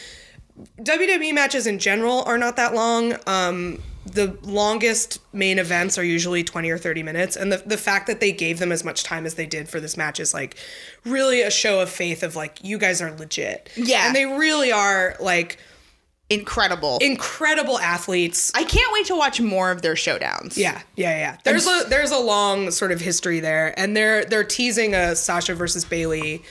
WWE 0.81 1.35
matches 1.35 1.67
in 1.67 1.79
general 1.79 2.23
are 2.23 2.39
not 2.39 2.57
that 2.57 2.75
long. 2.75 3.17
Um, 3.27 3.83
the 4.07 4.39
longest 4.43 5.21
main 5.35 5.59
events 5.59 5.99
are 5.99 6.05
usually 6.05 6.43
20 6.43 6.71
or 6.71 6.79
30 6.79 7.03
minutes. 7.03 7.37
And 7.37 7.53
the, 7.53 7.59
the 7.59 7.77
fact 7.77 8.07
that 8.07 8.21
they 8.21 8.33
gave 8.33 8.59
them 8.59 8.73
as 8.73 8.85
much 8.85 9.03
time 9.03 9.27
as 9.27 9.35
they 9.35 9.47
did 9.47 9.69
for 9.69 9.81
this 9.81 9.97
match 9.97 10.19
is 10.21 10.33
like 10.33 10.57
really 11.05 11.43
a 11.43 11.51
show 11.51 11.81
of 11.81 11.91
faith 11.91 12.23
of 12.23 12.35
like, 12.35 12.63
you 12.65 12.79
guys 12.79 13.03
are 13.03 13.13
legit. 13.13 13.69
Yeah. 13.77 14.07
And 14.07 14.17
they 14.17 14.25
really 14.25 14.73
are 14.73 15.17
like 15.21 15.59
Incredible. 16.29 16.99
incredible 17.01 17.79
athletes. 17.79 18.51
I 18.55 18.65
can't 18.65 18.93
wait 18.93 19.07
to 19.07 19.15
watch 19.17 19.41
more 19.41 19.71
of 19.71 19.83
their 19.83 19.95
showdowns. 19.95 20.57
Yeah, 20.57 20.81
yeah, 20.97 21.17
yeah. 21.19 21.37
There's 21.45 21.67
a 21.67 21.85
there's 21.89 22.11
a 22.11 22.19
long 22.19 22.71
sort 22.73 22.91
of 22.93 23.01
history 23.01 23.39
there, 23.41 23.79
and 23.79 23.97
they're 23.97 24.25
they're 24.25 24.43
teasing 24.45 24.95
a 24.95 25.15
Sasha 25.15 25.55
versus 25.55 25.85
Bayley 25.85 26.43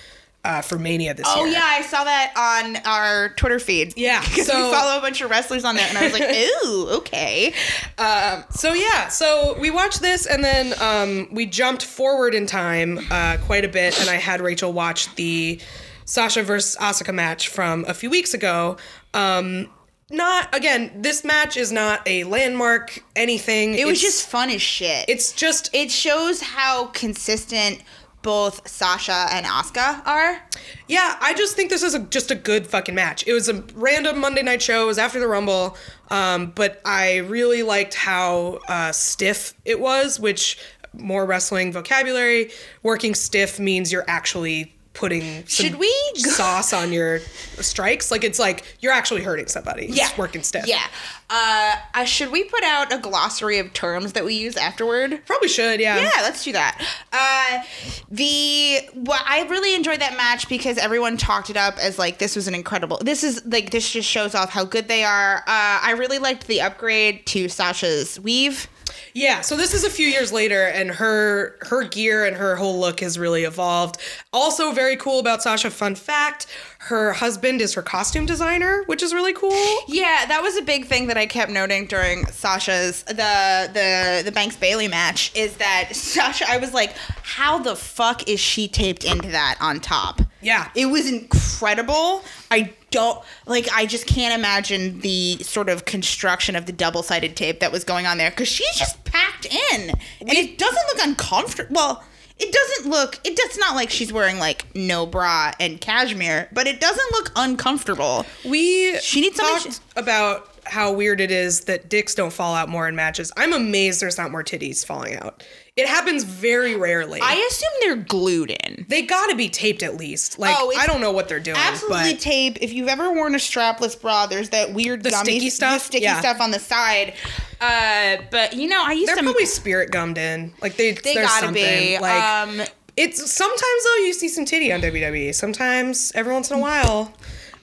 uh, 0.45 0.61
for 0.61 0.77
Mania 0.79 1.13
this 1.13 1.25
Oh 1.27 1.43
year. 1.43 1.47
Oh 1.47 1.49
yeah, 1.51 1.63
I 1.65 1.81
saw 1.81 2.03
that 2.05 2.31
on 2.37 2.77
our 2.85 3.29
Twitter 3.35 3.59
feed. 3.59 3.93
Yeah, 3.97 4.21
because 4.23 4.47
so- 4.47 4.55
we 4.67 4.71
follow 4.73 4.97
a 4.97 5.01
bunch 5.01 5.19
of 5.19 5.29
wrestlers 5.29 5.65
on 5.65 5.75
there, 5.75 5.87
and 5.89 5.97
I 5.97 6.03
was 6.03 6.13
like, 6.13 6.23
"Ooh, 6.65 6.87
okay." 6.99 7.53
Um, 7.97 8.45
So 8.51 8.71
yeah, 8.73 9.09
so 9.09 9.57
we 9.59 9.71
watched 9.71 10.01
this 10.01 10.25
and 10.25 10.41
then 10.41 10.73
um, 10.81 11.27
we 11.31 11.45
jumped 11.47 11.83
forward 11.83 12.33
in 12.33 12.45
time 12.45 12.99
uh, 13.11 13.37
quite 13.45 13.65
a 13.65 13.69
bit, 13.69 13.99
and 13.99 14.09
I 14.09 14.15
had 14.15 14.39
Rachel 14.39 14.71
watch 14.71 15.13
the 15.15 15.59
Sasha 16.05 16.43
versus 16.43 16.75
Asuka 16.77 17.13
match 17.13 17.49
from 17.49 17.85
a 17.87 17.93
few 17.93 18.09
weeks 18.09 18.33
ago. 18.33 18.77
Um, 19.13 19.69
not 20.11 20.55
again, 20.55 20.91
this 21.01 21.23
match 21.23 21.57
is 21.57 21.71
not 21.71 22.01
a 22.07 22.23
landmark 22.25 23.03
anything. 23.15 23.73
it 23.73 23.85
was 23.87 23.99
just 23.99 24.27
fun 24.27 24.49
as 24.51 24.61
shit. 24.61 25.05
it's 25.09 25.31
just 25.31 25.73
it 25.73 25.89
shows 25.89 26.41
how 26.41 26.87
consistent 26.87 27.81
both 28.21 28.67
Sasha 28.67 29.27
and 29.31 29.45
Asuka 29.45 30.05
are. 30.05 30.41
Yeah, 30.87 31.15
I 31.21 31.35
just 31.35 31.55
think 31.55 31.69
this 31.69 31.83
is 31.83 31.93
a, 31.93 31.99
just 31.99 32.31
a 32.31 32.35
good 32.35 32.65
fucking 32.65 32.95
match. 32.95 33.23
It 33.27 33.33
was 33.33 33.49
a 33.49 33.63
random 33.75 34.19
Monday 34.19 34.41
night 34.41 34.63
show. 34.63 34.81
It 34.81 34.87
was 34.87 34.97
after 34.97 35.19
the 35.19 35.27
Rumble, 35.27 35.77
um, 36.09 36.51
but 36.55 36.81
I 36.85 37.17
really 37.17 37.61
liked 37.61 37.93
how 37.93 38.61
uh, 38.67 38.91
stiff 38.93 39.53
it 39.63 39.79
was. 39.79 40.19
Which 40.19 40.57
more 40.93 41.25
wrestling 41.25 41.71
vocabulary. 41.71 42.51
Working 42.83 43.13
stiff 43.13 43.59
means 43.59 43.91
you're 43.91 44.05
actually 44.07 44.74
putting 44.95 45.45
some 45.47 45.65
Should 45.67 45.75
we 45.75 45.93
go- 46.23 46.29
sauce 46.31 46.73
on 46.73 46.91
your 46.93 47.19
strikes. 47.59 48.09
Like 48.11 48.23
it's 48.23 48.39
like 48.39 48.63
you're 48.79 48.91
actually 48.93 49.21
hurting 49.21 49.47
somebody. 49.47 49.85
It's 49.87 49.97
Yeah, 49.97 50.09
working 50.17 50.41
stiff. 50.41 50.65
Yeah. 50.67 50.85
Uh, 51.29 51.75
uh, 51.93 52.05
should 52.05 52.31
we 52.31 52.43
put 52.43 52.63
out 52.63 52.91
a 52.93 52.97
glossary 52.99 53.57
of 53.59 53.73
terms 53.73 54.13
that 54.13 54.23
we 54.25 54.33
use 54.35 54.55
afterward? 54.57 55.21
probably 55.25 55.47
should. 55.47 55.79
Yeah. 55.79 55.97
Yeah, 55.99 56.21
let's 56.21 56.43
do 56.43 56.51
that. 56.53 56.81
Uh, 57.11 57.63
the 58.09 58.79
well, 58.95 59.21
I 59.25 59.43
really 59.49 59.75
enjoyed 59.75 60.01
that 60.01 60.15
match 60.17 60.47
because 60.49 60.77
everyone 60.77 61.17
talked 61.17 61.49
it 61.49 61.57
up 61.57 61.77
as 61.79 61.97
like 61.99 62.17
this 62.19 62.35
was 62.35 62.47
an 62.47 62.55
incredible. 62.55 62.99
This 63.01 63.23
is 63.23 63.43
like 63.45 63.71
this 63.71 63.89
just 63.91 64.07
shows 64.09 64.35
off 64.35 64.49
how 64.49 64.63
good 64.65 64.87
they 64.87 65.03
are. 65.03 65.37
Uh, 65.39 65.41
I 65.47 65.95
really 65.97 66.19
liked 66.19 66.47
the 66.47 66.61
upgrade 66.61 67.25
to 67.27 67.49
Sasha's 67.49 68.19
weave. 68.19 68.67
Yeah, 69.13 69.41
so 69.41 69.55
this 69.55 69.73
is 69.73 69.83
a 69.83 69.89
few 69.89 70.07
years 70.07 70.31
later, 70.31 70.65
and 70.67 70.91
her 70.91 71.57
her 71.61 71.83
gear 71.83 72.25
and 72.25 72.35
her 72.35 72.55
whole 72.55 72.79
look 72.79 72.99
has 72.99 73.17
really 73.17 73.43
evolved. 73.43 73.97
Also, 74.33 74.71
very 74.71 74.97
cool 74.97 75.19
about 75.19 75.41
Sasha. 75.41 75.69
Fun 75.69 75.95
fact: 75.95 76.47
her 76.79 77.13
husband 77.13 77.61
is 77.61 77.73
her 77.73 77.81
costume 77.81 78.25
designer, 78.25 78.83
which 78.85 79.01
is 79.01 79.13
really 79.13 79.33
cool. 79.33 79.51
Yeah, 79.87 80.25
that 80.27 80.41
was 80.41 80.57
a 80.57 80.61
big 80.61 80.85
thing 80.85 81.07
that 81.07 81.17
I 81.17 81.25
kept 81.25 81.51
noting 81.51 81.87
during 81.87 82.25
Sasha's 82.27 83.03
the 83.03 83.69
the 83.73 84.21
the 84.23 84.31
Banks 84.31 84.55
Bayley 84.55 84.87
match 84.87 85.31
is 85.35 85.57
that 85.57 85.89
Sasha 85.95 86.45
I 86.49 86.57
was 86.57 86.73
like, 86.73 86.95
how 87.23 87.57
the 87.59 87.75
fuck 87.75 88.27
is 88.27 88.39
she 88.39 88.67
taped 88.67 89.03
into 89.03 89.29
that 89.29 89.57
on 89.61 89.79
top? 89.79 90.21
Yeah. 90.45 90.69
It 90.75 90.85
was 90.85 91.11
incredible. 91.11 92.23
I 92.51 92.73
don't 92.91 93.19
like 93.47 93.67
I 93.73 93.87
just 93.87 94.05
can't 94.05 94.37
imagine 94.37 94.99
the 94.99 95.39
sort 95.41 95.69
of 95.69 95.85
construction 95.85 96.55
of 96.55 96.67
the 96.67 96.71
double-sided 96.71 97.35
tape 97.35 97.59
that 97.61 97.71
was 97.71 97.83
going 97.83 98.05
on 98.05 98.19
there 98.19 98.29
cuz 98.29 98.47
she's 98.47 98.75
just 98.75 99.03
packed 99.05 99.45
in. 99.47 99.89
And 100.21 100.31
it 100.31 100.59
doesn't 100.59 100.87
look 100.87 101.03
uncomfortable. 101.03 101.73
Well, 101.73 102.03
it 102.37 102.51
doesn't 102.51 102.91
look 102.91 103.19
it 103.23 103.35
does 103.35 103.57
not 103.57 103.75
like 103.75 103.89
she's 103.89 104.13
wearing 104.13 104.37
like 104.37 104.65
no 104.75 105.07
bra 105.07 105.51
and 105.59 105.81
cashmere, 105.81 106.47
but 106.53 106.67
it 106.67 106.79
doesn't 106.79 107.11
look 107.11 107.31
uncomfortable. 107.35 108.25
We 108.45 108.99
She 108.99 109.21
needs 109.21 109.37
something 109.37 109.73
about 109.95 110.54
how 110.67 110.91
weird 110.91 111.21
it 111.21 111.31
is 111.31 111.61
that 111.61 111.89
dicks 111.89 112.15
don't 112.15 112.33
fall 112.33 112.53
out 112.55 112.69
more 112.69 112.87
in 112.87 112.95
matches. 112.95 113.31
I'm 113.37 113.53
amazed 113.53 114.01
there's 114.01 114.17
not 114.17 114.31
more 114.31 114.43
titties 114.43 114.85
falling 114.85 115.15
out. 115.15 115.43
It 115.75 115.87
happens 115.87 116.23
very 116.23 116.75
rarely. 116.75 117.19
I 117.21 117.35
assume 117.51 117.69
they're 117.81 117.95
glued 118.05 118.49
in. 118.51 118.85
they 118.87 119.01
got 119.01 119.29
to 119.29 119.35
be 119.35 119.49
taped 119.49 119.83
at 119.83 119.97
least. 119.97 120.39
Like 120.39 120.55
Oh, 120.57 120.71
I 120.77 120.87
don't 120.87 121.01
know 121.01 121.11
what 121.11 121.27
they're 121.27 121.39
doing, 121.39 121.57
Absolutely 121.57 122.13
but 122.13 122.19
tape. 122.21 122.57
If 122.61 122.71
you've 122.73 122.87
ever 122.87 123.11
worn 123.11 123.35
a 123.35 123.39
strapless 123.39 123.99
bra, 123.99 124.25
there's 124.25 124.49
that 124.51 124.73
weird 124.73 125.03
The 125.03 125.11
gummy 125.11 125.31
sticky 125.31 125.49
stuff? 125.49 125.79
the 125.81 125.85
sticky 125.85 126.03
Yeah. 126.05 126.19
stuff 126.19 126.39
on 126.39 126.51
the 126.51 126.59
side. 126.59 127.13
Uh, 127.61 128.17
but 128.31 128.53
you 128.53 128.67
know, 128.67 128.81
I 128.85 128.93
used 128.93 129.09
to 129.09 129.15
they're 129.15 129.23
probably 129.23 129.45
spirit 129.45 129.91
gummed 129.91 130.17
in. 130.17 130.53
Like 130.61 130.75
they, 130.77 130.91
they 130.91 131.15
gotta 131.15 131.45
something. 131.45 131.53
be. 131.63 131.99
Like 131.99 132.23
um, 132.23 132.61
it's 132.97 133.31
sometimes 133.31 133.83
though 133.83 133.95
you 134.05 134.13
see 134.13 134.29
some 134.29 134.45
titty 134.45 134.71
on 134.71 134.81
WWE. 134.81 135.33
Sometimes 135.35 136.11
every 136.15 136.33
once 136.33 136.51
in 136.51 136.57
a 136.57 136.61
while. 136.61 137.13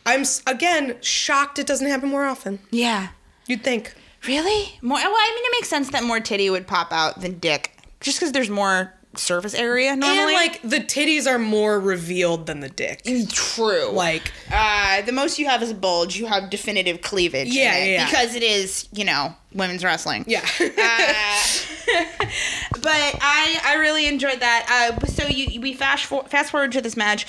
I'm 0.06 0.24
again 0.46 0.96
shocked 1.00 1.58
it 1.58 1.66
doesn't 1.66 1.86
happen 1.86 2.08
more 2.08 2.24
often. 2.26 2.58
yeah. 2.70 3.08
You'd 3.46 3.64
think. 3.64 3.94
Really? 4.26 4.78
More? 4.82 4.96
Well, 4.98 5.08
I 5.08 5.32
mean, 5.34 5.44
it 5.44 5.56
makes 5.58 5.68
sense 5.68 5.90
that 5.90 6.04
more 6.04 6.20
titty 6.20 6.48
would 6.48 6.68
pop 6.68 6.92
out 6.92 7.20
than 7.20 7.38
dick, 7.40 7.76
just 8.00 8.18
because 8.20 8.30
there's 8.30 8.48
more 8.48 8.94
surface 9.16 9.52
area 9.52 9.94
normally. 9.96 10.18
And 10.20 10.32
like 10.32 10.62
the 10.62 10.78
titties 10.78 11.26
are 11.26 11.38
more 11.40 11.78
revealed 11.80 12.46
than 12.46 12.60
the 12.60 12.68
dick. 12.68 13.02
true. 13.30 13.90
Like 13.90 14.32
Uh, 14.50 15.02
the 15.02 15.12
most 15.12 15.38
you 15.40 15.46
have 15.48 15.60
is 15.62 15.70
a 15.70 15.74
bulge. 15.74 16.16
You 16.16 16.26
have 16.26 16.50
definitive 16.50 17.02
cleavage. 17.02 17.48
Yeah, 17.48 17.74
it, 17.76 17.88
yeah, 17.88 17.92
yeah. 17.94 18.06
Because 18.06 18.34
it 18.36 18.42
is, 18.44 18.88
you 18.92 19.04
know, 19.04 19.34
women's 19.52 19.82
wrestling. 19.84 20.24
yeah. 20.28 20.46
Uh, 20.60 20.64
but 22.80 23.18
I 23.20 23.60
I 23.64 23.74
really 23.80 24.06
enjoyed 24.06 24.40
that. 24.40 24.94
Uh, 25.00 25.06
so 25.06 25.26
you 25.26 25.60
we 25.60 25.74
fast 25.74 26.04
for, 26.06 26.24
fast 26.24 26.50
forward 26.52 26.72
to 26.72 26.80
this 26.80 26.96
match. 26.96 27.26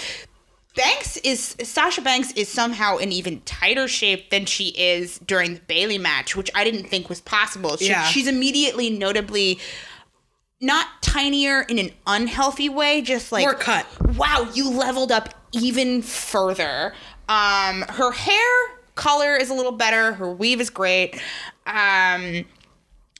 Banks 0.75 1.17
is 1.17 1.55
Sasha 1.63 2.01
Banks 2.01 2.31
is 2.31 2.49
somehow 2.49 2.97
in 2.97 3.11
even 3.11 3.41
tighter 3.41 3.87
shape 3.87 4.31
than 4.31 4.45
she 4.45 4.69
is 4.69 5.19
during 5.19 5.55
the 5.55 5.59
Bayley 5.61 5.97
match, 5.99 6.35
which 6.35 6.49
I 6.55 6.63
didn't 6.63 6.85
think 6.87 7.09
was 7.09 7.21
possible. 7.21 7.77
She, 7.77 7.89
Yeah. 7.89 8.05
she's 8.05 8.27
immediately 8.27 8.89
notably 8.89 9.59
not 10.59 10.87
tinier 11.01 11.61
in 11.61 11.77
an 11.77 11.91
unhealthy 12.07 12.69
way, 12.69 13.01
just 13.01 13.31
like 13.31 13.43
More 13.43 13.53
cut. 13.53 13.85
Wow, 14.15 14.49
you 14.53 14.69
leveled 14.69 15.11
up 15.11 15.29
even 15.51 16.01
further. 16.01 16.93
Um, 17.29 17.83
her 17.89 18.11
hair 18.11 18.49
color 18.95 19.35
is 19.35 19.49
a 19.49 19.53
little 19.53 19.71
better. 19.73 20.13
Her 20.13 20.31
weave 20.31 20.59
is 20.59 20.69
great. 20.69 21.15
Um, 21.67 22.45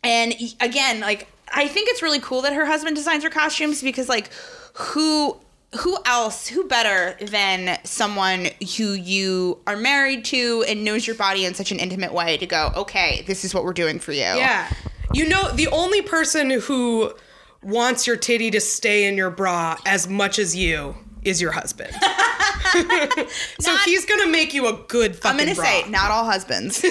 and 0.04 0.34
again, 0.60 1.02
like 1.02 1.28
I 1.54 1.68
think 1.68 1.90
it's 1.90 2.02
really 2.02 2.20
cool 2.20 2.42
that 2.42 2.54
her 2.54 2.66
husband 2.66 2.96
designs 2.96 3.24
her 3.24 3.30
costumes 3.30 3.84
because 3.84 4.10
like 4.10 4.30
who 4.74 5.38
who 5.80 5.98
else 6.06 6.48
who 6.48 6.64
better 6.66 7.18
than 7.26 7.80
someone 7.84 8.48
who 8.78 8.94
you 8.94 9.58
are 9.66 9.76
married 9.76 10.24
to 10.26 10.64
and 10.68 10.84
knows 10.84 11.08
your 11.08 11.16
body 11.16 11.46
in 11.46 11.54
such 11.54 11.72
an 11.72 11.80
intimate 11.80 12.14
way 12.14 12.38
to 12.38 12.46
go 12.46 12.72
okay 12.76 13.24
this 13.28 13.44
is 13.44 13.54
what 13.54 13.64
we're 13.64 13.74
doing 13.74 14.00
for 14.00 14.12
you 14.12 14.20
Yeah. 14.20 14.72
You 15.14 15.28
know, 15.30 15.52
the 15.52 15.68
only 15.68 16.02
person 16.02 16.50
who 16.50 17.14
wants 17.62 18.08
your 18.08 18.16
titty 18.18 18.50
to 18.52 18.60
stay 18.60 19.06
in 19.08 19.16
your 19.16 19.30
bra 19.30 19.78
as 19.86 20.08
much 20.08 20.40
as 20.40 20.56
you 20.56 20.96
is 21.24 21.40
your 21.40 21.52
husband. 21.52 21.92
so 23.60 23.72
Not- 23.72 23.82
he's 23.86 24.06
gonna 24.06 24.28
make 24.28 24.54
you 24.54 24.68
a 24.68 24.74
good 24.88 25.16
fucking 25.16 25.32
i'm 25.40 25.46
gonna 25.46 25.56
bra. 25.56 25.66
say 25.66 25.90
not 25.90 26.12
all 26.12 26.26
husbands 26.26 26.80
true, 26.82 26.90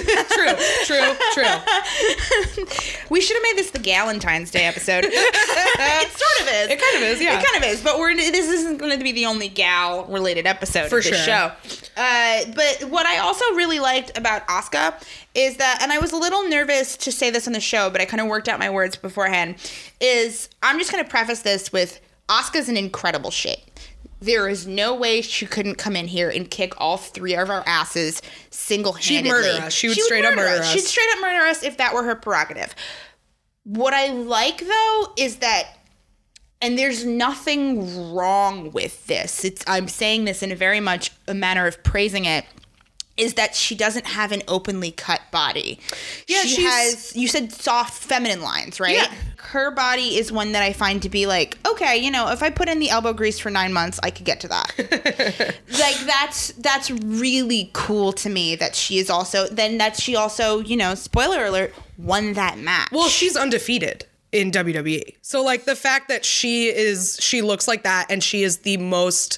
true, 0.85 1.13
true. 1.33 1.45
we 3.09 3.21
should 3.21 3.35
have 3.35 3.43
made 3.43 3.57
this 3.57 3.71
the 3.71 3.79
galentine's 3.79 4.51
day 4.51 4.65
episode 4.65 5.05
it 5.05 6.11
sort 6.11 6.41
of 6.41 6.53
is 6.53 6.69
It 6.69 6.81
kind 6.81 6.95
of 6.97 7.01
is, 7.09 7.21
yeah. 7.21 7.39
It 7.39 7.45
kind 7.45 7.63
of 7.63 7.69
is, 7.69 7.81
but 7.81 7.97
we're 7.99 8.15
this 8.15 8.49
isn't 8.49 8.77
going 8.77 8.97
to 8.97 9.03
be 9.03 9.11
the 9.11 9.25
only 9.25 9.47
gal 9.47 10.05
related 10.05 10.45
episode 10.47 10.89
For 10.89 10.99
of 10.99 11.03
this 11.03 11.15
sure. 11.23 11.25
show. 11.25 11.51
Uh, 11.97 12.41
but 12.55 12.89
what 12.89 13.05
I 13.05 13.17
also 13.19 13.43
really 13.55 13.79
liked 13.79 14.17
about 14.17 14.47
Asuka 14.47 14.93
is 15.35 15.57
that, 15.57 15.79
and 15.81 15.91
I 15.91 15.99
was 15.99 16.11
a 16.11 16.17
little 16.17 16.47
nervous 16.47 16.97
to 16.97 17.11
say 17.11 17.29
this 17.29 17.47
on 17.47 17.53
the 17.53 17.59
show, 17.59 17.89
but 17.89 18.01
I 18.01 18.05
kind 18.05 18.21
of 18.21 18.27
worked 18.27 18.47
out 18.47 18.59
my 18.59 18.69
words 18.69 18.95
beforehand. 18.95 19.55
Is 19.99 20.49
I'm 20.61 20.79
just 20.79 20.91
going 20.91 21.03
to 21.03 21.09
preface 21.09 21.41
this 21.41 21.71
with 21.71 21.99
Asuka's 22.29 22.69
an 22.69 22.77
incredible 22.77 23.31
shape. 23.31 23.72
There 24.23 24.47
is 24.47 24.65
no 24.65 24.95
way 24.95 25.21
she 25.21 25.45
couldn't 25.45 25.75
come 25.75 25.97
in 25.97 26.07
here 26.07 26.29
and 26.29 26.49
kick 26.49 26.73
all 26.77 26.95
three 26.95 27.35
of 27.35 27.49
our 27.49 27.61
asses 27.67 28.21
single 28.51 28.93
handedly. 28.93 29.21
She'd 29.21 29.27
murder 29.29 29.65
us. 29.65 29.73
She 29.73 29.89
would 29.89 29.97
straight 29.97 30.23
up 30.23 30.35
murder 30.35 30.61
us. 30.61 30.71
She'd 30.71 30.85
straight 30.85 31.09
up 31.13 31.21
murder 31.21 31.45
us 31.45 31.61
if 31.61 31.75
that 31.75 31.93
were 31.93 32.03
her 32.03 32.15
prerogative. 32.15 32.73
What 33.65 33.93
I 33.93 34.07
like 34.13 34.59
though 34.59 35.13
is 35.17 35.37
that 35.37 35.77
and 36.61 36.77
there's 36.79 37.03
nothing 37.03 38.13
wrong 38.13 38.71
with 38.71 39.05
this. 39.07 39.43
It's 39.43 39.61
I'm 39.67 39.89
saying 39.89 40.23
this 40.23 40.41
in 40.41 40.53
a 40.53 40.55
very 40.55 40.79
much 40.79 41.11
a 41.27 41.33
manner 41.33 41.67
of 41.67 41.83
praising 41.83 42.23
it 42.23 42.45
is 43.15 43.35
that 43.35 43.55
she 43.55 43.75
doesn't 43.75 44.07
have 44.07 44.31
an 44.31 44.41
openly 44.47 44.91
cut 44.91 45.21
body. 45.31 45.79
Yeah, 46.27 46.41
she 46.41 46.63
has 46.63 47.15
you 47.15 47.27
said 47.27 47.51
soft 47.51 48.01
feminine 48.03 48.41
lines, 48.41 48.79
right? 48.79 48.95
Yeah. 48.95 49.13
Her 49.37 49.71
body 49.71 50.17
is 50.17 50.31
one 50.31 50.53
that 50.53 50.63
I 50.63 50.73
find 50.73 51.01
to 51.03 51.09
be 51.09 51.27
like, 51.27 51.57
okay, 51.67 51.97
you 51.97 52.09
know, 52.09 52.29
if 52.29 52.41
I 52.41 52.49
put 52.49 52.69
in 52.69 52.79
the 52.79 52.89
elbow 52.89 53.13
grease 53.13 53.37
for 53.37 53.49
9 53.51 53.73
months, 53.73 53.99
I 54.01 54.09
could 54.09 54.25
get 54.25 54.39
to 54.41 54.47
that. 54.47 54.73
like 55.79 55.97
that's 56.05 56.53
that's 56.53 56.89
really 56.89 57.69
cool 57.73 58.13
to 58.13 58.29
me 58.29 58.55
that 58.55 58.75
she 58.75 58.97
is 58.97 59.09
also 59.09 59.47
then 59.47 59.77
that 59.77 59.95
she 59.95 60.15
also, 60.15 60.59
you 60.59 60.77
know, 60.77 60.95
spoiler 60.95 61.45
alert, 61.45 61.73
won 61.97 62.33
that 62.33 62.57
match. 62.57 62.89
Well, 62.91 63.09
she's 63.09 63.35
undefeated 63.35 64.07
in 64.31 64.49
WWE. 64.49 65.15
So 65.21 65.43
like 65.43 65.65
the 65.65 65.75
fact 65.75 66.07
that 66.07 66.25
she 66.25 66.67
is 66.69 67.17
she 67.21 67.41
looks 67.43 67.67
like 67.67 67.83
that 67.83 68.07
and 68.09 68.23
she 68.23 68.43
is 68.43 68.59
the 68.59 68.77
most 68.77 69.37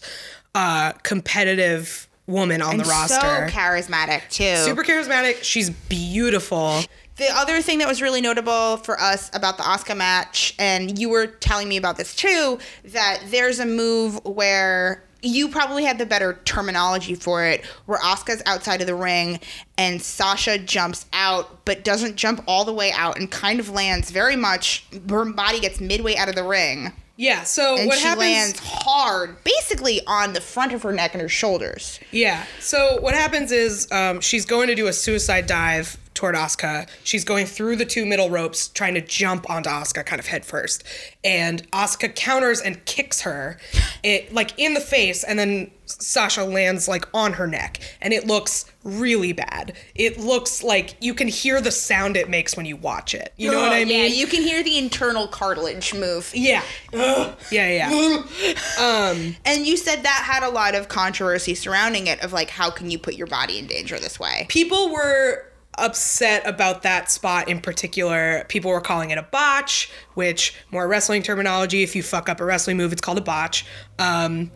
uh 0.53 0.93
competitive 1.03 2.04
woman 2.27 2.61
on 2.61 2.77
the 2.77 2.83
roster. 2.85 3.19
so 3.19 3.55
charismatic 3.55 4.29
too. 4.29 4.55
Super 4.57 4.83
charismatic. 4.83 5.43
She's 5.43 5.69
beautiful. 5.69 6.81
The 7.17 7.29
other 7.31 7.61
thing 7.61 7.77
that 7.79 7.87
was 7.87 8.01
really 8.01 8.19
notable 8.19 8.77
for 8.77 8.99
us 8.99 9.29
about 9.33 9.57
the 9.57 9.63
Asuka 9.63 9.95
match, 9.95 10.53
and 10.59 10.99
you 10.99 11.09
were 11.09 11.27
telling 11.27 11.69
me 11.69 11.77
about 11.77 11.97
this 11.97 12.13
too, 12.13 12.59
that 12.85 13.21
there's 13.27 13.59
a 13.59 13.65
move 13.65 14.19
where 14.25 15.01
you 15.21 15.47
probably 15.47 15.85
had 15.85 15.97
the 15.97 16.05
better 16.05 16.39
terminology 16.45 17.15
for 17.15 17.43
it, 17.45 17.65
where 17.85 17.97
Asuka's 17.99 18.43
outside 18.45 18.81
of 18.81 18.87
the 18.87 18.95
ring 18.95 19.39
and 19.77 20.01
Sasha 20.01 20.57
jumps 20.59 21.05
out, 21.13 21.63
but 21.65 21.83
doesn't 21.85 22.17
jump 22.17 22.43
all 22.47 22.65
the 22.65 22.73
way 22.73 22.91
out 22.91 23.17
and 23.17 23.31
kind 23.31 23.59
of 23.61 23.69
lands 23.69 24.11
very 24.11 24.35
much. 24.35 24.85
Her 25.09 25.25
body 25.25 25.59
gets 25.61 25.79
midway 25.79 26.15
out 26.15 26.27
of 26.27 26.35
the 26.35 26.43
ring. 26.43 26.91
Yeah. 27.17 27.43
So 27.43 27.77
And 27.77 27.87
what 27.87 27.97
she 27.97 28.03
happens? 28.03 28.19
lands 28.21 28.59
hard, 28.59 29.41
basically 29.43 30.01
on 30.05 30.33
the 30.33 30.41
front 30.41 30.73
of 30.73 30.83
her 30.83 30.91
neck 30.91 31.13
and 31.13 31.21
her 31.21 31.29
shoulders. 31.29 31.99
Yeah. 32.11 32.45
So 32.59 32.99
what 32.99 33.13
happens 33.13 33.51
is 33.51 33.89
um, 33.91 34.19
she's 34.21 34.45
going 34.45 34.67
to 34.67 34.75
do 34.75 34.87
a 34.87 34.93
suicide 34.93 35.47
dive 35.47 35.97
toward 36.15 36.33
Asuka. 36.35 36.87
She's 37.03 37.23
going 37.23 37.45
through 37.45 37.75
the 37.75 37.85
two 37.85 38.05
middle 38.05 38.29
ropes, 38.29 38.67
trying 38.69 38.95
to 38.95 39.01
jump 39.01 39.49
onto 39.49 39.69
Asuka 39.69 40.05
kind 40.05 40.19
of 40.19 40.25
head 40.27 40.45
first. 40.45 40.83
And 41.23 41.69
Asuka 41.71 42.15
counters 42.15 42.61
and 42.61 42.83
kicks 42.85 43.21
her, 43.21 43.57
it 44.03 44.33
like 44.33 44.57
in 44.57 44.73
the 44.73 44.79
face, 44.81 45.23
and 45.23 45.37
then 45.37 45.71
Sasha 45.87 46.43
lands 46.43 46.87
like 46.87 47.05
on 47.13 47.33
her 47.33 47.45
neck, 47.45 47.79
and 48.01 48.11
it 48.11 48.25
looks 48.25 48.65
really 48.83 49.33
bad. 49.33 49.75
It 49.93 50.19
looks 50.19 50.63
like 50.63 50.95
you 50.99 51.13
can 51.13 51.27
hear 51.27 51.61
the 51.61 51.71
sound 51.71 52.17
it 52.17 52.27
makes 52.29 52.57
when 52.57 52.65
you 52.65 52.75
watch 52.75 53.13
it. 53.13 53.33
You 53.37 53.51
know 53.51 53.59
what 53.61 53.71
I 53.71 53.77
Oh, 53.83 53.85
Yeah, 53.85 53.85
mean? 54.03 54.15
you 54.15 54.25
can 54.25 54.41
hear 54.41 54.63
the 54.63 54.77
internal 54.79 55.27
cartilage 55.27 55.93
move. 55.93 56.31
Yeah. 56.33 56.63
yeah. 56.93 57.33
Yeah. 57.51 57.89
um, 58.79 59.35
And 59.45 59.65
you 59.65 59.77
said 59.77 60.03
that 60.03 60.23
had 60.25 60.43
a 60.43 60.49
lot 60.49 60.75
of 60.75 60.87
controversy 60.87 61.55
surrounding 61.55 62.07
it 62.07 62.19
of 62.23 62.33
like 62.33 62.49
how 62.49 62.69
can 62.71 62.89
you 62.91 62.97
put 62.99 63.15
your 63.15 63.27
body 63.27 63.59
in 63.59 63.67
danger 63.67 63.99
this 63.99 64.19
way? 64.19 64.45
people 64.49 64.91
were 64.91 65.45
upset 65.77 66.45
about 66.47 66.83
that 66.83 67.09
spot 67.11 67.47
in 67.49 67.59
particular. 67.61 68.45
People 68.49 68.71
were 68.71 68.81
calling 68.81 69.11
it 69.11 69.17
a 69.17 69.23
botch, 69.23 69.89
which 70.13 70.53
more 70.71 70.87
wrestling 70.87 71.21
terminology. 71.23 71.83
If 71.83 71.95
you 71.95 72.03
fuck 72.03 72.29
up 72.29 72.39
a 72.39 72.45
wrestling 72.45 72.77
move, 72.77 72.91
it's 72.91 73.01
called 73.01 73.17
a 73.17 73.21
botch. 73.21 73.65
Um, 73.99 74.51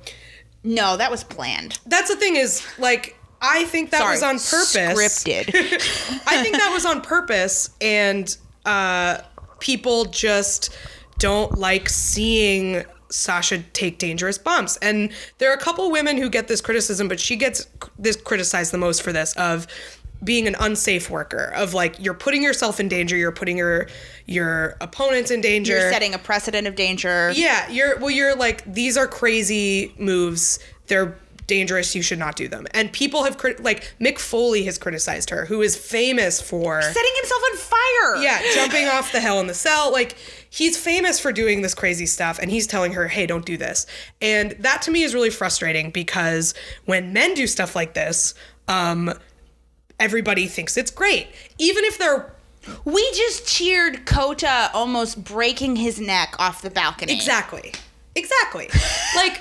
No, 0.64 0.98
that 0.98 1.10
was 1.12 1.24
planned. 1.24 1.80
that's 1.86 2.10
the 2.10 2.16
thing 2.16 2.36
is 2.36 2.66
like 2.78 3.16
I 3.42 3.64
think 3.66 3.92
that 3.92 4.00
Sorry, 4.00 4.14
was 4.16 4.24
on 4.24 4.36
purpose. 4.36 5.24
Scripted. 5.24 5.48
I 6.28 6.44
think 6.44 6.58
that 6.58 6.72
was 6.74 6.86
on 6.86 7.00
purpose, 7.02 7.70
and 7.80 8.36
uh, 8.66 9.20
people 9.60 10.06
just 10.06 10.76
don't 11.20 11.58
like 11.58 11.88
seeing 11.88 12.84
Sasha 13.10 13.60
take 13.74 13.98
dangerous 13.98 14.38
bumps. 14.38 14.78
And 14.78 15.12
there 15.38 15.50
are 15.52 15.54
a 15.56 15.60
couple 15.60 15.90
women 15.90 16.18
who 16.18 16.30
get 16.30 16.48
this 16.50 16.62
criticism, 16.62 17.08
but 17.08 17.20
she 17.20 17.36
gets 17.38 17.66
this 17.98 18.16
criticized 18.18 18.72
the 18.74 18.78
most 18.78 19.02
for 19.02 19.12
this 19.14 19.34
of 19.38 19.68
being 20.24 20.48
an 20.48 20.56
unsafe 20.60 21.10
worker 21.10 21.52
of 21.56 21.74
like 21.74 21.96
you're 22.00 22.14
putting 22.14 22.44
yourself 22.44 22.80
in 22.80 22.88
danger, 22.90 23.16
you're 23.16 23.32
putting 23.32 23.58
your 23.58 23.88
your 24.26 24.76
opponents 24.82 25.32
in 25.32 25.42
danger. 25.42 25.80
You're 25.80 25.92
setting 25.92 26.14
a 26.14 26.20
precedent 26.20 26.68
of 26.68 26.76
danger. 26.76 27.32
Yeah, 27.36 27.70
you're 27.70 27.98
well 28.00 28.12
you're 28.12 28.36
like 28.36 28.64
these 28.72 28.98
are 28.98 29.08
crazy 29.08 29.94
moves. 29.98 30.60
They're 30.88 31.18
dangerous. 31.48 31.96
You 31.96 32.04
should 32.04 32.20
not 32.20 32.36
do 32.36 32.48
them. 32.48 32.68
And 32.76 32.92
people 32.94 33.24
have 33.24 33.38
crit- 33.40 33.64
like 33.64 33.92
Mick 34.00 34.20
Foley 34.20 34.66
has 34.66 34.78
criticized 34.78 35.32
her, 35.32 35.46
who 35.46 35.62
is 35.64 35.76
famous 35.76 36.40
for 36.40 36.80
Setting 36.82 37.12
himself 37.16 37.42
on 37.52 37.58
fire. 37.58 38.22
yeah, 38.22 38.40
jumping 38.54 38.88
off 38.88 39.12
the 39.12 39.20
hell 39.20 39.40
in 39.40 39.48
the 39.48 39.54
cell. 39.56 39.92
Like 39.92 40.16
he's 40.50 40.78
famous 40.78 41.20
for 41.20 41.32
doing 41.32 41.62
this 41.64 41.74
crazy 41.74 42.06
stuff 42.06 42.38
and 42.40 42.52
he's 42.52 42.68
telling 42.68 42.92
her, 42.94 43.08
"Hey, 43.08 43.26
don't 43.26 43.46
do 43.46 43.58
this." 43.58 43.88
And 44.22 44.52
that 44.60 44.82
to 44.84 44.92
me 44.92 45.02
is 45.04 45.14
really 45.16 45.30
frustrating 45.32 45.90
because 45.92 46.54
when 46.86 47.14
men 47.14 47.34
do 47.34 47.48
stuff 47.48 47.76
like 47.76 47.94
this, 47.96 48.36
um 48.68 49.12
everybody 50.00 50.48
thinks 50.48 50.78
it's 50.78 50.92
great. 50.92 51.28
Even 51.58 51.84
if 51.86 51.98
they're 51.98 52.34
We 52.86 53.02
just 53.12 53.48
cheered 53.48 54.06
Kota 54.06 54.70
almost 54.74 55.24
breaking 55.24 55.76
his 55.78 56.00
neck 56.00 56.36
off 56.40 56.62
the 56.62 56.70
balcony. 56.70 57.14
Exactly. 57.14 57.74
Exactly. 58.16 58.68
like 59.16 59.40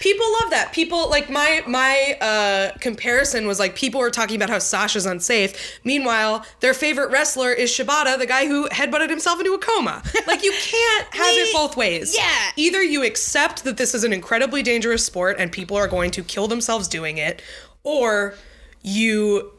people 0.00 0.26
love 0.42 0.50
that. 0.50 0.72
People 0.72 1.08
like 1.08 1.30
my 1.30 1.62
my 1.66 2.18
uh 2.20 2.76
comparison 2.78 3.46
was 3.46 3.58
like 3.58 3.76
people 3.76 4.00
were 4.00 4.10
talking 4.10 4.36
about 4.36 4.50
how 4.50 4.58
Sasha's 4.58 5.06
unsafe. 5.06 5.80
Meanwhile, 5.84 6.44
their 6.58 6.74
favorite 6.74 7.10
wrestler 7.12 7.50
is 7.52 7.70
Shibata, 7.70 8.18
the 8.18 8.26
guy 8.26 8.46
who 8.46 8.68
headbutted 8.68 9.08
himself 9.08 9.38
into 9.38 9.52
a 9.54 9.58
coma. 9.58 10.02
Like 10.26 10.42
you 10.42 10.52
can't 10.52 11.06
have 11.14 11.34
We- 11.34 11.40
it 11.42 11.52
both 11.54 11.76
ways. 11.76 12.14
yeah. 12.14 12.50
Either 12.56 12.82
you 12.82 13.04
accept 13.04 13.64
that 13.64 13.76
this 13.78 13.94
is 13.94 14.04
an 14.04 14.12
incredibly 14.12 14.62
dangerous 14.62 15.04
sport 15.04 15.36
and 15.38 15.50
people 15.50 15.76
are 15.76 15.88
going 15.88 16.10
to 16.10 16.22
kill 16.24 16.46
themselves 16.48 16.88
doing 16.88 17.16
it, 17.16 17.40
or 17.84 18.34
you 18.82 19.52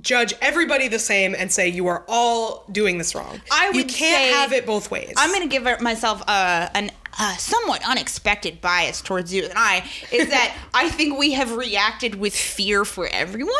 judge 0.00 0.34
everybody 0.40 0.88
the 0.88 0.98
same 0.98 1.34
and 1.38 1.52
say 1.52 1.68
you 1.68 1.86
are 1.86 2.04
all 2.08 2.64
doing 2.72 2.98
this 2.98 3.14
wrong. 3.14 3.40
I 3.52 3.68
you 3.68 3.76
would 3.76 3.88
can't 3.88 4.24
say- 4.24 4.32
have 4.32 4.52
it 4.52 4.66
both 4.66 4.90
ways. 4.90 5.14
I'm 5.16 5.30
going 5.30 5.42
to 5.42 5.48
give 5.48 5.80
myself 5.80 6.20
a, 6.22 6.70
an 6.74 6.90
uh, 7.18 7.36
somewhat 7.36 7.80
unexpected 7.88 8.60
bias 8.60 9.00
towards 9.00 9.32
you 9.32 9.44
and 9.44 9.52
I 9.56 9.88
is 10.10 10.28
that 10.30 10.56
I 10.74 10.88
think 10.88 11.16
we 11.18 11.32
have 11.32 11.52
reacted 11.56 12.16
with 12.16 12.34
fear 12.34 12.84
for 12.84 13.06
everyone. 13.06 13.54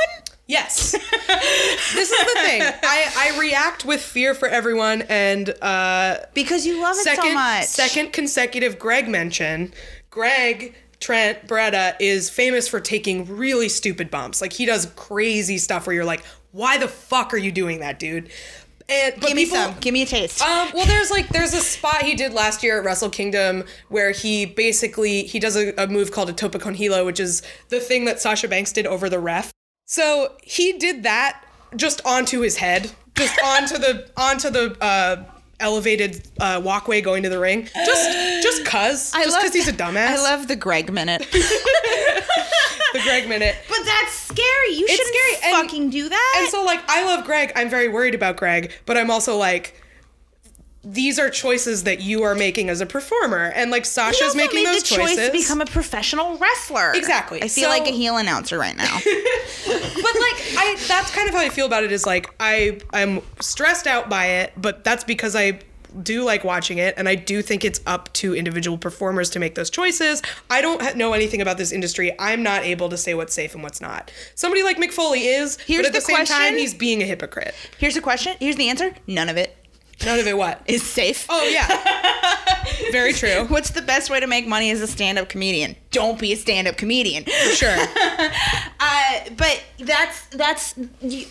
Yes. 0.46 0.90
this 0.92 2.10
is 2.10 2.18
the 2.34 2.40
thing. 2.42 2.62
I, 2.62 3.32
I 3.34 3.38
react 3.40 3.84
with 3.84 4.02
fear 4.02 4.34
for 4.34 4.48
everyone 4.48 5.02
and 5.02 5.48
uh 5.62 6.18
Because 6.34 6.66
you 6.66 6.82
love 6.82 6.96
it 6.96 7.04
second 7.04 7.24
so 7.24 7.34
much. 7.34 7.64
second 7.66 8.12
consecutive 8.12 8.78
Greg 8.78 9.08
mention. 9.08 9.72
Greg 10.10 10.74
Trent 11.04 11.46
Beretta 11.46 11.96
is 12.00 12.30
famous 12.30 12.66
for 12.66 12.80
taking 12.80 13.26
really 13.36 13.68
stupid 13.68 14.10
bumps. 14.10 14.40
Like 14.40 14.54
he 14.54 14.64
does 14.64 14.90
crazy 14.96 15.58
stuff 15.58 15.86
where 15.86 15.94
you're 15.94 16.02
like, 16.02 16.24
why 16.52 16.78
the 16.78 16.88
fuck 16.88 17.34
are 17.34 17.36
you 17.36 17.52
doing 17.52 17.80
that, 17.80 17.98
dude? 17.98 18.30
And 18.88 19.20
Give 19.20 19.34
me 19.34 19.44
people, 19.44 19.58
some. 19.58 19.74
Give 19.80 19.92
me 19.92 20.00
a 20.00 20.06
taste. 20.06 20.40
um, 20.40 20.70
well, 20.72 20.86
there's 20.86 21.10
like 21.10 21.28
there's 21.28 21.52
a 21.52 21.60
spot 21.60 22.04
he 22.04 22.14
did 22.14 22.32
last 22.32 22.62
year 22.62 22.78
at 22.78 22.86
Wrestle 22.86 23.10
Kingdom 23.10 23.64
where 23.90 24.12
he 24.12 24.46
basically 24.46 25.24
he 25.24 25.38
does 25.38 25.56
a, 25.56 25.74
a 25.76 25.86
move 25.88 26.10
called 26.10 26.30
a 26.30 26.32
tope 26.32 26.58
con 26.58 26.72
hilo, 26.72 27.04
which 27.04 27.20
is 27.20 27.42
the 27.68 27.80
thing 27.80 28.06
that 28.06 28.18
Sasha 28.18 28.48
Banks 28.48 28.72
did 28.72 28.86
over 28.86 29.10
the 29.10 29.18
ref. 29.18 29.52
So 29.84 30.32
he 30.42 30.72
did 30.72 31.02
that 31.02 31.44
just 31.76 32.00
onto 32.06 32.40
his 32.40 32.56
head, 32.56 32.90
just 33.14 33.38
onto 33.44 33.76
the 33.76 34.10
onto 34.16 34.48
the 34.48 34.74
uh, 34.82 35.24
elevated 35.60 36.26
uh, 36.40 36.60
walkway 36.64 37.00
going 37.00 37.22
to 37.24 37.28
the 37.28 37.38
ring, 37.38 37.68
just 37.74 38.42
just 38.42 38.64
cause, 38.64 39.12
just 39.12 39.36
because 39.38 39.52
he's 39.54 39.68
a 39.68 39.72
dumbass. 39.72 40.08
I 40.08 40.16
love 40.16 40.48
the 40.48 40.56
Greg 40.56 40.92
minute. 40.92 41.26
the 42.92 43.00
Greg 43.02 43.28
minute. 43.28 43.56
but 43.68 43.78
that's 43.84 44.12
scary. 44.12 44.74
You 44.74 44.86
It's 44.88 44.92
shouldn't 44.92 45.14
scary, 45.40 45.52
and- 45.52 45.66
fucking 45.68 45.90
do 45.90 46.08
that. 46.08 46.34
And 46.38 46.48
so, 46.50 46.64
like, 46.64 46.80
I 46.88 47.04
love 47.04 47.24
Greg. 47.24 47.52
I'm 47.56 47.68
very 47.68 47.88
worried 47.88 48.14
about 48.14 48.36
Greg, 48.36 48.72
but 48.86 48.96
I'm 48.96 49.10
also 49.10 49.36
like, 49.36 49.74
these 50.84 51.18
are 51.18 51.30
choices 51.30 51.84
that 51.84 52.00
you 52.00 52.22
are 52.24 52.34
making 52.34 52.68
as 52.68 52.80
a 52.80 52.86
performer, 52.86 53.46
and 53.54 53.70
like 53.70 53.84
Sasha's 53.86 54.36
making 54.36 54.64
those 54.64 54.82
the 54.82 54.94
choice 54.96 55.10
choices. 55.16 55.26
to 55.28 55.32
become 55.32 55.60
a 55.60 55.66
professional 55.66 56.36
wrestler. 56.36 56.92
Exactly. 56.94 57.42
I 57.42 57.48
feel 57.48 57.64
So- 57.64 57.70
like 57.70 57.86
a 57.88 57.92
heel 57.92 58.16
announcer 58.16 58.58
right 58.58 58.76
now. 58.76 58.98
but 59.04 59.74
like, 59.74 60.42
I 60.58 60.76
that's 60.86 61.10
kind 61.10 61.28
of 61.28 61.34
how 61.34 61.40
I 61.40 61.48
feel 61.48 61.66
about 61.66 61.84
it. 61.84 61.92
Is 61.92 62.06
like 62.06 62.32
I 62.38 62.80
I'm 62.92 63.20
stressed 63.40 63.86
out 63.86 64.08
by 64.08 64.26
it, 64.26 64.52
but 64.56 64.84
that's 64.84 65.04
because 65.04 65.34
I 65.34 65.60
do 66.02 66.24
like 66.24 66.42
watching 66.42 66.78
it 66.78 66.92
and 66.96 67.08
I 67.08 67.14
do 67.14 67.40
think 67.40 67.64
it's 67.64 67.80
up 67.86 68.12
to 68.14 68.34
individual 68.34 68.76
performers 68.76 69.30
to 69.30 69.38
make 69.38 69.54
those 69.54 69.70
choices. 69.70 70.22
I 70.50 70.60
don't 70.60 70.96
know 70.96 71.12
anything 71.12 71.40
about 71.40 71.56
this 71.56 71.70
industry. 71.70 72.12
I'm 72.18 72.42
not 72.42 72.64
able 72.64 72.88
to 72.88 72.96
say 72.96 73.14
what's 73.14 73.32
safe 73.32 73.54
and 73.54 73.62
what's 73.62 73.80
not. 73.80 74.10
Somebody 74.34 74.64
like 74.64 74.76
Mick 74.76 74.90
Foley 74.90 75.28
is, 75.28 75.56
Here's 75.60 75.78
but 75.82 75.86
at 75.86 75.92
the, 75.92 75.98
the 76.00 76.04
same 76.04 76.16
time 76.16 76.26
question. 76.26 76.58
he's 76.58 76.74
being 76.74 77.00
a 77.00 77.06
hypocrite. 77.06 77.54
Here's 77.78 77.94
the 77.94 78.00
question. 78.00 78.36
Here's 78.40 78.56
the 78.56 78.68
answer. 78.70 78.92
None 79.06 79.28
of 79.28 79.36
it 79.36 79.56
None 80.04 80.18
of 80.18 80.26
it 80.26 80.36
what? 80.36 80.62
is 80.66 80.82
safe. 80.82 81.26
Oh 81.28 81.44
yeah. 81.48 82.50
Very 82.92 83.12
true. 83.12 83.44
What's 83.48 83.70
the 83.70 83.82
best 83.82 84.10
way 84.10 84.20
to 84.20 84.26
make 84.26 84.46
money 84.46 84.70
as 84.70 84.80
a 84.80 84.86
stand-up 84.86 85.28
comedian? 85.28 85.76
Don't 85.90 86.18
be 86.18 86.32
a 86.32 86.36
stand-up 86.36 86.76
comedian. 86.76 87.24
Sure. 87.54 87.76
Uh, 88.86 89.30
but 89.38 89.62
that's 89.78 90.26
that's 90.26 90.74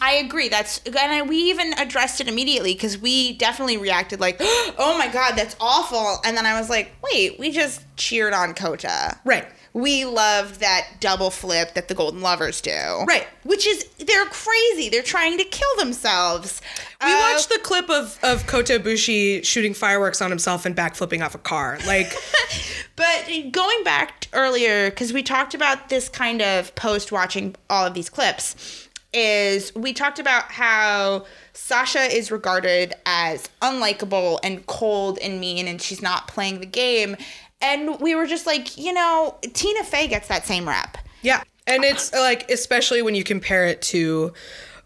I 0.02 0.14
agree. 0.14 0.50
That's 0.50 0.80
and 0.86 0.98
I, 0.98 1.22
we 1.22 1.38
even 1.38 1.74
addressed 1.78 2.20
it 2.20 2.28
immediately 2.28 2.74
because 2.74 2.98
we 2.98 3.34
definitely 3.34 3.78
reacted 3.78 4.20
like, 4.20 4.38
"Oh 4.42 4.96
my 4.98 5.08
god, 5.08 5.34
that's 5.36 5.56
awful!" 5.62 6.20
And 6.26 6.36
then 6.36 6.48
I 6.48 6.60
was 6.60 6.68
like, 6.68 6.94
"Wait, 7.04 7.38
we 7.38 7.52
just 7.52 7.84
cheered 7.96 8.34
on 8.34 8.56
Kota." 8.56 9.20
Right. 9.24 9.46
We 9.74 10.06
loved 10.06 10.60
that 10.60 10.88
double 11.00 11.32
flip 11.32 11.74
that 11.74 11.88
the 11.88 11.96
Golden 11.96 12.22
Lovers 12.22 12.62
do. 12.62 12.72
Right. 13.08 13.28
Which 13.44 13.66
is 13.66 13.86
they're 13.98 14.26
crazy. 14.26 14.90
They're 14.90 15.02
trying 15.02 15.38
to 15.40 15.44
kill 15.44 15.76
themselves. 15.80 16.62
We 17.04 17.12
Uh, 17.12 17.20
watched 17.34 17.50
the 17.50 17.60
clip 17.64 17.90
of, 17.90 18.20
of 18.24 18.46
Kota 18.46 18.80
Ibushi 18.80 19.44
shooting 19.44 19.74
fireworks 19.74 20.22
on 20.22 20.30
himself 20.30 20.66
and 20.68 20.76
backflipping 20.76 21.26
off 21.26 21.34
a 21.34 21.40
car. 21.40 21.80
Like, 21.88 22.14
But 22.96 23.28
going 23.52 23.84
back 23.84 24.28
earlier, 24.34 24.92
because 24.92 25.12
we 25.12 25.24
talked 25.24 25.56
about 25.56 25.90
this 25.90 26.08
kind 26.10 26.42
of 26.44 26.74
post 26.76 27.12
watching 27.12 27.56
all 27.70 27.88
of 27.88 27.96
these 27.96 28.10
clips, 28.10 28.88
is 29.12 29.74
we 29.76 29.94
talked 29.94 30.20
about 30.20 30.52
how 30.52 31.26
Sasha 31.54 32.02
is 32.02 32.32
regarded 32.32 32.94
as 33.06 33.48
unlikable 33.62 34.40
and 34.44 34.66
cold 34.68 35.18
and 35.20 35.40
mean, 35.40 35.68
and 35.68 35.82
she's 35.82 36.02
not 36.02 36.28
playing 36.28 36.60
the 36.60 36.66
game. 36.68 37.16
And 37.64 38.00
we 38.00 38.14
were 38.14 38.28
just 38.28 38.46
like, 38.46 38.78
you 38.78 38.94
know, 38.94 39.36
Tina 39.54 39.84
Fey 39.84 40.08
gets 40.08 40.28
that 40.28 40.46
same 40.46 40.68
rep. 40.68 40.98
yeah. 41.22 41.42
And 41.66 41.86
it's 41.86 42.12
like, 42.12 42.50
especially 42.52 43.02
when 43.02 43.16
you 43.16 43.24
compare 43.24 43.66
it 43.66 43.82
to 43.84 44.34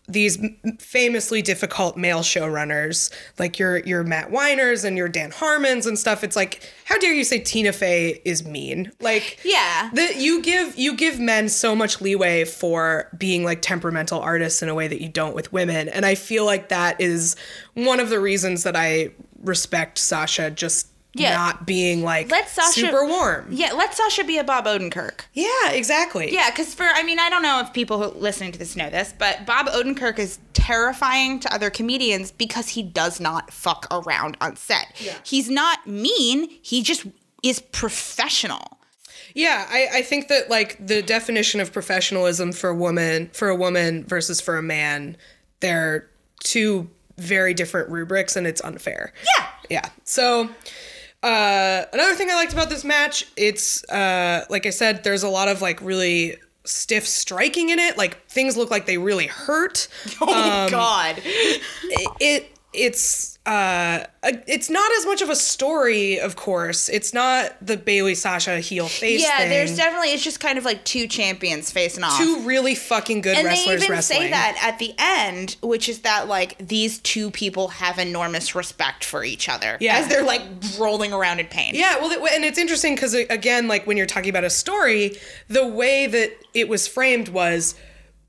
these 0.08 0.38
famously 0.80 1.42
difficult 1.42 1.98
male 1.98 2.20
showrunners, 2.20 3.12
like 3.40 3.60
your 3.60 3.80
your 3.80 4.04
Matt 4.04 4.32
Weiners 4.32 4.86
and 4.86 4.96
your 4.96 5.10
Dan 5.10 5.32
Harmons 5.32 5.86
and 5.86 5.98
stuff. 6.00 6.24
It's 6.24 6.36
like, 6.36 6.64
how 6.86 6.98
dare 7.00 7.14
you 7.14 7.24
say 7.26 7.40
Tina 7.40 7.74
Fey 7.74 8.22
is 8.24 8.46
mean? 8.46 8.92
Like, 9.02 9.40
Yeah. 9.44 9.90
the, 9.92 10.14
you 10.16 10.42
give 10.42 10.78
you 10.78 10.96
give 10.96 11.20
men 11.20 11.50
so 11.50 11.76
much 11.76 12.00
leeway 12.00 12.46
for 12.46 13.10
being 13.18 13.44
like 13.44 13.62
temperamental 13.62 14.22
artists 14.22 14.62
in 14.62 14.70
a 14.70 14.76
way 14.76 14.88
that 14.88 15.02
you 15.02 15.10
don't 15.10 15.36
with 15.36 15.52
women, 15.52 15.90
and 15.90 16.06
I 16.06 16.16
feel 16.16 16.46
like 16.46 16.70
that 16.70 17.02
is 17.02 17.36
one 17.74 18.00
of 18.00 18.10
the 18.10 18.20
reasons 18.20 18.64
that 18.64 18.76
I 18.78 19.10
respect 19.44 19.98
Sasha 19.98 20.52
just 20.52 20.88
Yeah. 21.20 21.36
not 21.36 21.66
being 21.66 22.04
like 22.04 22.32
Let 22.32 22.50
Sasha 22.50 22.80
super 22.80 23.06
warm. 23.06 23.48
Yeah, 23.50 23.74
let 23.74 23.94
Sasha 23.94 24.24
be 24.24 24.38
a 24.38 24.44
Bob 24.44 24.66
Odenkirk. 24.66 25.22
Yeah, 25.34 25.72
exactly. 25.72 26.34
Yeah, 26.34 26.50
because 26.50 26.74
for 26.74 26.84
I 26.84 27.04
mean 27.04 27.20
I 27.20 27.30
don't 27.30 27.42
know 27.44 27.60
if 27.62 27.74
people 27.74 28.02
who 28.02 28.18
listening 28.20 28.52
to 28.54 28.60
this 28.60 28.76
know 28.76 28.90
this, 28.90 29.14
but 29.18 29.46
Bob 29.46 29.68
Odenkirk 29.68 30.20
is 30.20 30.40
terrifying 30.54 31.40
to 31.40 31.54
other 31.54 31.70
comedians 31.70 32.32
because 32.32 32.70
he 32.70 32.84
does 32.84 33.20
not 33.20 33.52
fuck 33.52 33.88
around 33.92 34.38
on 34.42 34.56
set. 34.56 34.94
Yeah. 35.00 35.14
He's 35.24 35.50
not 35.50 35.88
mean. 35.88 36.50
He 36.62 36.82
just 36.82 37.06
is 37.44 37.60
professional. 37.60 38.78
Yeah, 39.34 39.68
I, 39.70 39.88
I 39.96 40.02
think 40.02 40.30
that 40.30 40.50
like 40.50 40.84
the 40.86 41.02
definition 41.02 41.60
of 41.60 41.72
professionalism 41.72 42.52
for 42.52 42.70
a 42.70 42.76
woman 42.76 43.30
for 43.34 43.50
a 43.50 43.56
woman 43.56 44.04
versus 44.06 44.42
for 44.42 44.58
a 44.58 44.64
man, 44.64 45.16
they're 45.60 46.10
two 46.40 46.90
very 47.18 47.54
different 47.54 47.90
rubrics 47.90 48.36
and 48.36 48.48
it's 48.48 48.62
unfair. 48.62 49.14
Yeah. 49.38 49.48
Yeah. 49.70 49.90
So 50.04 50.50
uh 51.24 51.84
another 51.94 52.16
thing 52.16 52.30
I 52.30 52.36
liked 52.36 52.54
about 52.54 52.70
this 52.70 52.84
match, 52.84 53.26
it's 53.36 53.84
uh 53.90 54.46
like 54.50 54.66
I 54.66 54.72
said, 54.72 55.04
there's 55.04 55.24
a 55.24 55.30
lot 55.30 55.48
of 55.48 55.62
like 55.62 55.82
really 55.82 56.38
stiff 56.64 57.08
striking 57.08 57.70
in 57.70 57.80
it. 57.80 57.98
Like 57.98 58.26
things 58.28 58.58
look 58.58 58.70
like 58.70 58.86
they 58.86 58.98
really 58.98 59.28
hurt. 59.28 59.88
Oh 60.22 60.68
God. 60.70 61.22
it 61.24 62.52
it's 62.74 63.37
uh, 63.48 64.04
it's 64.46 64.70
not 64.70 64.92
as 64.98 65.06
much 65.06 65.22
of 65.22 65.30
a 65.30 65.36
story, 65.36 66.20
of 66.20 66.36
course. 66.36 66.90
It's 66.90 67.14
not 67.14 67.56
the 67.66 67.78
Bayley 67.78 68.14
Sasha 68.14 68.60
heel 68.60 68.90
face. 68.90 69.22
Yeah, 69.22 69.38
thing. 69.38 69.50
there's 69.50 69.78
definitely 69.78 70.10
it's 70.10 70.24
just 70.24 70.42
kind 70.42 70.58
of 70.58 70.66
like 70.66 70.84
two 70.84 71.08
champions 71.08 71.72
facing 71.72 72.04
off. 72.04 72.18
two 72.18 72.42
really 72.42 72.76
fucking 72.76 73.22
good 73.22 73.38
and 73.38 73.46
they 73.46 73.52
wrestlers 73.52 73.84
even 73.84 73.96
wrestling. 73.96 74.20
say 74.24 74.30
that 74.32 74.60
at 74.62 74.80
the 74.80 74.94
end, 74.98 75.56
which 75.64 75.88
is 75.88 76.00
that 76.00 76.28
like 76.28 76.58
these 76.60 77.00
two 77.00 77.32
people 77.32 77.70
have 77.70 77.98
enormous 78.00 78.54
respect 78.54 79.06
for 79.06 79.24
each 79.24 79.48
other 79.48 79.78
Yeah. 79.80 79.98
as 79.98 80.10
they're 80.10 80.26
like 80.26 80.42
rolling 80.78 81.14
around 81.14 81.40
in 81.40 81.48
pain. 81.48 81.74
Yeah, 81.74 82.00
well, 82.02 82.28
and 82.34 82.44
it's 82.44 82.58
interesting 82.58 82.96
because 82.96 83.14
again, 83.14 83.70
like 83.70 83.88
when 83.88 83.96
you're 83.96 84.06
talking 84.08 84.30
about 84.30 84.44
a 84.44 84.50
story, 84.50 85.18
the 85.48 85.66
way 85.66 86.06
that 86.06 86.32
it 86.54 86.68
was 86.68 86.86
framed 86.86 87.30
was 87.30 87.76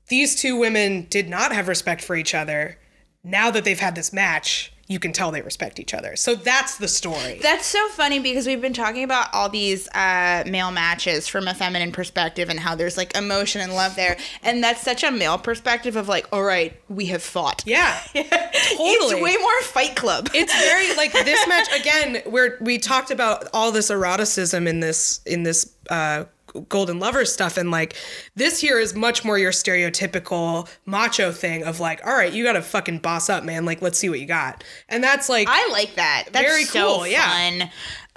these 0.07 0.33
two 0.39 0.55
women 0.57 1.07
did 1.09 1.27
not 1.27 1.51
have 1.51 1.67
respect 1.67 2.01
for 2.01 2.15
each 2.15 2.33
other. 2.33 2.77
Now 3.21 3.51
that 3.51 3.65
they've 3.65 3.77
had 3.79 3.95
this 3.95 4.13
match, 4.13 4.71
you 4.89 4.97
can 4.99 5.13
tell 5.13 5.29
they 5.29 5.41
respect 5.43 5.79
each 5.79 5.93
other. 5.93 6.15
So 6.15 6.33
that's 6.33 6.77
the 6.77 6.87
story. 6.87 7.39
That's 7.43 7.67
so 7.67 7.87
funny 7.89 8.17
because 8.17 8.47
we've 8.47 8.59
been 8.59 8.73
talking 8.73 9.03
about 9.03 9.27
all 9.33 9.47
these 9.47 9.87
uh, 9.89 10.43
male 10.47 10.71
matches 10.71 11.27
from 11.27 11.47
a 11.47 11.53
feminine 11.53 11.91
perspective 11.91 12.49
and 12.49 12.59
how 12.59 12.73
there's 12.73 12.97
like 12.97 13.15
emotion 13.15 13.61
and 13.61 13.75
love 13.75 13.95
there. 13.95 14.17
And 14.41 14.63
that's 14.63 14.81
such 14.81 15.03
a 15.03 15.11
male 15.11 15.37
perspective 15.37 15.95
of 15.95 16.07
like, 16.07 16.27
all 16.33 16.43
right, 16.43 16.75
we 16.89 17.05
have 17.05 17.21
fought. 17.21 17.63
yeah, 17.67 17.99
totally. 18.13 18.25
It's 18.31 19.21
way 19.21 19.37
more 19.37 19.61
Fight 19.61 19.95
Club. 19.95 20.29
it's 20.33 20.53
very 20.59 20.95
like 20.97 21.13
this 21.13 21.47
match 21.47 21.67
again 21.79 22.23
where 22.31 22.57
we 22.59 22.79
talked 22.79 23.11
about 23.11 23.47
all 23.53 23.71
this 23.71 23.91
eroticism 23.91 24.67
in 24.67 24.79
this 24.79 25.21
in 25.25 25.43
this 25.43 25.71
uh 25.91 26.23
golden 26.67 26.99
lover 26.99 27.25
stuff. 27.25 27.57
And 27.57 27.71
like 27.71 27.95
this 28.35 28.59
here 28.59 28.79
is 28.79 28.95
much 28.95 29.23
more 29.23 29.37
your 29.37 29.51
stereotypical 29.51 30.69
macho 30.85 31.31
thing 31.31 31.63
of 31.63 31.79
like 31.79 32.05
all 32.05 32.13
right 32.13 32.31
you 32.31 32.43
gotta 32.43 32.61
fucking 32.61 32.99
boss 32.99 33.29
up 33.29 33.43
man. 33.43 33.65
Like 33.65 33.81
let's 33.81 33.97
see 33.97 34.09
what 34.09 34.19
you 34.19 34.25
got. 34.25 34.63
And 34.87 35.03
that's 35.03 35.29
like 35.29 35.47
I 35.49 35.67
like 35.71 35.95
that. 35.95 36.25
That's 36.31 36.45
Very 36.45 36.63
so 36.63 36.97
cool, 36.97 37.07
yeah. 37.07 37.69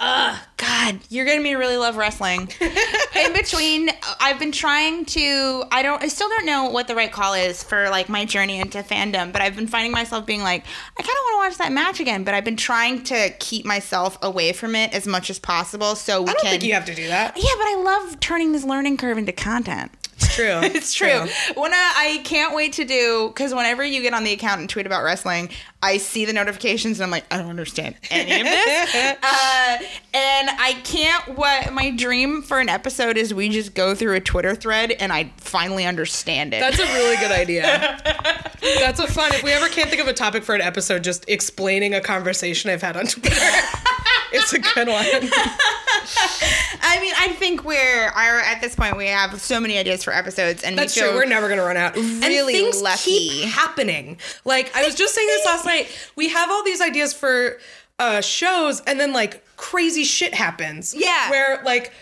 Ugh, 0.05 0.37
God, 0.57 0.99
you're 1.09 1.23
getting 1.23 1.43
me 1.43 1.51
to 1.51 1.57
really 1.57 1.77
love 1.77 1.95
wrestling. 1.95 2.49
In 3.15 3.31
between, 3.31 3.89
I've 4.19 4.37
been 4.37 4.51
trying 4.51 5.05
to. 5.05 5.63
I 5.71 5.81
don't. 5.81 6.03
I 6.03 6.09
still 6.09 6.27
don't 6.27 6.45
know 6.45 6.69
what 6.69 6.87
the 6.89 6.95
right 6.95 7.11
call 7.11 7.33
is 7.33 7.63
for 7.63 7.89
like 7.89 8.09
my 8.09 8.25
journey 8.25 8.59
into 8.59 8.79
fandom. 8.79 9.31
But 9.31 9.41
I've 9.41 9.55
been 9.55 9.67
finding 9.67 9.93
myself 9.93 10.25
being 10.25 10.41
like, 10.43 10.65
I 10.99 11.01
kind 11.01 11.09
of 11.09 11.23
want 11.23 11.33
to 11.33 11.49
watch 11.49 11.57
that 11.59 11.71
match 11.71 12.01
again. 12.01 12.25
But 12.25 12.33
I've 12.33 12.43
been 12.43 12.57
trying 12.57 13.03
to 13.03 13.29
keep 13.39 13.65
myself 13.65 14.17
away 14.21 14.51
from 14.51 14.75
it 14.75 14.93
as 14.93 15.07
much 15.07 15.29
as 15.29 15.39
possible. 15.39 15.95
So 15.95 16.21
we 16.21 16.29
i 16.29 16.33
don't 16.33 16.41
can. 16.41 16.51
think 16.51 16.63
you 16.63 16.73
have 16.73 16.85
to 16.85 16.95
do 16.95 17.07
that 17.07 17.37
yeah, 17.37 17.51
but 17.57 17.65
I 17.67 17.81
love 17.83 18.19
turning 18.19 18.51
this 18.51 18.63
learning 18.65 18.97
curve 18.97 19.17
into 19.17 19.31
content. 19.31 19.91
It's 20.15 20.35
true 20.35 20.59
It's 20.63 20.93
true. 20.93 21.27
When 21.55 21.73
I, 21.73 21.93
I 21.95 22.21
can't 22.23 22.55
wait 22.55 22.73
to 22.73 22.85
do 22.85 23.27
because 23.27 23.53
whenever 23.53 23.83
you 23.83 24.01
get 24.01 24.13
on 24.13 24.23
the 24.23 24.33
account 24.33 24.59
and 24.61 24.69
tweet 24.69 24.85
about 24.85 25.03
wrestling, 25.03 25.49
I 25.81 25.97
see 25.97 26.25
the 26.25 26.33
notifications 26.33 26.99
and 26.99 27.05
I'm 27.05 27.11
like, 27.11 27.25
I 27.31 27.37
don't 27.37 27.49
understand 27.49 27.95
any 28.09 28.39
of 28.41 28.45
this. 28.47 28.93
uh, 29.23 29.77
and 30.13 30.49
I 30.49 30.79
can't. 30.83 31.37
What 31.37 31.73
my 31.73 31.91
dream 31.91 32.41
for 32.41 32.59
an 32.59 32.69
episode 32.69 33.17
is 33.17 33.33
we 33.33 33.49
just 33.49 33.73
go 33.75 33.93
through 33.95 34.15
a 34.15 34.19
Twitter 34.21 34.55
thread 34.55 34.91
and 34.91 35.11
I 35.11 35.31
finally 35.37 35.85
understand 35.85 36.53
it. 36.53 36.59
that's 36.59 36.79
a 36.79 36.85
really 36.93 37.17
good 37.17 37.31
idea 37.31 37.63
that's 38.61 38.99
a 38.99 39.07
fun 39.07 39.33
if 39.33 39.43
we 39.43 39.51
ever 39.51 39.67
can't 39.67 39.89
think 39.89 40.01
of 40.01 40.07
a 40.07 40.13
topic 40.13 40.43
for 40.43 40.55
an 40.55 40.61
episode 40.61 41.03
just 41.03 41.25
explaining 41.27 41.93
a 41.93 42.01
conversation 42.01 42.69
i've 42.69 42.81
had 42.81 42.95
on 42.97 43.05
twitter 43.05 43.35
it's 44.33 44.53
a 44.53 44.59
good 44.59 44.87
one 44.87 45.05
I 46.81 46.99
mean, 46.99 47.13
I 47.17 47.29
think 47.29 47.63
we're 47.63 48.07
are 48.07 48.39
at 48.39 48.61
this 48.61 48.75
point 48.75 48.97
we 48.97 49.07
have 49.07 49.39
so 49.39 49.59
many 49.59 49.77
ideas 49.77 50.03
for 50.03 50.13
episodes, 50.13 50.63
and 50.63 50.77
That's 50.77 50.95
we 50.95 51.01
true. 51.01 51.13
We're 51.13 51.25
never 51.25 51.49
gonna 51.49 51.63
run 51.63 51.77
out. 51.77 51.95
and 51.95 52.21
really 52.23 52.53
things 52.53 52.81
lucky. 52.81 53.29
keep 53.29 53.49
happening. 53.49 54.17
Like 54.45 54.75
I 54.75 54.83
was 54.83 54.95
just 54.95 55.15
saying 55.15 55.27
this 55.27 55.45
last 55.45 55.65
night. 55.65 55.87
We 56.15 56.29
have 56.29 56.49
all 56.51 56.63
these 56.63 56.81
ideas 56.81 57.13
for 57.13 57.57
uh, 57.99 58.21
shows, 58.21 58.81
and 58.81 58.99
then 58.99 59.13
like 59.13 59.43
crazy 59.55 60.03
shit 60.03 60.33
happens. 60.33 60.93
Yeah. 60.95 61.29
Where 61.29 61.61
like 61.63 61.93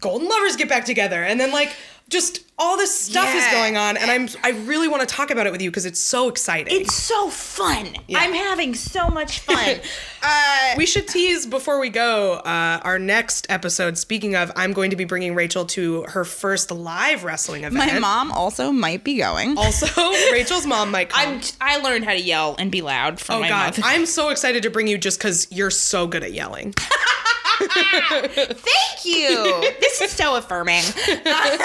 golden 0.00 0.28
lovers 0.28 0.56
get 0.56 0.68
back 0.68 0.84
together, 0.84 1.22
and 1.22 1.38
then 1.38 1.52
like 1.52 1.70
just 2.14 2.44
all 2.56 2.76
this 2.76 2.98
stuff 2.98 3.34
is 3.34 3.44
going 3.50 3.76
on, 3.76 3.96
and 3.96 4.10
I'm 4.10 4.28
I 4.44 4.56
really 4.64 4.86
want 4.86 5.06
to 5.06 5.12
talk 5.12 5.32
about 5.32 5.46
it 5.46 5.52
with 5.52 5.60
you 5.60 5.70
because 5.70 5.84
it's 5.84 5.98
so 5.98 6.28
exciting. 6.28 6.80
It's 6.80 6.94
so 6.94 7.28
fun. 7.28 7.88
I'm 8.14 8.32
having 8.32 8.74
so 8.74 9.08
much 9.08 9.40
fun. 9.40 9.80
uh, 10.22 10.74
we 10.76 10.86
should 10.86 11.08
tease 11.08 11.46
before 11.46 11.80
we 11.80 11.90
go 11.90 12.34
uh, 12.34 12.80
our 12.82 13.00
next 13.00 13.48
episode. 13.50 13.98
Speaking 13.98 14.36
of, 14.36 14.52
I'm 14.54 14.72
going 14.72 14.90
to 14.90 14.96
be 14.96 15.04
bringing 15.04 15.34
Rachel 15.34 15.64
to 15.66 16.02
her 16.04 16.24
first 16.24 16.70
live 16.70 17.24
wrestling 17.24 17.64
event. 17.64 17.92
my 17.92 17.98
mom 17.98 18.30
also 18.30 18.70
might 18.70 19.02
be 19.02 19.16
going. 19.18 19.58
Also, 19.58 19.86
Rachel's 20.32 20.66
mom 20.66 20.92
might 20.92 21.08
come. 21.08 21.34
I'm. 21.34 21.40
I 21.60 21.78
learned 21.78 22.04
how 22.04 22.12
to 22.12 22.20
yell 22.20 22.54
and 22.58 22.70
be 22.70 22.82
loud 22.82 23.18
from 23.18 23.36
Oh 23.36 23.40
my 23.40 23.48
God. 23.48 23.78
I'm 23.82 24.06
so 24.06 24.28
excited 24.28 24.62
to 24.62 24.70
bring 24.70 24.86
you 24.86 24.96
just 24.96 25.18
because 25.18 25.48
you're 25.50 25.72
so 25.72 26.06
good 26.06 26.22
at 26.22 26.32
yelling. 26.32 26.72
Thank 27.60 29.04
you. 29.04 29.60
this 29.80 30.00
is 30.00 30.10
so 30.10 30.36
affirming. 30.36 30.82
Um, 31.26 31.58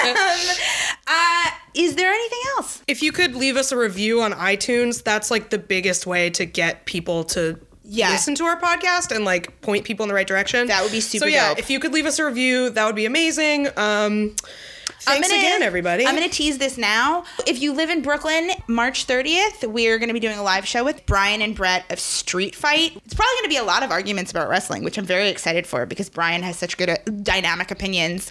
uh, 1.06 1.50
is 1.74 1.94
there 1.96 2.12
anything 2.12 2.38
else? 2.56 2.82
if 2.86 3.02
you 3.02 3.12
could 3.12 3.34
leave 3.34 3.56
us 3.56 3.72
a 3.72 3.76
review 3.76 4.22
on 4.22 4.32
iTunes, 4.32 5.02
that's 5.02 5.30
like 5.30 5.50
the 5.50 5.58
biggest 5.58 6.06
way 6.06 6.30
to 6.30 6.44
get 6.44 6.84
people 6.86 7.24
to 7.24 7.58
Yeah. 7.84 8.10
listen 8.10 8.34
to 8.36 8.44
our 8.44 8.60
podcast 8.60 9.14
and 9.14 9.24
like 9.24 9.60
point 9.60 9.84
people 9.84 10.04
in 10.04 10.08
the 10.08 10.14
right 10.14 10.26
direction. 10.26 10.66
That 10.68 10.82
would 10.82 10.92
be 10.92 11.00
super 11.00 11.24
So 11.24 11.26
yeah, 11.26 11.48
dope. 11.50 11.58
if 11.58 11.70
you 11.70 11.80
could 11.80 11.92
leave 11.92 12.06
us 12.06 12.18
a 12.18 12.24
review, 12.24 12.70
that 12.70 12.84
would 12.86 12.96
be 12.96 13.06
amazing. 13.06 13.68
Um, 13.76 14.34
thanks 15.04 15.28
gonna- 15.28 15.40
again, 15.40 15.62
everybody. 15.62 16.06
I'm 16.06 16.14
going 16.16 16.28
to 16.28 16.34
tease 16.34 16.58
this 16.58 16.76
now. 16.78 17.24
If 17.46 17.60
you 17.60 17.72
live 17.72 17.90
in 17.90 18.02
Brooklyn, 18.02 18.50
March 18.68 19.06
30th, 19.06 19.64
we're 19.70 19.98
going 19.98 20.08
to 20.08 20.14
be 20.14 20.20
doing 20.20 20.38
a 20.38 20.42
live 20.42 20.66
show 20.66 20.84
with 20.84 21.04
Brian 21.06 21.42
and 21.42 21.54
Brett 21.54 21.84
of 21.90 21.98
Street 22.00 22.54
Fight. 22.54 22.96
It's 23.04 23.14
probably 23.14 23.34
going 23.36 23.44
to 23.44 23.48
be 23.50 23.56
a 23.56 23.64
lot 23.64 23.82
of 23.82 23.90
arguments 23.90 24.30
about 24.30 24.48
wrestling, 24.48 24.84
which 24.84 24.98
I'm 24.98 25.04
very 25.04 25.28
excited 25.28 25.66
for 25.66 25.86
because 25.86 26.08
Brian 26.08 26.42
has 26.42 26.56
such 26.58 26.76
good 26.76 26.90
uh, 26.90 26.96
dynamic 27.22 27.70
opinions. 27.70 28.30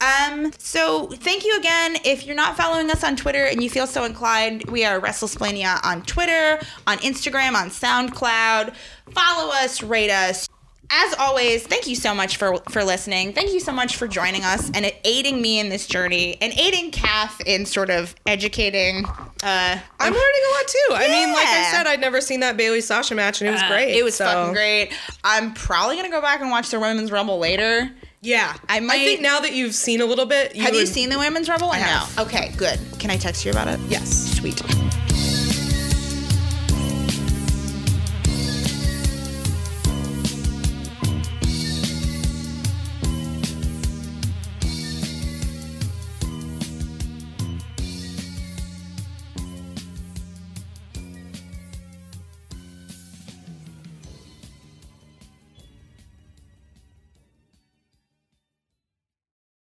Um, 0.00 0.52
so 0.58 1.06
thank 1.08 1.44
you 1.44 1.56
again. 1.58 1.96
If 2.04 2.26
you're 2.26 2.36
not 2.36 2.56
following 2.56 2.90
us 2.90 3.02
on 3.02 3.16
Twitter 3.16 3.44
and 3.44 3.62
you 3.62 3.70
feel 3.70 3.86
so 3.86 4.04
inclined, 4.04 4.64
we 4.70 4.84
are 4.84 5.00
WrestleSplania 5.00 5.84
on 5.84 6.02
Twitter, 6.02 6.60
on 6.86 6.98
Instagram, 6.98 7.54
on 7.54 7.70
SoundCloud. 7.70 8.74
Follow 9.10 9.52
us, 9.52 9.82
rate 9.82 10.10
us. 10.10 10.48
As 10.90 11.14
always, 11.18 11.66
thank 11.66 11.86
you 11.86 11.96
so 11.96 12.14
much 12.14 12.36
for 12.36 12.58
for 12.70 12.84
listening. 12.84 13.32
Thank 13.32 13.52
you 13.52 13.60
so 13.60 13.72
much 13.72 13.96
for 13.96 14.06
joining 14.06 14.42
us 14.44 14.70
and 14.74 14.90
aiding 15.04 15.42
me 15.42 15.58
in 15.58 15.68
this 15.68 15.86
journey 15.86 16.36
and 16.40 16.52
aiding 16.58 16.90
Kath 16.92 17.40
in 17.46 17.66
sort 17.66 17.90
of 17.90 18.14
educating. 18.26 19.04
Uh, 19.04 19.78
I'm 20.00 20.12
learning 20.12 20.42
a 20.48 20.52
lot 20.52 20.68
too. 20.68 20.94
I 20.94 21.08
mean, 21.08 21.32
like 21.32 21.46
I 21.46 21.68
said, 21.72 21.86
I'd 21.86 22.00
never 22.00 22.20
seen 22.20 22.40
that 22.40 22.56
Bayley 22.56 22.80
Sasha 22.80 23.14
match, 23.14 23.40
and 23.40 23.48
it 23.48 23.52
was 23.52 23.62
great. 23.64 23.96
It 23.96 24.04
was 24.04 24.14
so- 24.14 24.24
fucking 24.24 24.54
great. 24.54 24.92
I'm 25.24 25.54
probably 25.54 25.96
gonna 25.96 26.10
go 26.10 26.20
back 26.20 26.40
and 26.40 26.50
watch 26.50 26.70
the 26.70 26.78
Women's 26.80 27.10
Rumble 27.10 27.38
later. 27.38 27.90
Yeah, 28.22 28.54
I 28.68 28.80
might- 28.80 29.00
I 29.00 29.04
think 29.04 29.20
now 29.20 29.40
that 29.40 29.52
you've 29.52 29.74
seen 29.74 30.00
a 30.00 30.06
little 30.06 30.26
bit, 30.26 30.56
Have 30.56 30.74
you 30.74 30.86
seen 30.86 31.10
the 31.10 31.18
Women's 31.18 31.48
Rumble? 31.48 31.70
I. 31.70 31.80
No. 31.80 32.22
Okay, 32.24 32.52
good. 32.56 32.78
Can 32.98 33.10
I 33.10 33.16
text 33.16 33.44
you 33.44 33.50
about 33.50 33.68
it? 33.68 33.78
Yes. 33.88 34.36
Sweet. 34.38 34.60